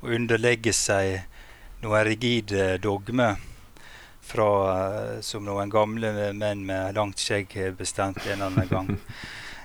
og 0.00 0.12
underlegge 0.14 0.72
seg 0.76 1.24
noen 1.82 2.04
rigide 2.06 2.76
dogmer 2.78 3.40
fra, 4.20 4.46
eh, 4.76 5.20
som 5.20 5.44
noen 5.44 5.70
gamle 5.72 6.12
menn 6.36 6.64
med 6.66 6.94
langt 6.94 7.18
skjegg 7.18 7.52
har 7.56 7.76
bestemt 7.78 8.20
en 8.26 8.36
eller 8.36 8.46
annen 8.46 8.68
gang. 8.70 8.92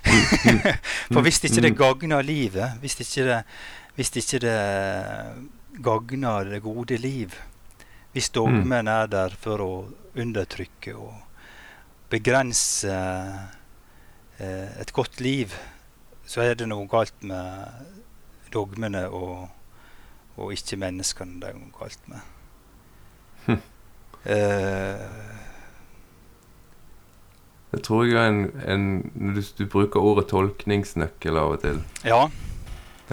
For 1.14 1.22
hvis 1.26 1.42
ikke 1.44 1.64
det 1.66 1.74
gagner 1.78 2.26
livet, 2.26 2.80
hvis 2.82 2.98
ikke 3.02 3.26
det, 3.30 3.40
hvis 3.96 4.12
ikke 4.20 4.40
det 4.44 4.56
gagner 5.84 6.50
det 6.50 6.62
gode 6.64 6.98
liv, 7.00 7.36
hvis 8.16 8.30
dogmen 8.32 8.88
er 8.88 9.08
der 9.12 9.34
for 9.40 9.62
å 9.64 9.72
undertrykke 10.16 10.94
og 10.96 11.14
begrense 12.12 12.92
eh, 14.40 14.80
et 14.80 14.94
godt 14.96 15.20
liv, 15.24 15.52
så 16.26 16.42
er 16.46 16.56
det 16.56 16.68
noe 16.72 16.88
galt 16.88 17.16
med 17.28 17.86
dogmene 18.54 19.06
og, 19.10 19.50
og 20.40 20.54
ikke 20.56 20.80
menneskene 20.80 21.42
det 21.42 21.52
er 21.52 21.60
noe 21.60 21.76
galt 21.76 22.08
med. 22.12 22.32
Hm. 23.46 23.62
Eh, 24.26 25.34
Det 27.76 27.84
tror 27.84 28.06
jeg 28.08 28.16
er 28.16 28.30
en, 28.32 28.46
en 28.64 29.34
du, 29.36 29.42
du 29.58 29.66
bruker 29.68 30.00
ordet 30.00 30.30
tolkningsnøkkel 30.32 31.36
av 31.38 31.58
og 31.58 31.64
til. 31.66 31.84
ja. 32.08 32.24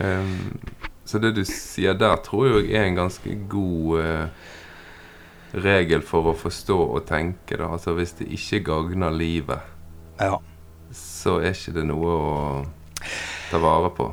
Ehm, 0.01 0.59
så 1.05 1.19
det 1.21 1.35
du 1.37 1.43
sier 1.45 1.95
der, 1.99 2.17
tror 2.25 2.47
jeg 2.63 2.71
er 2.79 2.87
en 2.89 2.95
ganske 2.97 3.35
god 3.51 3.99
uh, 4.01 4.53
regel 5.53 6.01
for 6.07 6.31
å 6.31 6.37
forstå 6.39 6.79
og 6.97 7.05
tenke. 7.11 7.59
Da. 7.61 7.69
Altså 7.75 7.93
Hvis 7.99 8.15
det 8.23 8.31
ikke 8.33 8.63
gagner 8.71 9.11
livet, 9.13 9.61
ja. 10.21 10.39
så 10.95 11.41
er 11.43 11.53
ikke 11.53 11.75
det 11.81 11.85
noe 11.91 12.15
å 12.17 12.67
ta 13.51 13.61
vare 13.61 13.91
på. 13.97 14.09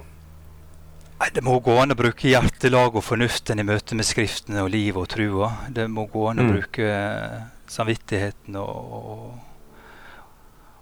Det 1.33 1.43
må 1.43 1.57
gå 1.59 1.73
an 1.81 1.91
å 1.91 1.97
bruke 1.99 2.29
hjertelag 2.31 2.95
og 2.95 3.03
fornuften 3.03 3.59
i 3.59 3.65
møte 3.67 3.95
med 3.95 4.07
Skriftene 4.07 4.61
og 4.63 4.69
livet 4.71 5.01
og 5.01 5.07
trua. 5.11 5.49
Det 5.69 5.85
må 5.91 6.05
gå 6.07 6.29
an 6.31 6.39
å 6.39 6.45
Mm. 6.47 6.51
bruke 6.55 6.85
eh, 6.87 7.41
samvittigheten 7.67 8.55
og, 8.55 8.93
og, 8.95 9.33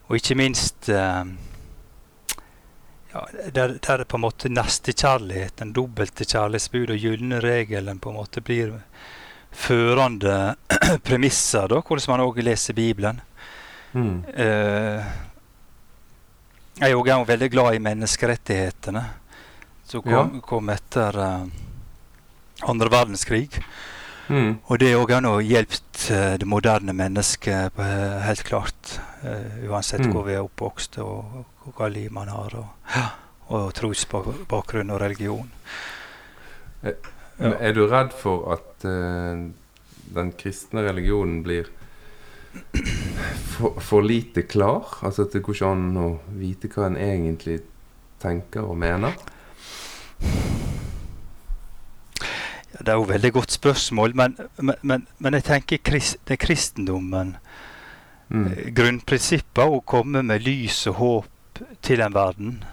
og 0.07 0.15
ikke 0.19 0.37
minst 0.37 0.89
eh, 0.93 1.23
ja, 3.17 3.51
der, 3.55 3.75
der 3.81 4.03
på 4.05 4.19
en 4.19 4.25
måte 4.27 4.51
nestekjærlighet, 4.53 5.57
den 5.59 5.73
dobbelte 5.75 6.25
kjærlighetsbud 6.27 6.93
og 6.93 7.01
gylne 7.01 7.41
regelen 7.43 7.99
på 8.03 8.13
en 8.13 8.19
måte 8.21 8.43
blir 8.45 8.75
førende 9.51 10.55
premisser, 11.07 11.67
da, 11.71 11.81
hvordan 11.81 12.13
man 12.13 12.25
òg 12.27 12.43
leser 12.45 12.77
Bibelen. 12.77 13.21
Mm. 13.97 14.19
Eh, 14.35 15.15
jeg 16.77 16.93
er 16.93 16.99
òg 16.99 17.09
veldig 17.25 17.49
glad 17.49 17.73
i 17.73 17.81
menneskerettighetene 17.81 19.01
som 19.87 20.03
kom, 20.03 20.41
kom 20.43 20.69
etter 20.69 21.15
uh, 21.15 21.45
andre 22.67 22.89
verdenskrig. 22.91 23.47
Mm. 24.27 24.57
Og 24.67 24.79
det 24.81 24.91
òg 24.99 25.13
har 25.15 25.23
nå 25.23 25.37
hjulpet 25.47 26.01
uh, 26.11 26.33
det 26.37 26.47
moderne 26.49 26.93
mennesket 26.93 27.79
uh, 27.79 28.19
helt 28.27 28.43
klart. 28.43 28.99
eh, 29.23 29.63
uansett 29.69 30.05
Mm. 30.05 30.11
hvor 30.13 30.23
vi 30.27 30.33
er 30.35 30.43
oppvokst 30.45 30.99
og, 31.01 31.45
og 31.67 31.75
hva 31.77 31.89
liv 31.91 32.11
man 32.15 32.31
har. 32.31 32.55
Og, 32.57 32.97
og 33.53 33.69
trosbakgrunn 33.75 34.91
og 34.91 35.01
religion. 35.03 35.51
Er, 36.83 36.97
Ja. 37.37 37.51
Er 37.61 37.73
du 37.73 37.83
redd 37.85 38.15
for 38.17 38.47
at 38.49 38.85
uh, 38.89 39.37
den 40.15 40.31
kristne 40.39 40.81
religionen 40.81 41.43
blir 41.45 41.67
for, 43.53 43.77
for 43.77 44.01
lite 44.01 44.41
klar? 44.49 44.97
Altså 45.05 45.27
at 45.27 45.35
det 45.35 45.43
går 45.45 45.53
ikke 45.53 45.69
an 45.69 45.99
å 46.01 46.07
vite 46.33 46.71
hva 46.73 46.87
en 46.89 46.97
egentlig 46.97 47.59
tenker 48.23 48.65
og 48.65 48.79
mener? 48.81 49.13
Ja, 52.73 52.81
det 52.81 52.89
er 52.89 52.97
jo 52.97 53.05
et 53.05 53.13
veldig 53.13 53.33
godt 53.37 53.53
spørsmål, 53.53 54.17
men, 54.17 54.37
men, 54.57 54.81
men, 54.81 55.05
men 55.21 55.37
jeg 55.37 55.45
tenker 55.51 55.85
krist, 55.85 56.17
det 56.25 56.39
er 56.39 56.45
kristendommen 56.47 57.37
Mm. 58.27 58.47
Eh, 58.51 58.65
Grunnprinsippet 58.75 59.71
å 59.71 59.79
komme 59.87 60.19
med 60.19 60.43
lys 60.43 60.81
og 60.91 60.97
håp 60.99 61.27
til 61.81 62.01
en 62.01 62.13
verden. 62.13 62.63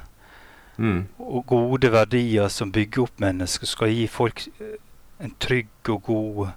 Mm. 0.77 1.07
Og 1.19 1.47
gode 1.47 1.93
verdier 1.93 2.49
som 2.49 2.73
bygger 2.73 3.03
opp 3.03 3.21
mennesker, 3.23 3.67
skal 3.67 3.89
gi 3.95 4.07
folk 4.11 4.47
eh, 4.61 4.77
en 5.21 5.35
trygg 5.41 5.89
og 5.89 6.03
god 6.03 6.49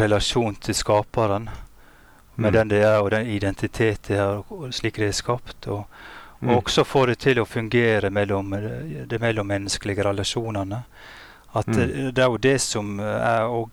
relasjon 0.00 0.56
til 0.60 0.74
skaperen. 0.74 1.48
Med 2.36 2.52
Mm. 2.52 2.58
den 2.58 2.68
det 2.68 2.82
er, 2.82 2.98
og 3.02 3.10
den 3.10 3.26
identitet 3.26 4.02
det 4.08 4.16
er, 4.18 4.42
og 4.50 4.72
slik 4.74 4.96
det 4.96 5.08
er 5.08 5.12
skapt. 5.12 5.66
Og, 5.68 5.84
Mm. 6.40 6.48
også 6.56 6.84
få 6.84 7.06
det 7.06 7.18
til 7.18 7.40
å 7.40 7.44
fungere 7.44 8.10
mellom 8.10 8.52
eh, 8.54 9.06
de 9.06 9.18
mellommenneskelige 9.18 10.04
relasjonene. 10.04 10.82
At 11.54 11.66
Mm. 11.66 11.74
det, 11.76 12.14
det 12.14 12.22
er 12.24 12.28
jo 12.28 12.36
det 12.36 12.60
som 12.60 13.00
er 13.00 13.40
òg 13.48 13.70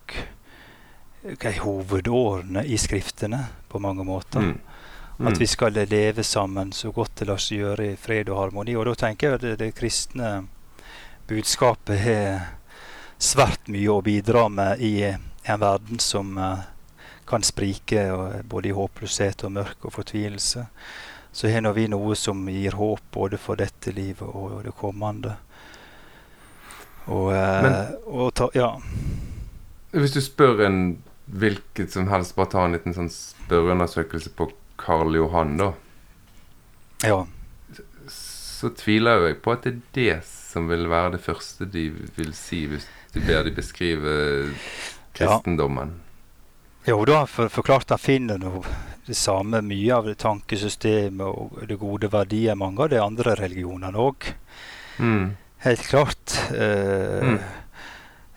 hovedårene 1.59 2.65
i 2.65 2.77
skriftene, 2.77 3.45
på 3.69 3.79
mange 3.79 4.03
måter. 4.03 4.53
Mm. 5.17 5.25
Mm. 5.25 5.31
At 5.31 5.39
vi 5.39 5.47
skal 5.47 5.73
leve 5.73 6.23
sammen 6.23 6.71
så 6.75 6.91
godt 6.91 7.15
det 7.15 7.29
lar 7.29 7.39
seg 7.39 7.61
gjøre 7.61 7.91
i 7.93 7.95
fred 7.95 8.29
og 8.29 8.41
harmoni. 8.41 8.75
Og 8.75 8.85
da 8.89 8.95
tenker 9.05 9.27
jeg 9.27 9.39
at 9.39 9.45
det, 9.45 9.55
det 9.63 9.75
kristne 9.77 10.31
budskapet 11.27 11.99
har 12.03 12.41
svært 13.17 13.69
mye 13.71 13.89
å 13.93 14.03
bidra 14.03 14.49
med 14.51 14.83
i 14.83 14.99
en 15.05 15.61
verden 15.61 15.99
som 16.03 16.37
eh, 16.37 16.65
kan 17.25 17.43
sprike 17.43 18.09
og, 18.11 18.41
både 18.43 18.69
i 18.69 18.75
håpløshet 18.75 19.45
og 19.47 19.55
mørk 19.55 19.87
og 19.87 19.95
fortvilelse. 19.95 20.65
Så 21.35 21.49
har 21.51 21.73
vi 21.75 21.87
noe 21.91 22.15
som 22.15 22.43
gir 22.49 22.75
håp 22.79 23.07
både 23.11 23.39
for 23.39 23.59
dette 23.59 23.91
livet 23.95 24.27
og 24.27 24.63
det 24.63 24.75
kommende. 24.75 25.35
Og, 27.05 27.33
eh, 27.33 27.61
Men- 27.63 27.95
og 28.05 28.33
ta, 28.33 28.49
ja. 28.53 28.79
Hvis 29.91 30.13
du 30.13 30.21
spør 30.21 30.65
en 30.65 31.03
hvilket 31.25 31.91
som 31.91 32.07
helst, 32.07 32.35
bare 32.35 32.51
ta 32.51 32.65
en 32.65 32.71
liten 32.71 32.93
sånn 32.93 33.09
spørreundersøkelse 33.09 34.29
på 34.35 34.51
Karl 34.77 35.15
Johan, 35.15 35.57
da, 35.57 35.69
ja. 37.03 37.19
så 38.11 38.69
tviler 38.77 39.19
jo 39.21 39.27
jeg 39.29 39.41
på 39.43 39.51
at 39.55 39.63
det 39.67 39.73
er 39.73 39.81
det 39.97 40.17
som 40.27 40.67
vil 40.71 40.87
være 40.91 41.15
det 41.17 41.21
første 41.25 41.65
de 41.71 41.89
vil 42.15 42.33
si 42.37 42.65
hvis 42.71 42.85
du 43.13 43.19
ber 43.27 43.43
de 43.47 43.51
beskrive 43.55 44.15
kristendommen. 45.15 45.93
Jo 46.87 46.99
da, 47.07 47.23
for, 47.25 47.49
for 47.49 47.65
klart 47.65 47.89
han 47.89 48.01
finner 48.01 48.37
noe 48.41 48.61
det 49.07 49.15
samme 49.17 49.61
mye 49.65 49.93
av 49.95 50.05
det 50.09 50.17
tankesystemet 50.21 51.25
og 51.25 51.63
det 51.69 51.77
gode 51.81 52.09
verdier 52.13 52.57
mange 52.57 52.83
av 52.85 52.91
de 52.93 52.99
andre 53.01 53.35
religionene 53.39 53.97
òg. 54.01 54.31
Mm. 55.01 55.35
Helt 55.65 55.87
klart. 55.89 56.35
Eh, 56.53 57.21
Mm. 57.25 57.39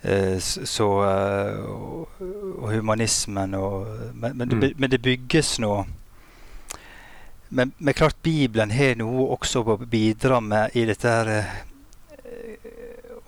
eh, 0.03 0.39
så 0.41 0.87
eh, 1.05 1.59
og, 1.69 2.21
og 2.63 2.73
humanismen 2.73 3.55
og 3.59 3.87
Men, 4.15 4.37
men, 4.37 4.49
det, 4.49 4.57
Mm. 4.57 4.75
men 4.79 4.91
det 4.91 5.03
bygges 5.03 5.59
nå 5.61 5.85
men, 7.49 7.73
men 7.79 7.95
klart 7.95 8.23
Bibelen 8.23 8.71
har 8.71 8.99
noe 9.01 9.29
også 9.37 9.63
å 9.65 9.79
bidra 9.81 10.41
med 10.41 10.77
i 10.77 10.85
dette 10.89 11.09
her 11.09 11.31
eh, 11.37 11.57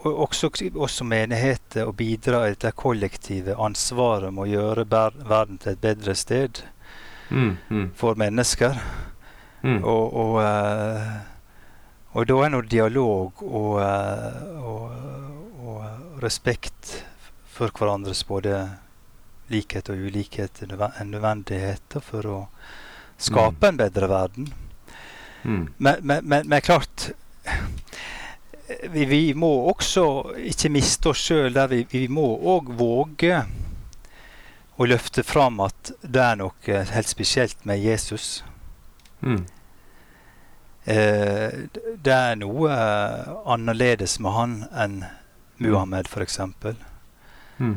og 0.01 0.21
også 0.25 0.49
oss 0.81 0.95
som 1.01 1.11
menigheter 1.13 1.89
å 1.89 1.93
bidra 1.93 2.47
i 2.47 2.55
dette 2.55 2.73
kollektive 2.73 3.57
ansvaret 3.61 4.33
med 4.33 4.47
å 4.47 4.53
gjøre 4.53 4.87
verden 4.89 5.59
til 5.61 5.75
et 5.75 5.83
bedre 5.83 6.15
sted 6.17 6.63
Mm. 7.31 7.57
Mm. 7.71 7.91
for 7.95 8.15
mennesker. 8.15 8.81
Mm. 9.63 9.85
Og, 9.85 10.15
og, 10.17 10.43
eh, 10.43 11.21
og 12.13 12.27
da 12.27 12.39
er 12.45 12.51
nå 12.51 12.61
dialog 12.67 13.43
og, 13.45 13.75
eh, 13.85 14.63
og, 14.67 14.91
og 15.63 16.23
respekt 16.25 17.05
for 17.47 17.71
hverandres 17.77 18.25
både 18.27 18.65
likhet 19.51 19.91
og 19.93 20.07
ulikhet 20.09 20.63
en 20.65 21.11
nødvendighet 21.13 22.01
for 22.03 22.27
å 22.27 22.39
skape 23.21 23.69
en 23.69 23.77
bedre 23.81 24.09
verden. 24.11 24.49
Mm. 25.43 25.63
Men, 25.77 25.97
men, 26.03 26.25
men, 26.29 26.49
men 26.49 26.61
klart 26.65 27.11
vi, 28.93 29.05
vi 29.09 29.23
må 29.35 29.49
også 29.71 30.05
ikke 30.53 30.71
miste 30.73 31.11
oss 31.13 31.23
sjøl 31.29 31.55
der. 31.57 31.71
Vi, 31.73 31.83
vi 31.91 32.05
må 32.13 32.27
òg 32.55 32.69
våge 32.79 33.41
å 34.81 34.87
løfte 34.89 35.25
fram 35.27 35.59
at 35.65 35.91
det 36.01 36.23
er 36.25 36.39
noe 36.41 36.83
helt 36.95 37.09
spesielt 37.11 37.65
med 37.69 37.83
Jesus. 37.83 38.43
Mm. 39.21 39.43
Eh, 40.85 41.51
det 42.01 42.15
er 42.15 42.39
noe 42.41 42.71
eh, 42.73 43.33
annerledes 43.53 44.17
med 44.25 44.33
han 44.37 44.55
enn 44.73 45.01
Muhammed, 45.61 46.09
f.eks. 46.09 46.39
Mm. 47.61 47.75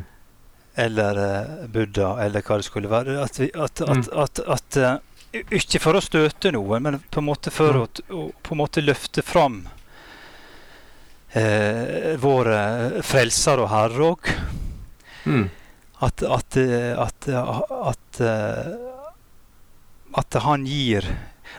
eller 0.80 1.18
eh, 1.20 1.66
Buddha, 1.68 2.14
eller 2.24 2.40
hva 2.46 2.56
det 2.56 2.64
skulle 2.70 2.88
være. 2.92 3.18
At, 3.20 3.40
vi, 3.42 3.50
at, 3.52 3.82
at, 3.84 3.88
Mm. 4.08 4.22
at, 4.24 4.40
at 4.56 4.76
eh, 4.80 4.94
Ikke 5.34 5.80
for 5.82 5.98
å 5.98 6.02
støte 6.04 6.52
noen, 6.54 6.82
men 6.84 7.00
på 7.10 7.18
en 7.22 7.26
måte 7.26 7.50
for 7.50 7.80
å, 7.80 7.86
å 8.14 8.56
måte 8.58 8.84
løfte 8.84 9.22
fram 9.26 9.64
eh, 11.32 12.14
vår 12.22 12.50
eh, 12.54 12.98
frelser 13.02 13.62
og 13.64 13.70
herre 13.72 14.08
òg. 14.12 14.30
Mm. 15.26 15.46
At, 16.04 16.22
at, 16.22 16.56
eh, 16.60 16.92
at, 17.00 17.28
at, 17.30 18.20
eh, 18.20 18.72
at 20.20 20.36
han 20.44 20.66
gir 20.68 21.06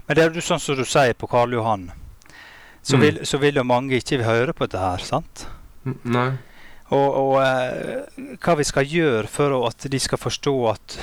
Men 0.06 0.16
det 0.18 0.22
er 0.22 0.36
jo 0.38 0.44
sånn 0.44 0.60
som 0.62 0.76
du 0.78 0.84
sier 0.86 1.16
på 1.18 1.28
Karl 1.32 1.56
Johan, 1.56 1.88
så 2.86 2.98
Mm. 2.98 3.02
vil, 3.02 3.20
så 3.26 3.38
vil 3.42 3.56
jo 3.58 3.64
mange 3.64 3.96
ikke 3.98 4.20
høre 4.24 4.54
på 4.54 4.68
dette 4.68 4.78
her. 4.82 4.98
sant? 5.02 5.48
Nei. 6.04 6.34
Og, 6.94 7.16
og 7.18 7.36
eh, 7.42 8.36
hva 8.44 8.56
vi 8.60 8.64
skal 8.68 8.86
gjøre 8.86 9.28
for 9.32 9.56
at 9.66 9.88
de 9.90 10.00
skal 10.00 10.22
forstå 10.22 10.54
at 10.70 10.98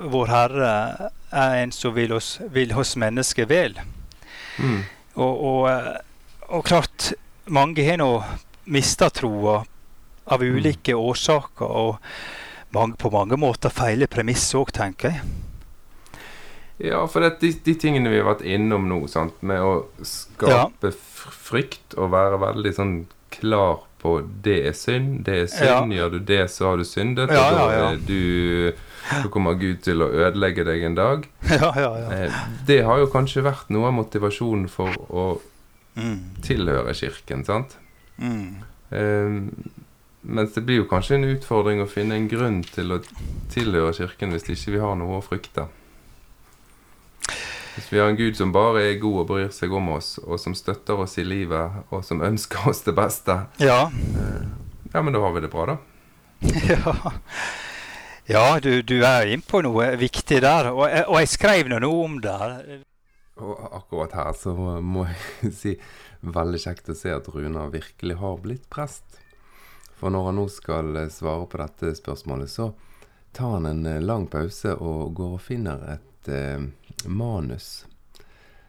vår 0.00 0.30
Herre 0.32 1.10
er 1.30 1.62
en 1.62 1.72
som 1.72 1.94
vil 1.94 2.12
oss, 2.16 2.38
vil 2.52 2.72
oss 2.78 2.96
mennesker 2.96 3.48
vel. 3.50 3.78
Mm. 4.58 4.82
Og, 5.14 5.44
og, 5.50 5.62
eh, 5.70 5.96
og 6.48 6.64
klart, 6.64 7.12
mange 7.46 7.84
har 7.84 7.98
nå 8.00 8.12
mista 8.68 9.10
troa 9.10 9.62
av 10.28 10.42
Mm. 10.42 10.56
ulike 10.56 10.94
årsaker, 10.94 11.64
og 11.64 11.96
mange, 12.70 12.96
på 12.96 13.10
mange 13.10 13.36
måter 13.40 13.72
feile 13.72 14.06
premiss 14.06 14.54
òg, 14.54 14.72
tenker 14.76 15.08
jeg. 15.14 15.20
Ja, 16.78 17.06
for 17.10 17.24
det, 17.24 17.40
de, 17.40 17.52
de 17.64 17.74
tingene 17.74 18.10
vi 18.12 18.20
har 18.20 18.28
vært 18.28 18.44
innom 18.46 18.84
nå, 18.88 19.00
sant, 19.10 19.40
med 19.42 19.60
å 19.64 19.72
skape 20.06 20.92
ja. 20.92 20.98
frykt 21.48 21.96
og 21.98 22.12
være 22.12 22.38
veldig 22.38 22.74
sånn 22.76 22.92
klar 23.34 23.80
på 23.98 24.20
det 24.44 24.60
er 24.68 24.76
synd, 24.78 25.24
det 25.26 25.40
er 25.42 25.48
synd, 25.50 25.96
gjør 25.96 26.12
du 26.14 26.18
det, 26.28 26.44
så 26.54 26.70
har 26.70 26.78
du 26.78 26.84
syndet, 26.86 27.32
Ja, 27.34 27.48
og 27.48 27.56
da, 27.56 27.64
ja, 27.72 27.80
ja. 27.80 27.88
er 27.90 28.04
du, 28.06 28.72
da 29.10 29.28
kommer 29.32 29.54
Gud 29.60 29.80
til 29.82 30.02
å 30.04 30.08
ødelegge 30.12 30.64
deg 30.68 30.82
en 30.84 30.94
dag. 30.98 31.28
ja, 31.50 31.72
ja, 31.76 31.90
ja. 31.98 32.08
Eh, 32.12 32.40
det 32.66 32.80
har 32.84 32.98
jo 33.02 33.06
kanskje 33.12 33.42
vært 33.46 33.70
noe 33.74 33.88
av 33.90 33.96
motivasjonen 34.00 34.68
for 34.68 34.92
å 35.10 35.28
Mm. 35.98 36.18
tilhøre 36.46 36.92
kirken, 36.94 37.40
sant? 37.44 37.72
Mm. 38.22 38.60
Eh, 38.94 39.38
mens 40.22 40.52
det 40.54 40.62
blir 40.66 40.76
jo 40.82 40.84
kanskje 40.86 41.16
en 41.16 41.24
utfordring 41.32 41.80
å 41.82 41.88
finne 41.90 42.14
en 42.14 42.28
grunn 42.30 42.60
til 42.62 42.92
å 42.94 43.00
tilhøre 43.50 43.90
kirken 43.96 44.30
hvis 44.30 44.46
ikke 44.54 44.76
vi 44.76 44.78
har 44.84 44.94
noe 45.00 45.18
å 45.18 45.24
frykte. 45.26 45.64
Hvis 47.74 47.90
vi 47.92 47.98
har 47.98 48.08
en 48.12 48.16
Gud 48.18 48.36
som 48.38 48.52
bare 48.54 48.84
er 48.92 49.00
god 49.02 49.20
og 49.24 49.26
bryr 49.30 49.50
seg 49.54 49.72
om 49.74 49.88
oss, 49.94 50.16
og 50.22 50.38
som 50.42 50.54
støtter 50.54 50.98
oss 51.02 51.18
i 51.18 51.24
livet, 51.26 51.82
og 51.90 52.04
som 52.06 52.22
ønsker 52.26 52.68
oss 52.70 52.82
det 52.86 52.94
beste, 52.94 53.36
Ja. 53.62 53.86
eh, 53.90 54.46
ja, 54.94 55.02
men 55.02 55.12
da 55.14 55.20
har 55.20 55.32
vi 55.34 55.40
det 55.40 55.50
bra, 55.50 55.66
da. 55.66 55.76
ja. 56.70 56.94
Ja, 58.28 58.60
du, 58.60 58.82
du 58.82 58.98
er 59.08 59.24
inne 59.32 59.40
på 59.40 59.62
noe 59.64 59.86
viktig 59.96 60.42
der. 60.44 60.66
Og 60.74 60.84
jeg, 60.84 61.06
og 61.08 61.16
jeg 61.22 61.28
skrev 61.32 61.68
nå 61.72 61.78
noe 61.80 62.00
om 62.04 62.18
det. 62.20 62.80
Og 63.40 63.54
akkurat 63.78 64.12
her 64.18 64.34
så 64.36 64.52
må 64.84 65.06
jeg 65.08 65.52
si 65.62 65.72
veldig 66.20 66.60
kjekt 66.60 66.90
å 66.92 66.96
se 66.98 67.14
at 67.14 67.30
Runar 67.32 67.70
virkelig 67.72 68.18
har 68.20 68.42
blitt 68.44 68.66
prest. 68.68 69.16
For 69.96 70.12
når 70.12 70.28
han 70.28 70.36
nå 70.42 70.44
skal 70.52 70.98
eh, 71.00 71.08
svare 71.10 71.46
på 71.48 71.60
dette 71.62 71.94
spørsmålet, 71.96 72.52
så 72.52 72.66
tar 73.32 73.54
han 73.54 73.68
en 73.70 73.88
eh, 73.88 74.02
lang 74.04 74.26
pause 74.28 74.74
og 74.76 75.14
går 75.16 75.38
og 75.38 75.42
finner 75.46 75.86
et 75.94 76.28
eh, 76.28 76.68
manus. 77.08 77.86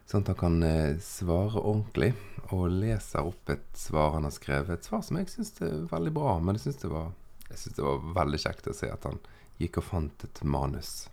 Sånn 0.07 0.23
at 0.23 0.31
han 0.31 0.39
kan 0.39 0.55
eh, 0.63 1.01
svare 1.03 1.59
ordentlig, 1.59 2.13
og 2.55 2.71
leser 2.79 3.27
opp 3.27 3.51
et 3.51 3.67
svar 3.77 4.15
han 4.15 4.25
har 4.25 4.33
skrevet. 4.33 4.79
Et 4.79 4.87
svar 4.87 5.03
som 5.03 5.19
jeg 5.19 5.27
syns 5.33 5.51
er 5.67 5.83
veldig 5.91 6.15
bra, 6.15 6.37
men 6.39 6.55
jeg 6.55 6.69
syns 6.69 6.79
det, 6.85 7.75
det 7.75 7.85
var 7.89 8.07
veldig 8.23 8.41
kjekt 8.47 8.71
å 8.71 8.77
se 8.79 8.87
at 8.95 9.09
han 9.09 9.19
gikk 9.59 9.77
og 9.81 9.83
fant 9.83 10.23
et 10.23 10.43
manus. 10.43 11.07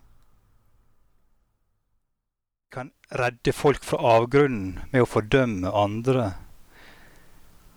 kan 2.77 2.91
redde 3.09 3.53
folk 3.57 3.85
fra 3.85 3.97
avgrunnen 4.19 4.81
med 4.93 5.01
å 5.01 5.09
fordømme 5.09 5.71
andre, 5.73 6.27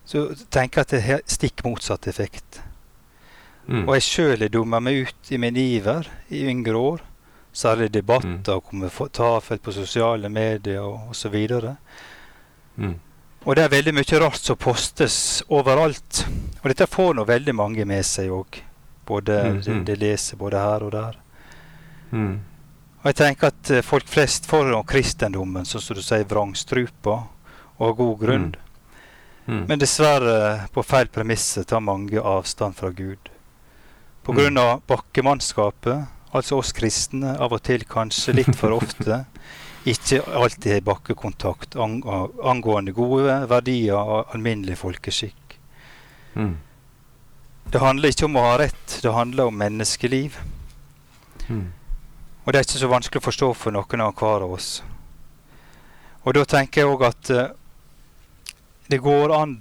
så 0.03 0.25
tenker 0.51 0.81
jeg 0.81 0.87
at 0.87 0.91
det 0.95 1.01
har 1.05 1.21
stikk 1.29 1.63
motsatt 1.63 2.07
effekt. 2.09 2.59
Mm. 3.69 3.85
Og 3.85 3.93
jeg 3.95 4.03
sjøl 4.07 4.43
har 4.43 4.51
dumma 4.51 4.81
meg 4.83 5.05
ut 5.05 5.31
i 5.31 5.37
min 5.39 5.55
iver 5.61 6.09
i 6.33 6.41
yngre 6.49 6.75
år. 6.75 7.05
Særlig 7.53 7.91
debatter 7.93 8.27
Mm. 8.27 8.55
og 8.57 8.63
kommentarfelt 8.63 9.61
på 9.63 9.71
sosiale 9.71 10.29
medier 10.29 10.81
og 10.81 11.11
osv. 11.11 11.35
Og, 11.51 11.77
Mm. 12.77 12.99
og 13.45 13.55
det 13.55 13.63
er 13.63 13.69
veldig 13.69 13.93
mye 13.93 14.19
rart 14.19 14.41
som 14.41 14.57
postes 14.57 15.43
overalt. 15.49 16.25
Og 16.63 16.67
dette 16.69 16.87
får 16.87 17.13
nå 17.15 17.25
veldig 17.25 17.55
mange 17.55 17.85
med 17.85 18.03
seg 18.05 18.29
òg. 18.29 18.63
Både 19.09 19.39
Mm, 19.49 19.61
de, 19.65 19.73
mm. 19.73 19.83
de 19.85 19.95
leser 19.97 20.37
både 20.37 20.61
her 20.61 20.83
og 20.85 20.91
der. 20.93 21.17
Mm. 22.11 22.39
Og 22.99 23.05
jeg 23.09 23.15
tenker 23.15 23.47
at 23.53 23.71
eh, 23.71 23.81
folk 23.85 24.07
flest 24.11 24.45
får 24.49 24.71
kristendommen, 24.85 25.65
sånn 25.65 25.81
som 25.81 25.97
du 25.97 26.01
sier, 26.05 26.25
vrangstrupa, 26.29 27.15
og 27.79 27.85
har 27.87 27.93
god 27.97 28.19
grunn. 28.19 28.47
Mm. 29.47 29.65
Men 29.69 29.79
dessverre, 29.81 30.67
på 30.75 30.83
feil 30.85 31.07
premisser, 31.09 31.63
tar 31.65 31.81
mange 31.81 32.21
avstand 32.21 32.75
fra 32.77 32.91
Gud. 32.93 33.31
På 34.23 34.33
Mm. 34.33 34.37
grunn 34.37 34.57
av 34.61 34.81
bakkemannskapet, 34.85 36.05
altså 36.33 36.59
oss 36.59 36.71
kristne, 36.75 37.33
av 37.39 37.53
og 37.53 37.63
til 37.63 37.81
kanskje 37.89 38.35
litt 38.35 38.55
for 38.55 38.75
ofte, 38.77 39.25
ikke 39.89 40.21
alltid 40.35 40.73
har 40.73 40.81
bakkekontakt 40.85 41.75
ang 41.79 42.03
angående 42.43 42.91
gode 42.93 43.47
verdier 43.49 43.95
og 43.97 44.35
alminnelig 44.35 44.77
folkeskikk. 44.77 45.55
Mm. 46.35 46.57
Det 47.71 47.79
handler 47.79 48.09
ikke 48.09 48.25
om 48.25 48.37
å 48.39 48.45
ha 48.47 48.55
rett, 48.57 48.95
det 49.03 49.11
handler 49.13 49.49
om 49.51 49.59
menneskeliv. 49.61 50.39
Mm. 51.47 51.67
Og 52.43 52.53
det 52.53 52.59
er 52.59 52.65
ikke 52.65 52.81
så 52.81 52.89
vanskelig 52.89 53.21
å 53.21 53.27
forstå 53.27 53.49
for 53.53 53.75
noen 53.75 54.01
av 54.01 54.15
hver 54.17 54.45
av 54.47 54.55
oss. 54.57 54.69
Og 56.25 56.33
da 56.33 56.45
tenker 56.49 56.81
jeg 56.81 56.89
òg 56.89 57.05
at 57.07 57.31
uh, 57.31 57.51
det 58.89 59.01
går 59.05 59.33
an 59.37 59.55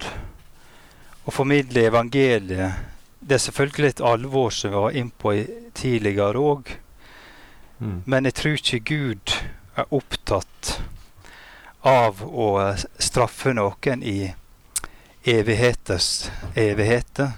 å 1.29 1.35
formidle 1.35 1.85
evangeliet. 1.91 2.81
Det 3.21 3.37
er 3.37 3.45
selvfølgelig 3.45 3.93
et 3.93 4.05
alvor 4.09 4.51
som 4.57 4.73
vi 4.73 4.81
var 4.81 4.97
innpå 4.97 5.35
tidligere 5.77 6.41
òg, 6.41 6.77
Mm. 7.81 8.03
men 8.07 8.25
jeg 8.25 8.35
tror 8.35 8.57
ikke 8.59 8.79
Gud 8.79 9.33
er 9.79 9.93
opptatt 9.95 10.81
av 11.87 12.25
å 12.27 12.47
eh, 12.59 12.81
straffe 12.99 13.53
noen 13.55 14.03
i 14.03 14.33
evigheters 15.23 16.31
evigheter. 16.59 17.37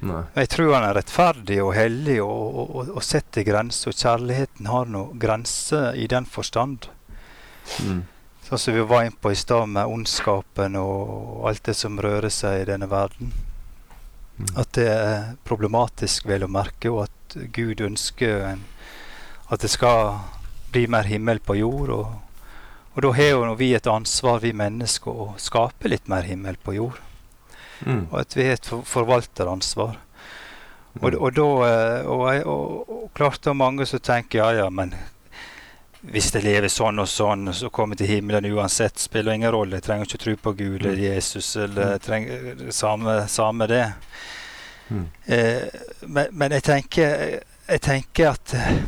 Nei. 0.00 0.22
Jeg 0.38 0.48
tror 0.54 0.70
han 0.74 0.86
er 0.86 0.96
rettferdig 0.96 1.58
og 1.60 1.74
hellig 1.76 2.16
og, 2.24 2.46
og, 2.46 2.70
og, 2.76 2.94
og 2.96 3.04
setter 3.04 3.44
grenser. 3.44 3.92
Og 3.92 3.98
kjærligheten 4.00 4.70
har 4.70 4.88
noen 4.88 5.20
grenser 5.20 5.98
i 5.98 6.06
den 6.10 6.28
forstand. 6.28 6.88
Mm. 7.84 8.06
Sånn 8.48 8.62
som 8.64 8.74
vi 8.74 8.86
var 8.88 9.04
inne 9.06 9.20
på 9.20 9.30
i 9.30 9.38
stad 9.38 9.68
med 9.70 9.92
ondskapen 9.92 10.78
og 10.80 11.44
alt 11.50 11.62
det 11.68 11.76
som 11.78 12.00
rører 12.00 12.32
seg 12.34 12.62
i 12.62 12.68
denne 12.72 12.88
verden. 12.90 13.34
Mm. 14.40 14.48
At 14.56 14.72
det 14.78 14.88
er 14.90 15.28
problematisk, 15.46 16.26
vel 16.26 16.48
å 16.48 16.50
merke, 16.50 16.90
og 16.90 17.04
at 17.04 17.36
Gud 17.54 17.84
ønsker 17.84 18.48
en, 18.48 18.64
at 19.52 19.60
det 19.62 19.70
skal 19.70 20.16
bli 20.72 20.86
mer 20.90 21.06
himmel 21.06 21.42
på 21.44 21.60
jord. 21.60 21.92
Og, 21.94 22.48
og 22.96 23.04
da 23.04 23.12
har 23.20 23.30
jo 23.36 23.54
vi 23.60 23.74
et 23.76 23.90
ansvar, 23.90 24.40
vi 24.42 24.56
mennesker, 24.56 25.12
å 25.12 25.36
skape 25.38 25.92
litt 25.92 26.08
mer 26.10 26.24
himmel 26.26 26.58
på 26.64 26.78
jord. 26.80 26.98
Mm. 27.86 28.06
Og 28.10 28.20
at 28.20 28.36
vi 28.36 28.44
har 28.44 28.52
et 28.58 28.70
forvalteransvar. 28.84 29.96
Og, 31.00 31.12
Mm. 31.12 31.20
og 31.22 31.32
da 31.36 31.44
eh, 31.70 32.06
og, 32.10 32.46
og, 32.50 32.88
og 32.90 33.10
klart 33.14 33.40
det 33.44 33.50
er 33.50 33.54
mange 33.54 33.86
som 33.86 34.00
tenker 34.02 34.38
ja, 34.40 34.48
ja, 34.64 34.70
men 34.70 34.90
hvis 36.02 36.32
jeg 36.34 36.42
lever 36.42 36.68
sånn 36.72 36.98
og 36.98 37.06
sånn, 37.08 37.52
så 37.54 37.68
kommer 37.70 37.94
jeg 37.94 38.06
til 38.06 38.14
himmelen 38.16 38.48
uansett. 38.56 38.98
Spiller 38.98 39.32
ingen 39.36 39.52
rolle. 39.52 39.76
Jeg 39.76 39.84
trenger 39.84 40.06
ikke 40.08 40.18
tro 40.24 40.34
på 40.36 40.52
Gud 40.56 40.80
eller 40.80 40.96
Mm. 40.96 41.04
Jesus 41.14 41.56
eller 41.56 41.92
Mm. 41.92 41.98
trenger, 42.00 42.70
samme, 42.72 43.28
samme 43.28 43.66
det. 43.68 43.92
Mm. 44.90 45.06
Eh, 45.26 45.68
men, 46.08 46.26
men 46.32 46.50
jeg 46.52 46.62
tenker, 46.62 47.40
jeg 47.68 47.80
tenker 47.80 48.30
at 48.32 48.54
eh, 48.54 48.80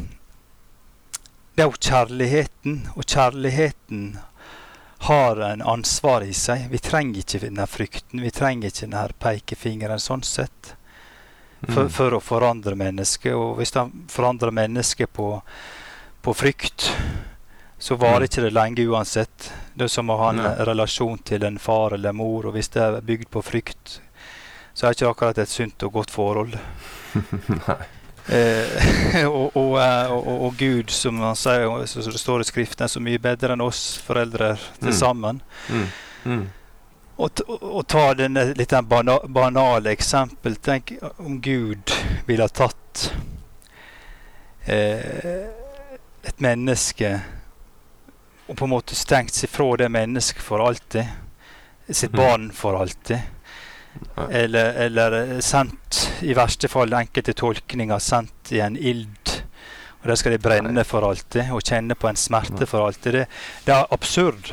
det 1.55 1.63
er 1.63 1.69
jo 1.69 1.79
kjærligheten, 1.79 2.79
og 2.97 3.05
kjærligheten 3.07 4.19
har 5.03 5.41
en 5.43 5.63
ansvar 5.63 6.23
i 6.23 6.33
seg. 6.37 6.69
Vi 6.71 6.79
trenger 6.79 7.23
ikke 7.25 7.41
denne 7.43 7.67
frykten, 7.67 8.21
vi 8.23 8.31
trenger 8.31 8.71
ikke 8.71 8.87
denne 8.87 9.09
pekefingeren 9.19 9.99
sånn 10.03 10.23
sett 10.25 10.75
for, 11.67 11.85
Mm. 11.87 11.91
for 11.91 12.11
å 12.17 12.21
forandre 12.21 12.75
mennesket. 12.79 13.35
Og 13.35 13.57
hvis 13.59 13.71
de 13.75 13.83
forandrer 14.09 14.51
mennesket 14.55 15.13
på, 15.13 15.43
på 16.23 16.35
frykt, 16.35 16.93
så 17.79 17.97
varer 17.99 18.21
Mm. 18.21 18.29
ikke 18.29 18.43
det 18.43 18.53
lenge 18.55 18.87
uansett. 18.89 19.51
Det 19.77 19.85
er 19.85 19.89
som 19.89 20.11
å 20.11 20.17
ha 20.19 20.31
en 20.31 20.37
Nei. 20.37 20.55
relasjon 20.65 21.19
til 21.25 21.45
en 21.45 21.59
far 21.59 21.95
eller 21.95 22.13
mor, 22.13 22.47
og 22.47 22.55
hvis 22.55 22.69
det 22.71 22.83
er 22.83 23.01
bygd 23.01 23.31
på 23.31 23.43
frykt, 23.43 24.01
så 24.75 24.87
er 24.87 24.93
det 24.93 24.99
ikke 25.03 25.11
akkurat 25.15 25.39
et 25.39 25.49
sunt 25.49 25.83
og 25.83 25.93
godt 25.93 26.11
forhold. 26.11 26.59
Nei. 27.69 27.87
Eh, 28.27 29.27
og, 29.27 29.57
og, 29.57 29.83
eh, 29.83 30.13
og, 30.13 30.33
og, 30.47 30.57
Gud, 30.59 30.91
som 30.91 31.21
han 31.21 31.39
sier, 31.39 31.87
som 31.87 32.13
det 32.13 32.21
står 32.21 32.45
i 32.45 32.49
Skriften, 32.49 32.87
er 32.87 32.93
så 32.93 33.03
mye 33.03 33.21
bedre 33.23 33.57
enn 33.57 33.65
oss 33.65 33.99
foreldre 34.03 34.55
til 34.79 34.93
Mm. 34.93 34.99
sammen. 34.99 35.43
Mm. 35.69 35.87
Mm. 36.25 36.45
å, 37.17 37.29
Og, 37.49 37.87
ta 37.87 38.15
denne 38.15 38.45
litt 38.55 38.75
bana, 38.87 39.19
banale 39.27 39.91
eksempel 39.91 40.57
Tenk 40.57 40.93
om 41.19 41.41
Gud 41.43 41.91
ville 42.27 42.47
ha 42.47 42.49
tatt 42.49 43.13
eh, 44.67 45.51
et 46.23 46.39
menneske 46.39 47.11
og 48.47 48.57
på 48.57 48.67
en 48.67 48.73
måte 48.75 48.95
stengt 48.95 49.35
seg 49.35 49.51
fra 49.51 49.67
det 49.81 49.89
mennesket 49.91 50.43
for 50.43 50.63
alltid. 50.63 51.09
Sitt 51.89 52.13
mhm. 52.13 52.19
barn 52.21 52.51
for 52.53 52.79
alltid. 52.79 53.32
Eller, 54.31 54.75
eller, 54.87 55.41
sendt, 55.41 55.99
i 56.23 56.35
verste 56.37 56.69
fall 56.69 56.93
enkelte 56.97 57.35
tolkninger, 57.37 57.99
sendt 57.99 58.53
i 58.53 58.61
en 58.65 58.77
ild. 58.77 59.33
Og 60.03 60.11
der 60.11 60.19
skal 60.19 60.35
de 60.35 60.43
brenne 60.43 60.85
for 60.85 61.07
alltid 61.07 61.53
og 61.55 61.63
kjenne 61.63 61.95
på 61.95 62.11
en 62.11 62.19
smerte 62.19 62.67
for 62.67 62.87
alltid. 62.87 63.21
Det, 63.21 63.27
det 63.67 63.75
er 63.77 63.93
absurd. 63.95 64.53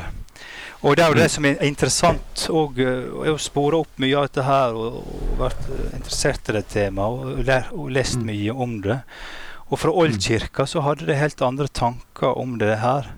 Og 0.80 0.96
det 0.96 1.04
er 1.04 1.12
jo 1.12 1.18
det 1.18 1.26
mm. 1.28 1.34
som 1.34 1.46
er 1.48 1.64
interessant. 1.66 2.44
Eh, 2.48 2.80
jeg 2.80 3.28
har 3.28 3.42
spora 3.42 3.82
opp 3.82 4.00
mye 4.00 4.16
av 4.16 4.28
dette 4.28 4.46
her 4.46 4.76
og, 4.78 5.00
og, 5.02 5.32
vært 5.42 5.66
interessert 5.90 6.48
i 6.48 6.56
det 6.56 6.66
temaet 6.72 7.24
og, 7.24 7.42
lær, 7.44 7.72
og 7.76 7.90
lest 7.92 8.20
mm. 8.20 8.26
mye 8.30 8.56
om 8.66 8.78
det. 8.86 9.00
Og 9.70 9.78
fra 9.78 9.92
oldkirka 10.02 10.66
så 10.66 10.82
hadde 10.86 11.06
de 11.10 11.18
helt 11.18 11.42
andre 11.44 11.68
tanker 11.68 12.38
om 12.38 12.56
det 12.62 12.78
her. 12.80 13.12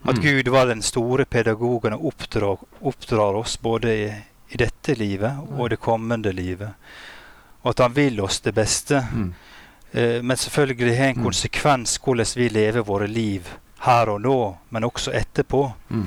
At 0.00 0.16
mm. 0.16 0.22
Gud 0.24 0.48
var 0.54 0.70
den 0.70 0.80
store 0.82 1.26
pedagogen 1.28 1.94
og 1.98 2.12
oppdrar, 2.14 2.62
oppdrar 2.80 3.36
oss 3.42 3.58
både 3.60 3.92
i, 3.92 4.08
i, 4.50 4.58
dette 4.58 4.94
livet 4.98 5.54
og 5.56 5.70
det 5.70 5.80
kommende 5.80 6.32
livet. 6.32 6.76
Og 7.62 7.72
at 7.72 7.84
han 7.84 7.94
vil 7.96 8.20
oss 8.24 8.40
det 8.44 8.54
beste. 8.56 9.02
Mm. 9.12 9.32
Eh, 9.92 10.18
men 10.22 10.36
selvfølgelig 10.36 10.96
har 10.96 11.12
en 11.12 11.20
mm. 11.20 11.24
konsekvens 11.24 11.98
hvordan 12.04 12.34
vi 12.36 12.48
lever 12.48 12.86
våre 12.86 13.06
liv 13.06 13.48
her 13.84 14.12
og 14.12 14.20
nå, 14.20 14.38
men 14.68 14.84
også 14.84 15.12
etterpå. 15.16 15.64
Mm. 15.88 16.06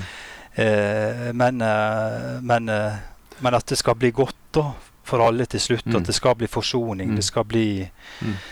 Eh, 0.54 1.30
men, 1.34 1.62
eh, 1.62 2.42
men, 2.42 2.70
eh, 2.70 2.98
men, 3.40 3.54
at 3.54 3.68
det 3.68 3.78
skal 3.78 3.96
bli 3.96 4.12
godt 4.12 4.54
da, 4.54 4.72
for 5.04 5.26
alle 5.26 5.46
til 5.46 5.60
slutt. 5.60 5.88
At 5.88 6.04
mm. 6.04 6.10
det 6.10 6.16
skal 6.16 6.36
bli 6.36 6.48
forsoning. 6.48 7.16
Det 7.16 7.26
skal 7.26 7.46
bli 7.50 7.68
eh, 7.82 8.52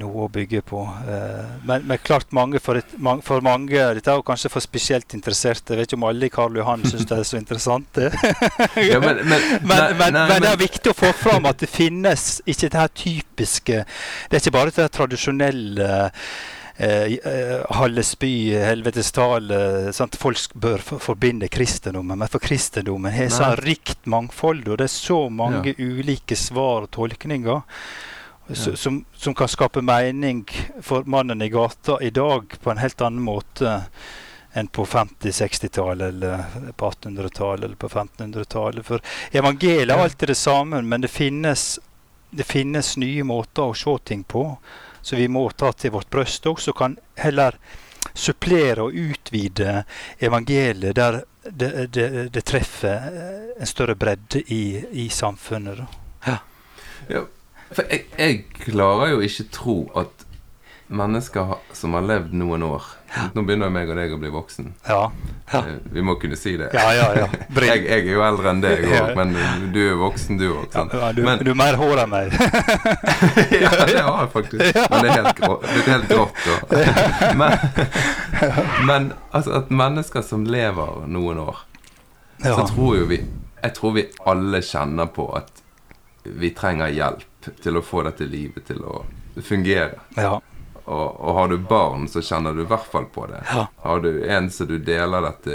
noe 0.00 0.24
å 0.24 0.30
bygge 0.32 0.62
på. 0.64 0.82
Eh, 1.08 1.56
men, 1.68 1.84
men, 1.84 1.98
klart 2.04 2.30
mange 2.32 2.60
for, 2.64 2.80
et, 2.80 2.94
for, 3.26 3.44
mange 3.44 3.82
Dette 3.98 4.12
er 4.12 4.16
jo 4.16 4.24
kanskje 4.24 4.50
for 4.52 4.64
spesielt 4.64 5.12
interesserte. 5.16 5.74
Jeg 5.74 5.82
vet 5.82 5.92
ikke 5.92 6.00
om 6.00 6.06
alle 6.08 6.30
i 6.30 6.32
Karl 6.32 6.56
Johan 6.56 6.84
syns 6.86 7.04
det 7.10 7.18
er 7.18 7.28
så 7.28 7.40
interessant. 7.40 8.00
ja, 8.90 9.00
men, 9.02 9.20
men, 9.28 9.44
men, 10.00 10.16
det 10.16 10.48
er 10.48 10.60
viktig 10.60 10.94
å 10.94 10.96
få 10.96 11.12
fram 11.18 11.50
at 11.50 11.60
det 11.60 11.68
finnes 11.68 12.40
ikke 12.46 12.70
det 12.70 12.80
her 12.80 12.94
typiske 12.94 13.82
Det 13.84 14.38
er 14.38 14.42
ikke 14.42 14.54
bare 14.54 14.72
det 14.74 14.88
tradisjonelle 14.94 15.90
eh, 16.78 17.18
eh 17.28 17.76
Hallesby, 17.76 18.32
helvetestal 18.64 19.52
eh, 19.52 20.08
Folk 20.18 20.56
bør 20.56 20.82
forbinde 21.04 21.52
kristendommen, 21.52 22.18
men 22.18 22.32
for 22.32 22.42
kristendommen 22.42 23.12
har 23.12 23.28
så 23.28 23.52
rikt 23.60 24.08
mangfold, 24.08 24.64
og 24.68 24.80
det 24.80 24.88
er 24.88 24.96
så 24.96 25.20
mange 25.28 25.74
ja. 25.74 25.78
ulike 25.78 26.36
svar 26.38 26.88
og 26.88 26.92
tolkninger 26.96 27.62
som, 28.52 29.04
som, 29.16 29.34
kan 29.34 29.48
skape 29.48 29.82
mening 29.82 30.44
for 30.82 31.04
mannen 31.04 31.42
i 31.42 31.48
gata 31.48 31.98
i 32.02 32.10
dag 32.10 32.54
på 32.62 32.70
en 32.70 32.78
helt 32.78 33.00
annen 33.00 33.22
måte 33.22 33.78
enn 34.54 34.68
på 34.68 34.84
50-60-tallet 34.86 36.08
eller 36.08 36.44
på 36.76 36.90
1800-tallet 36.90 37.64
eller 37.64 37.76
på 37.76 37.88
1500-tallet. 37.88 38.86
For 38.86 39.00
evangeliet 39.32 39.90
er 39.90 40.02
alltid 40.02 40.28
det 40.28 40.38
samme, 40.38 40.82
men 40.82 41.00
det 41.00 41.10
finnes, 41.10 41.80
det 42.30 42.46
finnes 42.46 42.96
nye 42.96 43.24
måter 43.26 43.72
å 43.72 43.74
se 43.74 43.96
ting 44.04 44.22
på 44.22 44.44
som 45.02 45.18
vi 45.18 45.26
må 45.28 45.48
ta 45.50 45.72
til 45.72 45.92
vårt 45.96 46.10
bryst 46.10 46.46
også, 46.46 46.72
kan 46.72 46.94
heller 47.18 47.58
supplere 48.14 48.86
og 48.86 48.94
utvide 48.94 49.82
evangeliet 50.22 50.96
der 50.96 51.24
det, 51.44 51.86
det, 51.92 52.28
det 52.32 52.44
treffer 52.46 53.02
en 53.58 53.68
større 53.68 53.94
bredde 54.00 54.40
i, 54.46 54.84
i 55.04 55.08
samfunnet. 55.12 55.82
Ja. 56.24 56.38
ja. 57.08 57.26
For 57.74 57.90
jeg, 57.90 58.06
jeg 58.18 58.44
klarer 58.66 59.14
jo 59.14 59.24
ikke 59.24 59.48
tro 59.54 59.78
at 59.98 60.24
mennesker 60.94 61.54
som 61.72 61.94
har 61.96 62.04
levd 62.04 62.34
noen 62.36 62.62
år 62.66 62.84
Nå 63.34 63.44
begynner 63.46 63.70
meg 63.70 63.88
og 63.92 63.94
deg 63.94 64.10
å 64.10 64.16
bli 64.18 64.30
voksen. 64.34 64.72
Ja. 64.88 65.04
ja. 65.52 65.58
Eh, 65.60 65.76
vi 65.94 66.02
må 66.02 66.16
kunne 66.18 66.34
si 66.34 66.56
det. 66.58 66.72
Ja, 66.74 66.88
ja, 66.96 67.04
ja. 67.14 67.28
Jeg, 67.64 67.84
jeg, 67.86 68.00
er 68.00 68.08
jo 68.10 68.24
eldre 68.26 68.50
enn 68.50 68.62
deg 68.64 68.82
òg, 68.88 69.12
men 69.14 69.36
du 69.70 69.78
er 69.84 69.94
voksen, 70.00 70.38
du 70.40 70.48
òg. 70.48 70.74
Ja, 70.74 71.12
du, 71.14 71.22
du, 71.22 71.52
er 71.52 71.58
mer 71.60 71.78
hår 71.78 72.02
enn 72.02 72.10
meg. 72.10 72.34
ja, 73.62 73.70
det 73.86 74.02
har 74.02 74.24
jeg 74.24 74.32
faktisk. 74.32 74.80
Men 74.90 75.06
det 75.06 75.12
er 75.12 75.20
helt, 75.20 75.38
grå, 75.38 75.52
det 75.62 75.78
er 75.78 75.88
helt 75.92 76.10
grått. 76.10 76.42
Men, 77.38 77.54
men 78.90 79.06
altså, 79.30 79.60
at 79.60 79.70
mennesker 79.70 80.26
som 80.26 80.42
lever 80.50 81.06
noen 81.06 81.44
år, 81.44 81.62
så 82.42 82.66
tror 82.66 82.98
jo 82.98 83.06
vi 83.08 83.22
Jeg 83.62 83.72
tror 83.78 83.94
vi 83.94 84.02
alle 84.26 84.58
kjenner 84.60 85.06
på 85.14 85.28
at 85.38 85.62
vi 86.24 86.50
trenger 86.56 86.90
hjelp 86.92 87.33
til 87.62 87.78
å 87.78 87.84
få 87.84 88.02
dette 88.06 88.26
livet 88.28 88.66
til 88.68 88.82
å 88.84 89.04
fungere. 89.42 90.00
Ja. 90.16 90.40
Og, 90.84 91.20
og, 91.20 91.30
har 91.38 91.48
du 91.48 91.58
barn, 91.58 92.08
så 92.12 92.20
kjenner 92.20 92.52
du 92.52 92.62
i 92.62 92.68
hvert 92.68 92.88
fall 92.92 93.06
på 93.12 93.24
det. 93.30 93.40
Ja. 93.48 93.66
Har 93.86 94.02
du 94.04 94.10
en 94.28 94.50
som 94.52 94.68
du 94.68 94.76
deler 94.84 95.24
dette 95.24 95.54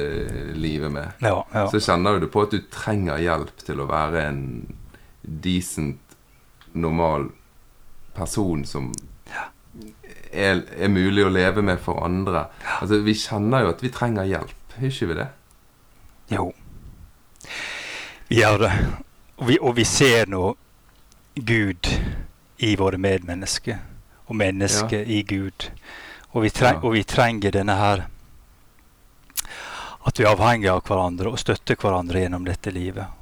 livet 0.57 0.91
med, 0.91 1.21
ja, 1.21 1.43
så 1.69 1.81
kjenner 1.81 2.17
du 2.19 2.25
på 2.33 2.47
at 2.47 2.55
du 2.55 2.63
trenger 2.73 3.21
hjelp 3.21 3.61
til 3.61 3.83
å 3.83 3.89
være 3.89 4.23
en 4.25 4.41
decent, 5.21 6.17
normal 6.73 7.29
person 8.17 8.65
som 8.65 8.89
er, 10.31 10.63
er, 10.77 10.89
mulig 10.89 11.25
å 11.25 11.33
leve 11.33 11.61
med 11.65 11.79
for 11.81 12.01
andre. 12.05 12.47
Altså, 12.79 13.01
Vi 13.05 13.15
kjenner 13.17 13.65
jo 13.65 13.73
at 13.73 13.83
vi 13.83 13.91
trenger 13.93 14.29
hjelp, 14.29 14.73
gjør 14.77 14.93
ikke 14.93 15.09
vi 15.11 15.19
det? 15.19 15.27
Jo. 16.33 16.47
Vi 18.29 18.41
gjør 18.41 18.65
det. 18.65 18.73
Og 19.39 19.47
vi, 19.49 19.59
og 19.61 19.77
vi 19.77 19.85
ser 19.87 20.29
nå 20.29 20.51
Gud 21.45 21.89
i 22.59 22.75
våre 22.75 22.97
medmennesker, 22.97 23.77
og 24.27 24.35
mennesket 24.35 25.05
ja. 25.05 25.19
i 25.19 25.21
Gud. 25.23 25.69
Og 26.31 26.43
vi, 26.43 26.49
treng, 26.53 26.77
ja. 26.77 26.83
og 26.85 26.93
vi, 26.93 27.03
trenger 27.03 27.55
denne 27.55 27.73
her 27.73 28.03
At 30.05 30.19
vi 30.19 30.25
er 30.27 30.29
avhengige 30.29 30.75
av 30.75 30.83
hverandre 30.85 31.31
og 31.31 31.39
støtter 31.41 31.79
hverandre 31.79 32.21
gjennom 32.21 32.45
dette 32.45 32.69
livet. 32.71 33.15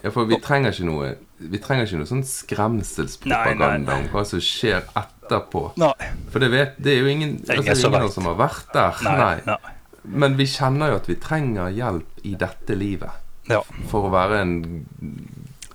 Ja, 0.00 0.08
for 0.08 0.24
vi 0.24 0.38
trenger 0.40 0.72
ikke 0.72 0.86
noe 0.88 1.10
Vi 1.52 1.60
trenger 1.60 1.84
ikke 1.84 2.00
noe 2.00 2.08
sånn 2.08 2.24
skremselspropaganda 2.24 3.98
om 4.00 4.08
hva 4.12 4.24
som 4.28 4.40
skjer 4.44 4.88
etterpå. 4.96 5.66
Nei. 5.80 6.08
For 6.32 6.42
det, 6.42 6.50
vet, 6.54 6.80
det 6.80 6.94
er 6.94 7.04
jo 7.04 7.12
ingen, 7.12 7.36
det 7.42 7.52
er 7.52 7.60
ingen, 7.60 7.74
altså, 7.74 7.92
ingen 7.92 8.14
som 8.14 8.28
har 8.30 8.40
vært 8.40 8.72
der. 8.76 9.04
Nei, 9.04 9.16
nei. 9.20 9.34
nei. 9.52 9.76
Men 10.02 10.36
vi 10.40 10.46
kjenner 10.48 10.94
jo 10.94 11.00
at 11.00 11.08
vi 11.10 11.16
trenger 11.20 11.72
hjelp 11.76 12.24
i 12.28 12.34
dette 12.40 12.76
livet. 12.76 13.20
Ja. 13.50 13.60
For 13.90 14.08
å 14.08 14.12
være 14.12 14.40
en 14.44 14.54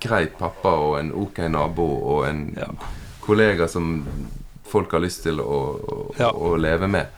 grei 0.06 0.26
pappa 0.38 0.72
og 0.80 0.98
en 1.00 1.12
ok 1.14 1.44
nabo 1.52 1.86
og 2.14 2.26
en 2.28 2.46
ja. 2.56 2.70
kollega 3.24 3.68
som 3.68 4.00
folk 4.66 4.92
har 4.92 5.04
lyst 5.04 5.22
til 5.26 5.40
å, 5.40 5.60
å, 5.76 5.98
ja. 6.18 6.30
å 6.30 6.56
leve 6.56 6.88
med. 6.90 7.12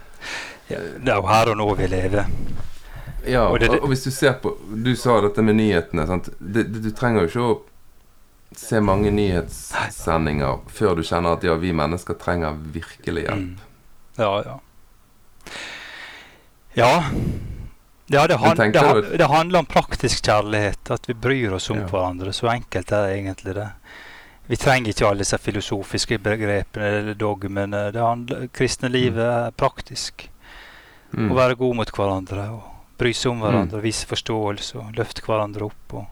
Ja, 0.68 0.80
det 1.00 1.12
er 1.12 1.20
jo 1.20 1.28
her 1.30 1.52
og 1.52 1.60
nå 1.60 1.68
vi 1.78 1.88
lever. 1.88 2.26
Ja, 3.28 3.46
og, 3.48 3.58
det, 3.60 3.70
og, 3.78 3.88
hvis 3.90 4.04
du 4.06 4.10
ser 4.14 4.38
på 4.40 4.54
Du 4.70 4.94
sa 4.96 5.18
dette 5.20 5.42
med 5.44 5.58
nyhetene. 5.58 6.06
Det, 6.38 6.62
det, 6.62 6.82
du 6.84 6.90
trenger 6.96 7.26
jo 7.26 7.30
ikke 7.30 7.46
å 7.48 7.56
se 8.58 8.80
mange 8.80 9.10
nyhetssendinger 9.12 10.62
før 10.72 10.96
du 10.98 11.04
kjenner 11.04 11.36
at 11.36 11.44
ja, 11.44 11.56
vi 11.60 11.74
mennesker 11.76 12.16
trenger 12.20 12.56
virkelig 12.74 13.26
hjelp. 13.26 13.58
Mm. 13.58 13.98
Ja, 14.18 14.32
ja. 14.46 14.56
Ja. 16.78 16.92
Ja, 18.10 18.26
det, 18.26 18.38
han, 18.40 18.56
det, 18.56 19.16
det, 19.18 19.24
handler 19.24 19.58
om 19.58 19.66
praktisk 19.66 20.24
kjærlighet. 20.24 20.90
At 20.90 21.08
vi 21.08 21.14
bryr 21.14 21.52
oss 21.52 21.70
om 21.70 21.82
ja. 21.82 21.88
hverandre. 21.90 22.32
Så 22.32 22.48
enkelt 22.48 22.92
er 22.92 23.04
det 23.04 23.16
egentlig 23.18 23.54
det. 23.58 23.68
Vi 24.48 24.56
trenger 24.56 24.94
ikke 24.94 25.04
alle 25.10 25.26
disse 25.26 25.38
filosofiske 25.38 26.16
begrepene 26.24 26.86
eller 26.88 27.16
dogmene. 27.20 27.90
Det 27.92 28.00
handler, 28.00 28.46
kristne 28.48 28.88
livet 28.88 29.20
mm. 29.20 29.32
er 29.44 29.56
praktisk. 29.60 30.30
Mm. 31.12 31.32
Å 31.32 31.36
være 31.36 31.58
god 31.60 31.76
mot 31.82 31.92
hverandre 31.92 32.46
og 32.54 32.62
bry 32.98 33.12
seg 33.12 33.34
om 33.34 33.42
hverandre. 33.44 33.82
Mm. 33.82 33.84
Vise 33.84 34.08
forståelse 34.08 34.78
og 34.80 34.96
løfte 34.96 35.24
hverandre 35.26 35.68
opp. 35.68 35.98
og 36.00 36.06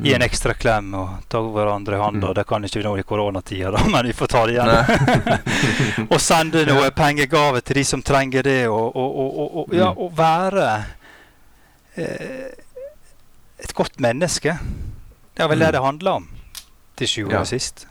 Gi 0.00 0.14
en 0.14 0.22
mm. 0.22 0.24
ekstra 0.24 0.54
klem 0.56 0.94
og 0.96 1.26
ta 1.28 1.42
hverandre 1.44 1.98
i 1.98 2.00
hånda. 2.00 2.30
Mm. 2.30 2.38
Det 2.38 2.46
kan 2.48 2.64
ikke 2.64 2.80
vi 2.80 2.86
nå 2.86 2.94
i 2.96 3.04
koronatida, 3.04 3.84
men 3.92 4.08
vi 4.08 4.14
får 4.16 4.32
ta 4.32 4.46
det 4.48 4.56
igjen. 4.56 6.08
og 6.14 6.16
sende 6.16 6.64
noe 6.70 6.88
pengegaver 6.96 7.60
til 7.60 7.82
de 7.82 7.84
som 7.84 8.00
trenger 8.00 8.46
det, 8.46 8.62
og, 8.72 8.96
og, 8.96 9.20
og, 9.20 9.60
og 9.64 9.76
ja, 9.76 9.90
mm. 9.92 10.08
være 10.16 10.70
et 12.00 13.74
godt 13.76 14.00
menneske. 14.00 14.56
Det 15.36 15.44
er 15.44 15.50
vel 15.50 15.62
det 15.62 15.70
mm. 15.70 15.72
det 15.76 15.82
handler 15.84 16.20
om, 16.20 16.28
til 16.96 17.08
sjuende 17.08 17.38
ja. 17.38 17.44
og 17.44 17.50
sist. 17.50 17.86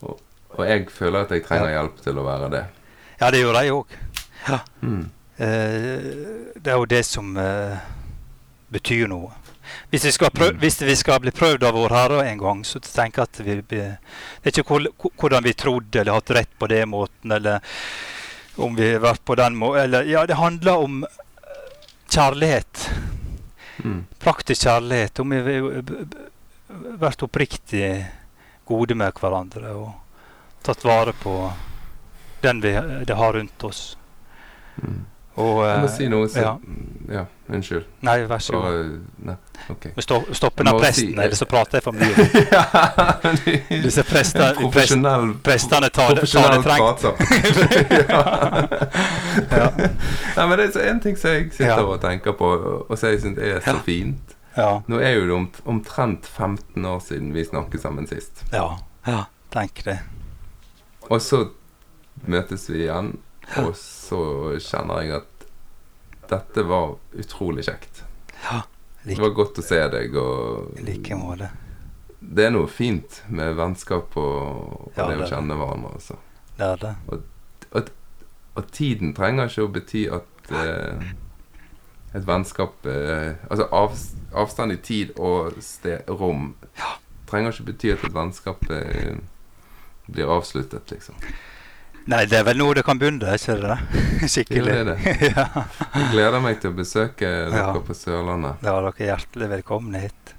Og, 0.00 0.20
og, 0.50 0.62
jeg 0.68 0.86
føler 0.92 1.24
at 1.24 1.34
jeg 1.34 1.44
trenger 1.46 1.72
hjelp 1.74 2.02
til 2.04 2.20
å 2.20 2.26
være 2.26 2.50
det. 2.52 2.64
Ja, 3.20 3.30
det 3.32 3.40
gjør 3.42 3.60
jeg 3.60 3.74
òg. 3.76 3.96
Ja. 4.46 4.60
Mm. 4.80 5.04
Eh, 5.36 6.06
det 6.56 6.72
er 6.72 6.78
jo 6.78 6.88
det 6.88 7.02
som 7.04 7.36
eh, 7.40 7.76
betyr 8.72 9.08
noe. 9.12 9.32
Hvis 9.90 10.04
vi, 10.06 10.12
prøv, 10.30 10.54
mm. 10.54 10.60
hvis 10.62 10.80
vi, 10.82 10.94
skal 10.96 11.20
bli 11.22 11.32
prøvd 11.34 11.64
av 11.66 11.76
Vår 11.76 11.94
Herre 11.94 12.22
en 12.30 12.40
gang, 12.40 12.62
så 12.64 12.80
tenker 12.80 13.24
jeg 13.24 13.32
at 13.32 13.40
vi, 13.46 13.56
Det 13.76 14.52
er 14.52 14.60
ikke 14.62 15.10
hvordan 15.18 15.44
vi 15.44 15.52
trodde 15.58 16.00
eller 16.00 16.16
hatt 16.16 16.30
rett 16.30 16.52
på 16.58 16.68
det 16.70 16.84
måten, 16.88 17.32
eller 17.32 17.60
om 18.56 18.76
vi 18.76 18.92
har 18.94 19.02
vært 19.02 19.24
på 19.24 19.36
den 19.36 19.56
måten. 19.58 19.98
Ja, 20.08 20.24
det 20.26 20.38
handler 20.38 20.84
om 20.86 21.00
kjærlighet. 22.12 22.90
Mm. 23.84 24.06
praktisk 24.18 24.62
kjærlighet. 24.64 25.20
Om 25.20 25.30
vi 25.30 25.82
b- 25.82 26.04
vært 26.98 27.22
oppriktig 27.22 28.06
gode 28.66 28.94
med 28.98 29.12
hverandre 29.20 29.74
og 29.76 29.92
tatt 30.66 30.82
vare 30.84 31.12
på 31.12 31.34
den 32.42 32.60
vi 32.64 32.72
det 33.06 33.14
har 33.16 33.32
rundt 33.36 33.64
oss. 33.68 33.96
Mm. 34.82 35.04
Og 35.36 35.58
Jeg 35.66 35.80
må 35.82 35.84
eh, 35.86 35.92
si 35.96 36.06
noe 36.08 36.28
som 36.32 36.42
ja. 36.42 36.52
Ja, 37.12 37.24
unnskyld. 37.52 37.84
Nei, 38.02 38.14
vær 38.26 38.38
så 38.42 38.52
god. 38.56 38.62
Bare 38.62 38.84
Nei, 39.28 39.34
OK. 39.70 39.84
Vi 39.96 40.02
stå- 40.02 40.22
den 40.56 40.70
presten, 40.80 41.10
si- 41.12 41.12
eller 41.22 41.36
så 41.38 41.46
prater 41.46 41.76
jeg 41.78 41.82
for 41.84 41.92
mye. 41.92 42.14
ja, 42.56 42.64
Disse 43.84 44.02
prest, 44.08 44.36
prestene 44.72 45.90
tar 45.94 46.14
det, 46.16 46.24
tar 46.32 46.56
det 46.56 46.62
trengt. 46.64 47.04
ja. 48.08 48.22
Ja. 49.50 49.68
Nei, 50.36 50.46
men 50.48 50.58
det 50.58 50.66
er 50.66 50.72
så 50.74 50.82
en 50.90 51.00
ting 51.04 51.18
som 51.20 51.30
jeg 51.36 51.50
sitter 51.52 51.70
Ja. 51.76 51.84
og 51.84 52.00
tenker 52.02 52.32
på, 52.38 52.50
og 52.88 52.98
som 52.98 53.08
jeg 53.12 53.20
syns 53.22 53.38
er 53.38 53.60
så 53.64 53.76
fint. 53.86 54.34
Ja. 54.56 54.80
Nå 54.88 54.98
er 55.04 55.14
jo 55.18 55.26
det 55.28 55.34
om, 55.36 55.46
omtrent 55.68 56.26
15 56.26 56.84
år 56.88 56.98
siden 57.04 57.32
vi 57.36 57.44
snakket 57.44 57.80
sammen 57.84 58.06
sist. 58.10 58.44
ja. 58.52 58.68
Ja, 59.06 59.20
tenk 59.54 59.84
det. 59.86 60.00
Og 61.06 61.20
så 61.22 61.44
møtes 62.26 62.64
vi 62.70 62.80
igjen, 62.88 63.12
og 63.62 63.72
så 63.78 64.20
kjenner 64.62 65.02
jeg 65.06 65.20
at 65.20 65.46
dette 66.30 66.64
var 66.66 66.96
utrolig 67.14 67.64
kjekt. 67.68 68.02
Ja. 68.48 68.62
Det 69.06 69.18
var 69.22 69.30
godt 69.38 69.60
å 69.60 69.62
se 69.62 69.78
deg, 69.92 70.16
I 70.18 70.82
like 70.82 71.14
måte. 71.14 71.52
det 72.18 72.48
er 72.48 72.50
noe 72.56 72.66
fint 72.66 73.20
med 73.30 73.54
vennskap 73.54 74.16
og, 74.18 74.88
og 74.88 74.96
Ja, 74.96 75.04
det 75.06 75.06
å 75.06 75.10
det 75.12 75.20
det. 75.22 75.28
kjenne 75.30 75.58
hverandre. 75.60 75.92
Altså. 75.94 76.16
Det 76.56 76.66
er 76.72 76.82
det. 76.82 76.94
Og 78.56 78.70
tiden 78.72 79.12
trenger 79.14 79.50
ikke 79.50 79.66
å 79.66 79.72
bety 79.72 80.02
at 80.16 80.50
eh, 80.56 81.10
et 82.16 82.24
vennskap 82.26 82.86
eh, 82.88 83.34
Altså 83.50 83.66
av, 83.76 83.92
avstand 84.32 84.72
i 84.72 84.78
tid 84.80 85.12
og 85.20 85.58
sted, 85.62 86.08
rom 86.08 86.54
trenger 87.28 87.52
ikke 87.52 87.66
bety 87.72 87.92
at 87.92 88.04
et 88.08 88.14
vennskap 88.16 88.64
eh, 88.72 89.18
blir 90.06 90.30
avsluttet, 90.30 90.88
liksom. 90.94 91.14
Nei, 92.06 92.20
det 92.30 92.38
er 92.38 92.44
vel 92.46 92.58
noe 92.60 92.74
det 92.78 92.84
kan 92.86 92.98
begynne, 93.00 93.32
ikke 93.34 93.56
det 93.58 93.70
det? 93.72 94.02
Skikkelig. 94.32 94.60
Jo, 94.76 94.84
det 94.86 94.96
er 94.96 95.24
ja. 95.40 95.46
Jeg 95.96 96.10
gleder 96.12 96.42
meg 96.44 96.60
til 96.62 96.70
å 96.70 96.76
besøke 96.78 97.26
dere 97.50 97.62
Ja. 97.64 97.72
på 97.82 97.96
Sørlandet. 97.98 98.62
Ja, 98.62 98.76
dere 98.84 98.92
er 98.94 99.10
hjertelig 99.12 99.48
velkomne 99.56 100.04
hit 100.06 100.32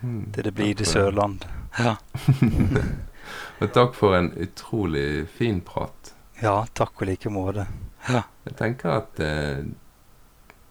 Mm, 0.00 0.30
til 0.32 0.46
det 0.46 0.54
blide 0.56 0.78
det. 0.80 0.86
Sørland. 0.88 1.42
Ja. 1.76 1.90
Og 3.60 3.66
takk 3.76 3.92
for 3.98 4.14
en 4.16 4.30
utrolig 4.40 5.26
fin 5.36 5.58
prat. 5.60 6.14
ja, 6.40 6.54
takk 6.72 7.02
og 7.02 7.06
like 7.10 7.28
måte. 7.28 7.66
Ja. 8.08 8.22
Jeg 8.48 8.56
tenker 8.56 8.94
at 8.96 9.20
eh, 9.20 9.58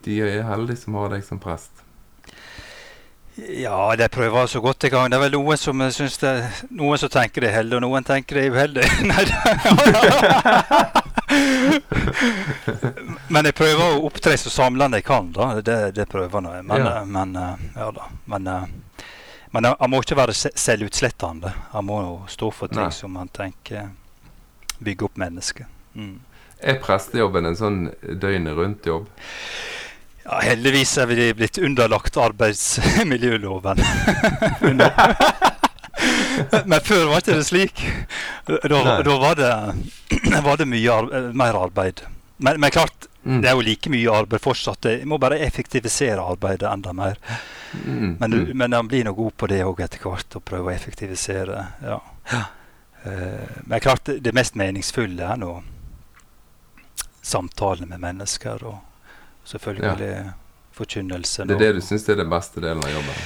de 0.08 0.16
er 0.26 0.42
heldige 0.50 0.82
som 0.82 0.98
har 0.98 1.14
deg 1.14 1.22
som 1.28 1.38
prest. 1.38 1.84
Ja, 3.48 3.96
de 3.96 4.08
prøver 4.12 4.46
så 4.48 4.60
godt 4.62 4.80
de 4.82 4.90
kan. 4.90 5.12
Det 5.12 5.18
er 5.18 5.22
vel 5.24 5.32
noen 5.38 5.58
som 5.58 5.82
syns 5.94 6.18
det 6.22 6.34
Noen 6.76 6.98
som 7.00 7.10
tenker 7.14 7.42
det 7.46 7.50
er 7.52 7.56
heldig, 7.60 7.76
og 7.80 7.84
noen 7.86 8.04
tenker 8.08 8.36
det 8.40 8.46
er 8.46 8.52
uheldig. 8.56 8.86
Men 13.30 13.46
jeg 13.46 13.56
prøver 13.58 13.84
å 13.86 14.02
opptre 14.08 14.36
så 14.40 14.50
samlende 14.54 14.98
jeg 15.00 15.06
kan, 15.08 15.32
da. 15.36 15.46
Det, 15.62 15.78
det 15.98 16.06
prøver 16.10 16.42
jeg. 16.56 16.64
Men, 16.66 16.86
Ja. 16.86 17.04
men 17.06 17.36
ja 17.76 17.92
da. 17.96 18.04
Men, 18.26 18.44
men 19.54 19.64
jeg 19.70 19.90
må 19.90 20.02
ikke 20.04 20.18
være 20.20 20.34
selvutslettende. 20.36 21.54
Jeg 21.74 21.84
må 21.86 22.00
stå 22.30 22.52
for 22.54 22.68
ting 22.72 22.84
Nei. 22.84 22.92
som 22.96 23.14
man 23.18 23.28
tenker 23.34 23.90
bygger 24.80 25.06
opp 25.10 25.18
mennesket. 25.20 25.66
Mm. 25.94 26.20
Er 26.60 26.80
prestejobben 26.84 27.46
en 27.48 27.56
sånn 27.60 27.80
døgnet 28.20 28.56
rundt-jobb? 28.58 29.06
Ja, 30.30 30.40
heldigvis 30.46 30.92
er 31.02 31.08
vi 31.10 31.32
blitt 31.34 31.58
underlagt 31.58 32.18
arbeidsmiljøloven. 32.22 33.80
Men 36.70 36.84
før 36.86 37.08
var 37.10 37.24
ikke 37.24 37.38
det 37.40 37.48
slik. 37.48 37.82
Da, 38.46 38.84
da 39.04 39.16
var, 39.20 39.36
det, 39.40 39.50
var 40.46 40.60
det 40.62 40.68
mye 40.70 40.94
arbeid, 40.94 41.34
mer 41.42 41.58
arbeid. 41.66 42.04
Men, 42.38 42.60
men 42.62 42.72
klart, 42.72 43.06
Mm. 43.24 43.42
det 43.42 43.50
er 43.50 43.56
jo 43.58 43.64
like 43.68 43.90
mye 43.92 44.12
arbeid 44.16 44.40
fortsatt. 44.42 44.86
Jeg 44.88 45.08
må 45.12 45.18
bare 45.20 45.38
effektivisere 45.44 46.24
arbeidet 46.24 46.70
enda 46.72 46.94
mer. 46.96 47.18
Mm. 47.86 48.16
Men, 48.20 48.32
mm. 48.32 48.52
men 48.58 48.74
han 48.74 48.88
blir 48.88 49.04
nå 49.06 49.12
god 49.14 49.36
på 49.38 49.48
det 49.52 49.60
òg 49.68 49.82
etter 49.84 50.00
hvert, 50.00 50.36
å 50.40 50.40
prøve 50.40 50.72
å 50.72 50.74
effektivisere. 50.74 51.66
Ja. 51.84 51.98
Eh, 53.04 53.58
men 53.68 53.80
klart, 53.84 54.06
det, 54.08 54.22
det 54.24 54.32
mest 54.34 54.56
meningsfulle 54.56 55.34
er 55.34 55.38
nå 55.42 55.52
samtalene 57.22 57.86
med 57.92 58.00
mennesker 58.08 58.64
og 58.66 58.78
selvfølgelig 59.50 60.34
forkynnelse. 60.80 61.46
Det 61.50 61.56
er 61.58 61.60
det 61.66 61.76
du 61.76 61.82
syns 61.84 62.08
er 62.10 62.16
den 62.22 62.30
beste 62.32 62.62
delen 62.64 62.84
av 62.86 62.92
jobben? 62.94 63.22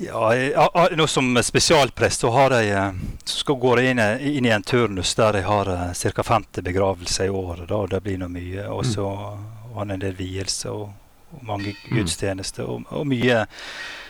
Ja, 0.00 0.30
jeg, 0.32 0.96
nå 0.96 1.04
som 1.12 1.34
spesialprest 1.44 2.22
så 2.24 2.30
har 2.32 2.54
jeg 2.56 2.70
eh, 2.72 3.00
så 3.28 3.42
skal 3.42 3.58
gå 3.60 3.74
inn, 3.84 3.98
i- 4.00 4.30
inn 4.38 4.46
i 4.48 4.52
en 4.54 4.62
turnus 4.64 5.12
der 5.14 5.36
jeg 5.40 5.44
har 5.44 5.68
uh, 5.68 5.92
ca. 5.92 6.22
50 6.24 6.62
begravelser 6.64 7.26
i 7.28 7.28
året. 7.28 7.66
da, 7.68 7.74
og 7.84 7.90
Det 7.92 8.00
blir 8.06 8.16
nå 8.18 8.28
mye. 8.32 8.64
Og 8.72 8.84
så 8.88 9.04
har 9.74 9.84
jeg 9.84 9.92
en 9.98 10.00
del 10.06 10.16
vielser 10.16 10.70
og, 10.72 10.90
og 11.36 11.44
mange 11.44 11.74
Mm. 11.90 11.98
gudstjenester. 11.98 12.64
Og, 12.64 12.82
og 12.90 13.06
mye 13.06 13.44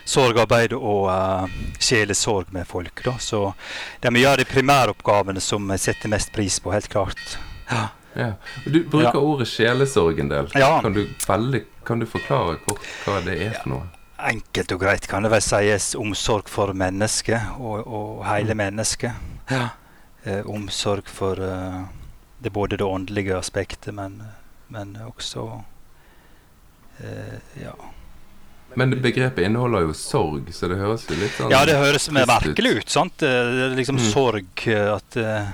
sorgarbeid 0.05 0.73
og 0.79 1.09
uh, 1.11 1.49
sjelesorg 1.79 2.53
med 2.55 2.67
folk. 2.67 3.03
da, 3.05 3.17
Så 3.19 3.53
det 4.01 4.13
mye 4.15 4.31
av 4.31 4.39
de 4.39 4.45
primæroppgavene 4.45 5.41
som 5.43 5.69
jeg 5.75 5.81
setter 5.81 6.09
mest 6.09 6.33
pris 6.33 6.61
på, 6.61 6.71
helt 6.73 6.89
klart. 6.89 7.39
Ja. 7.71 7.89
Ja. 8.17 8.33
Du 8.67 8.83
bruker 8.85 9.15
Ja. 9.15 9.21
ordet 9.21 9.49
sjelesorg 9.49 10.19
en 10.21 10.29
del. 10.29 10.49
Ja. 10.55 10.81
Kan, 10.83 10.93
du 10.93 11.07
veldig, 11.29 11.65
kan 11.85 11.99
du 12.01 12.07
forklare 12.07 12.57
kort 12.67 12.81
hva 13.07 13.21
det 13.25 13.37
er 13.41 13.53
for 13.63 13.69
noe? 13.71 13.83
Enkelt 14.19 14.73
og 14.73 14.81
greit 14.83 15.07
kan 15.09 15.23
det 15.23 15.31
vel 15.33 15.41
sies 15.41 15.95
omsorg 15.97 16.49
for 16.49 16.73
mennesket 16.77 17.41
og, 17.59 17.87
og 17.87 18.25
hele 18.27 18.53
Mm. 18.55 18.57
mennesket. 18.57 19.13
Eh, 20.27 20.43
omsorg 20.45 21.07
for 21.09 21.39
eh, 21.41 21.85
det 22.43 22.53
både 22.53 22.77
det 22.77 22.85
åndelige 22.85 23.39
aspektet, 23.39 23.95
men, 23.95 24.23
men 24.69 24.97
også 25.07 25.63
eh, 27.01 27.63
ja. 27.63 27.73
Men 28.75 28.91
begrepet 29.03 29.45
inneholder 29.49 29.81
jo 29.89 29.95
sorg, 29.99 30.53
så 30.55 30.69
det 30.71 30.77
høres 30.79 31.07
jo 31.11 31.17
litt 31.19 31.33
sånn 31.35 31.51
ja, 31.51 31.65
det 31.67 31.75
høres 31.81 32.05
merkelig 32.15 32.77
ut. 32.83 32.89
sant? 32.93 33.23
Eh, 33.23 33.51
Det 33.57 33.71
liksom 33.81 33.97
Mm. 33.99 34.11
sorg 34.13 34.67
eh, 34.69 34.95
at 34.95 35.17
eh, 35.17 35.49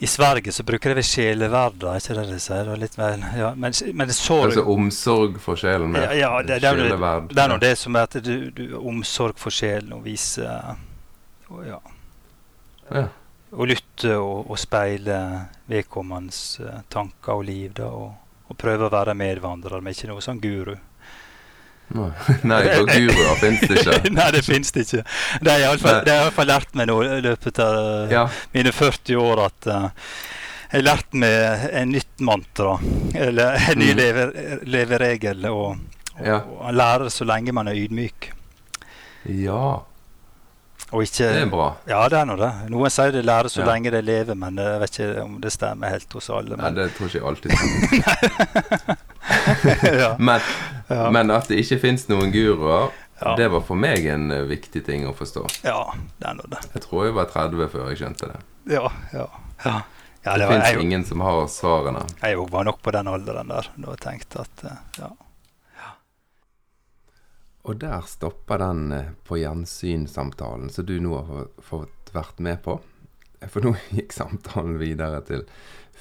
I 0.00 0.06
Sverige 0.08 0.52
så 0.52 0.64
bruker 0.64 0.90
de 0.94 0.94
vel 1.00 1.04
sjeleverd, 1.04 1.82
er 1.84 1.98
ikke 2.00 2.14
det 2.16 2.22
de 2.30 2.38
sier? 2.40 2.68
Er 2.72 2.78
litt 2.80 2.94
mer, 2.96 3.18
ja, 3.36 3.50
men, 3.54 3.74
men 3.94 4.12
sorg 4.16 4.46
Altså 4.54 4.62
omsorg 4.72 5.36
for 5.44 5.60
sjelen 5.60 5.92
med 5.92 6.06
Ja, 6.06 6.12
ja, 6.16 6.42
det- 6.42 6.60
det 6.62 6.70
er 6.70 6.76
det. 6.80 7.28
Det 7.34 7.42
er 7.44 7.48
nå 7.52 7.58
det 7.60 7.74
som 7.78 7.96
er 8.00 8.06
at 8.08 8.16
du, 8.24 8.50
du 8.50 8.78
omsorg 8.80 9.36
for 9.38 9.50
sjelen 9.52 9.92
og 9.92 10.04
vise 10.08 10.46
og, 11.50 11.66
ja, 11.66 11.78
Ja. 12.90 13.04
og 13.52 13.66
lytte 13.68 14.16
og, 14.16 14.48
og 14.50 14.58
speile 14.58 15.48
vedkommendes 15.68 16.60
eh, 16.64 16.80
tanker 16.90 17.32
og 17.36 17.44
liv. 17.44 17.74
Da, 17.74 17.86
og, 17.92 18.14
og 18.48 18.56
prøve 18.58 18.88
å 18.88 18.90
være 18.92 19.14
medvandrer, 19.14 19.80
men 19.82 19.92
ikke 19.94 20.08
noe 20.08 20.24
sånn 20.24 20.40
guru. 20.42 20.76
Nei, 21.90 22.60
for 22.70 22.86
guruer 22.86 23.38
fins 23.40 23.60
det 23.66 23.80
ikke. 23.82 24.10
Nei, 24.14 24.26
det 24.36 24.44
fins 24.46 24.70
det 24.76 24.84
ikke. 24.86 25.00
Det 25.42 25.50
har 25.50 25.58
jeg 25.58 25.70
iallfall- 25.72 26.04
det 26.06 26.46
lært 26.50 26.74
meg 26.78 26.86
nå 26.86 26.98
i 27.02 27.20
løpet 27.24 27.58
av 27.64 28.12
Ja. 28.14 28.22
mine 28.54 28.70
40 28.72 29.16
år 29.18 29.42
at 29.48 29.66
uh, 29.66 29.88
jeg 30.70 30.78
har 30.78 30.86
lært 30.86 31.12
meg 31.18 31.64
en 31.82 31.90
nytt 31.90 32.20
mantra, 32.22 32.76
eller 33.14 33.58
en 33.72 33.78
ny 33.82 33.90
Mm. 33.90 33.96
leve, 33.98 34.26
leveregel. 34.70 35.44
Og, 35.50 35.78
Ja. 36.24 36.40
og 36.60 36.74
lærer 36.74 37.10
så 37.10 37.24
lenge 37.26 37.52
man 37.52 37.66
er 37.68 37.74
ydmyk. 37.74 38.30
ja, 39.26 39.80
ikke 40.92 41.26
det 41.26 41.42
er 41.42 41.46
bra. 41.50 41.76
Ja, 41.88 42.08
det 42.08 42.18
er 42.18 42.24
nå 42.26 42.36
det. 42.38 42.52
Noen 42.70 42.90
sier 42.90 43.10
det 43.12 43.24
lærer 43.24 43.48
så 43.50 43.60
Ja. 43.64 43.66
lenge 43.72 43.90
de 43.90 44.00
lever, 44.02 44.34
men 44.34 44.56
jeg 44.56 44.80
vet 44.80 44.90
ikke 44.98 45.22
om 45.24 45.40
det 45.40 45.52
stemmer 45.52 45.88
helt 45.90 46.12
hos 46.12 46.30
alle. 46.30 46.56
Nei, 46.56 46.70
det 46.70 46.92
tror 46.94 47.08
jeg 47.10 47.20
ikke 47.20 47.28
alltid 47.28 47.50
stemmer. 47.50 48.96
ja, 50.02 50.16
Men, 50.18 50.40
ja, 50.88 51.06
men 51.14 51.30
at 51.34 51.48
det 51.50 51.60
ikke 51.62 51.78
fins 51.82 52.08
noen 52.10 52.32
guruer, 52.34 52.90
ja, 53.20 53.36
det 53.36 53.48
var 53.52 53.64
for 53.66 53.78
meg 53.78 54.06
en 54.08 54.30
eh, 54.32 54.44
viktig 54.48 54.82
ting 54.86 55.06
å 55.08 55.14
forstå. 55.16 55.46
ja, 55.66 55.80
det 56.18 56.28
er 56.30 56.36
nå 56.38 56.50
det. 56.52 56.60
Jeg 56.74 56.84
tror 56.86 57.08
jeg 57.08 57.16
var 57.18 57.32
30 57.32 57.72
før 57.72 57.90
jeg 57.90 58.02
skjønte 58.02 58.30
det. 58.32 58.44
Ja, 58.74 58.86
ja. 59.12 59.26
ja. 59.64 59.74
ja 60.24 60.36
Det 60.36 60.44
det 60.44 60.52
fins 60.52 60.84
ingen 60.84 61.04
som 61.08 61.24
har 61.24 61.42
svarene. 61.52 62.06
jeg 62.22 62.38
òg 62.40 62.52
var 62.52 62.68
nok 62.68 62.80
på 62.82 62.94
den 62.96 63.10
alderen 63.12 63.52
der 63.52 63.68
da 63.76 63.96
jeg 63.96 64.04
tenkte 64.06 64.46
at 64.46 64.64
eh, 64.70 64.86
ja. 65.02 65.10
Og 67.68 67.76
der 67.76 68.06
stopper 68.08 68.58
den 68.62 68.92
eh, 68.92 69.10
på 69.28 69.36
gjensyn-samtalen 69.36 70.70
som 70.72 70.86
du 70.88 70.96
nå 71.02 71.20
har 71.28 71.50
fått 71.62 72.14
vært 72.14 72.40
med 72.40 72.62
på. 72.64 72.78
For 73.52 73.64
nå 73.64 73.74
gikk 73.92 74.16
samtalen 74.16 74.80
videre 74.80 75.20
til 75.28 75.44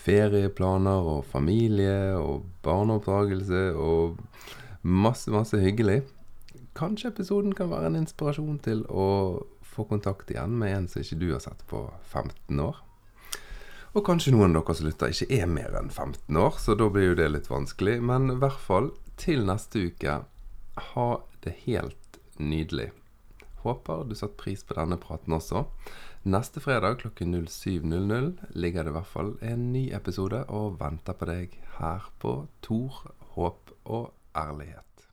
ferieplaner 0.10 1.06
og 1.14 1.26
familie 1.30 2.18
og 2.18 2.48
barneoppdragelse 2.66 3.70
og 3.78 4.18
masse, 4.82 5.30
masse 5.32 5.60
hyggelig. 5.62 6.02
Kanskje 6.78 7.12
episoden 7.14 7.54
kan 7.54 7.70
være 7.70 7.92
en 7.92 8.00
inspirasjon 8.02 8.60
til 8.66 8.86
å 8.90 9.08
få 9.70 9.86
kontakt 9.90 10.32
igjen 10.34 10.58
med 10.58 10.76
en 10.76 10.88
som 10.90 11.04
ikke 11.04 11.20
du 11.22 11.28
har 11.34 11.44
sett 11.44 11.62
på 11.70 11.86
15 12.10 12.62
år. 12.64 12.80
Og 13.98 14.06
kanskje 14.06 14.34
noen 14.36 14.54
av 14.54 14.64
dere 14.64 14.78
som 14.78 14.88
lytter 14.88 15.14
ikke 15.14 15.40
er 15.40 15.50
mer 15.50 15.76
enn 15.78 15.90
15 15.90 16.38
år, 16.38 16.58
så 16.62 16.76
da 16.78 16.90
blir 16.94 17.12
jo 17.12 17.18
det 17.20 17.30
litt 17.34 17.50
vanskelig. 17.50 17.98
Men 18.06 18.30
i 18.34 18.38
hvert 18.42 18.62
fall 18.62 18.92
til 19.20 19.46
neste 19.50 19.88
uke 19.90 20.20
ha 20.94 21.10
det 21.44 21.56
helt 21.66 22.20
nydelig. 22.38 22.92
Håper 23.66 24.06
du 24.08 24.16
satte 24.16 24.40
pris 24.40 24.64
på 24.64 24.78
denne 24.78 25.00
praten 25.02 25.36
også. 25.36 25.66
Neste 26.24 26.60
fredag 26.60 26.98
klokken 27.00 27.36
07.00 27.48 28.52
ligger 28.52 28.84
det 28.84 28.92
i 28.92 28.96
hvert 28.98 29.08
fall 29.08 29.32
en 29.42 29.70
ny 29.72 29.86
episode 29.96 30.44
og 30.52 30.76
venter 30.82 31.16
på 31.16 31.30
deg 31.30 31.56
her 31.78 32.10
på 32.20 32.34
Tor, 32.62 33.06
håp 33.38 33.72
og 33.86 34.12
ærlighet. 34.36 35.08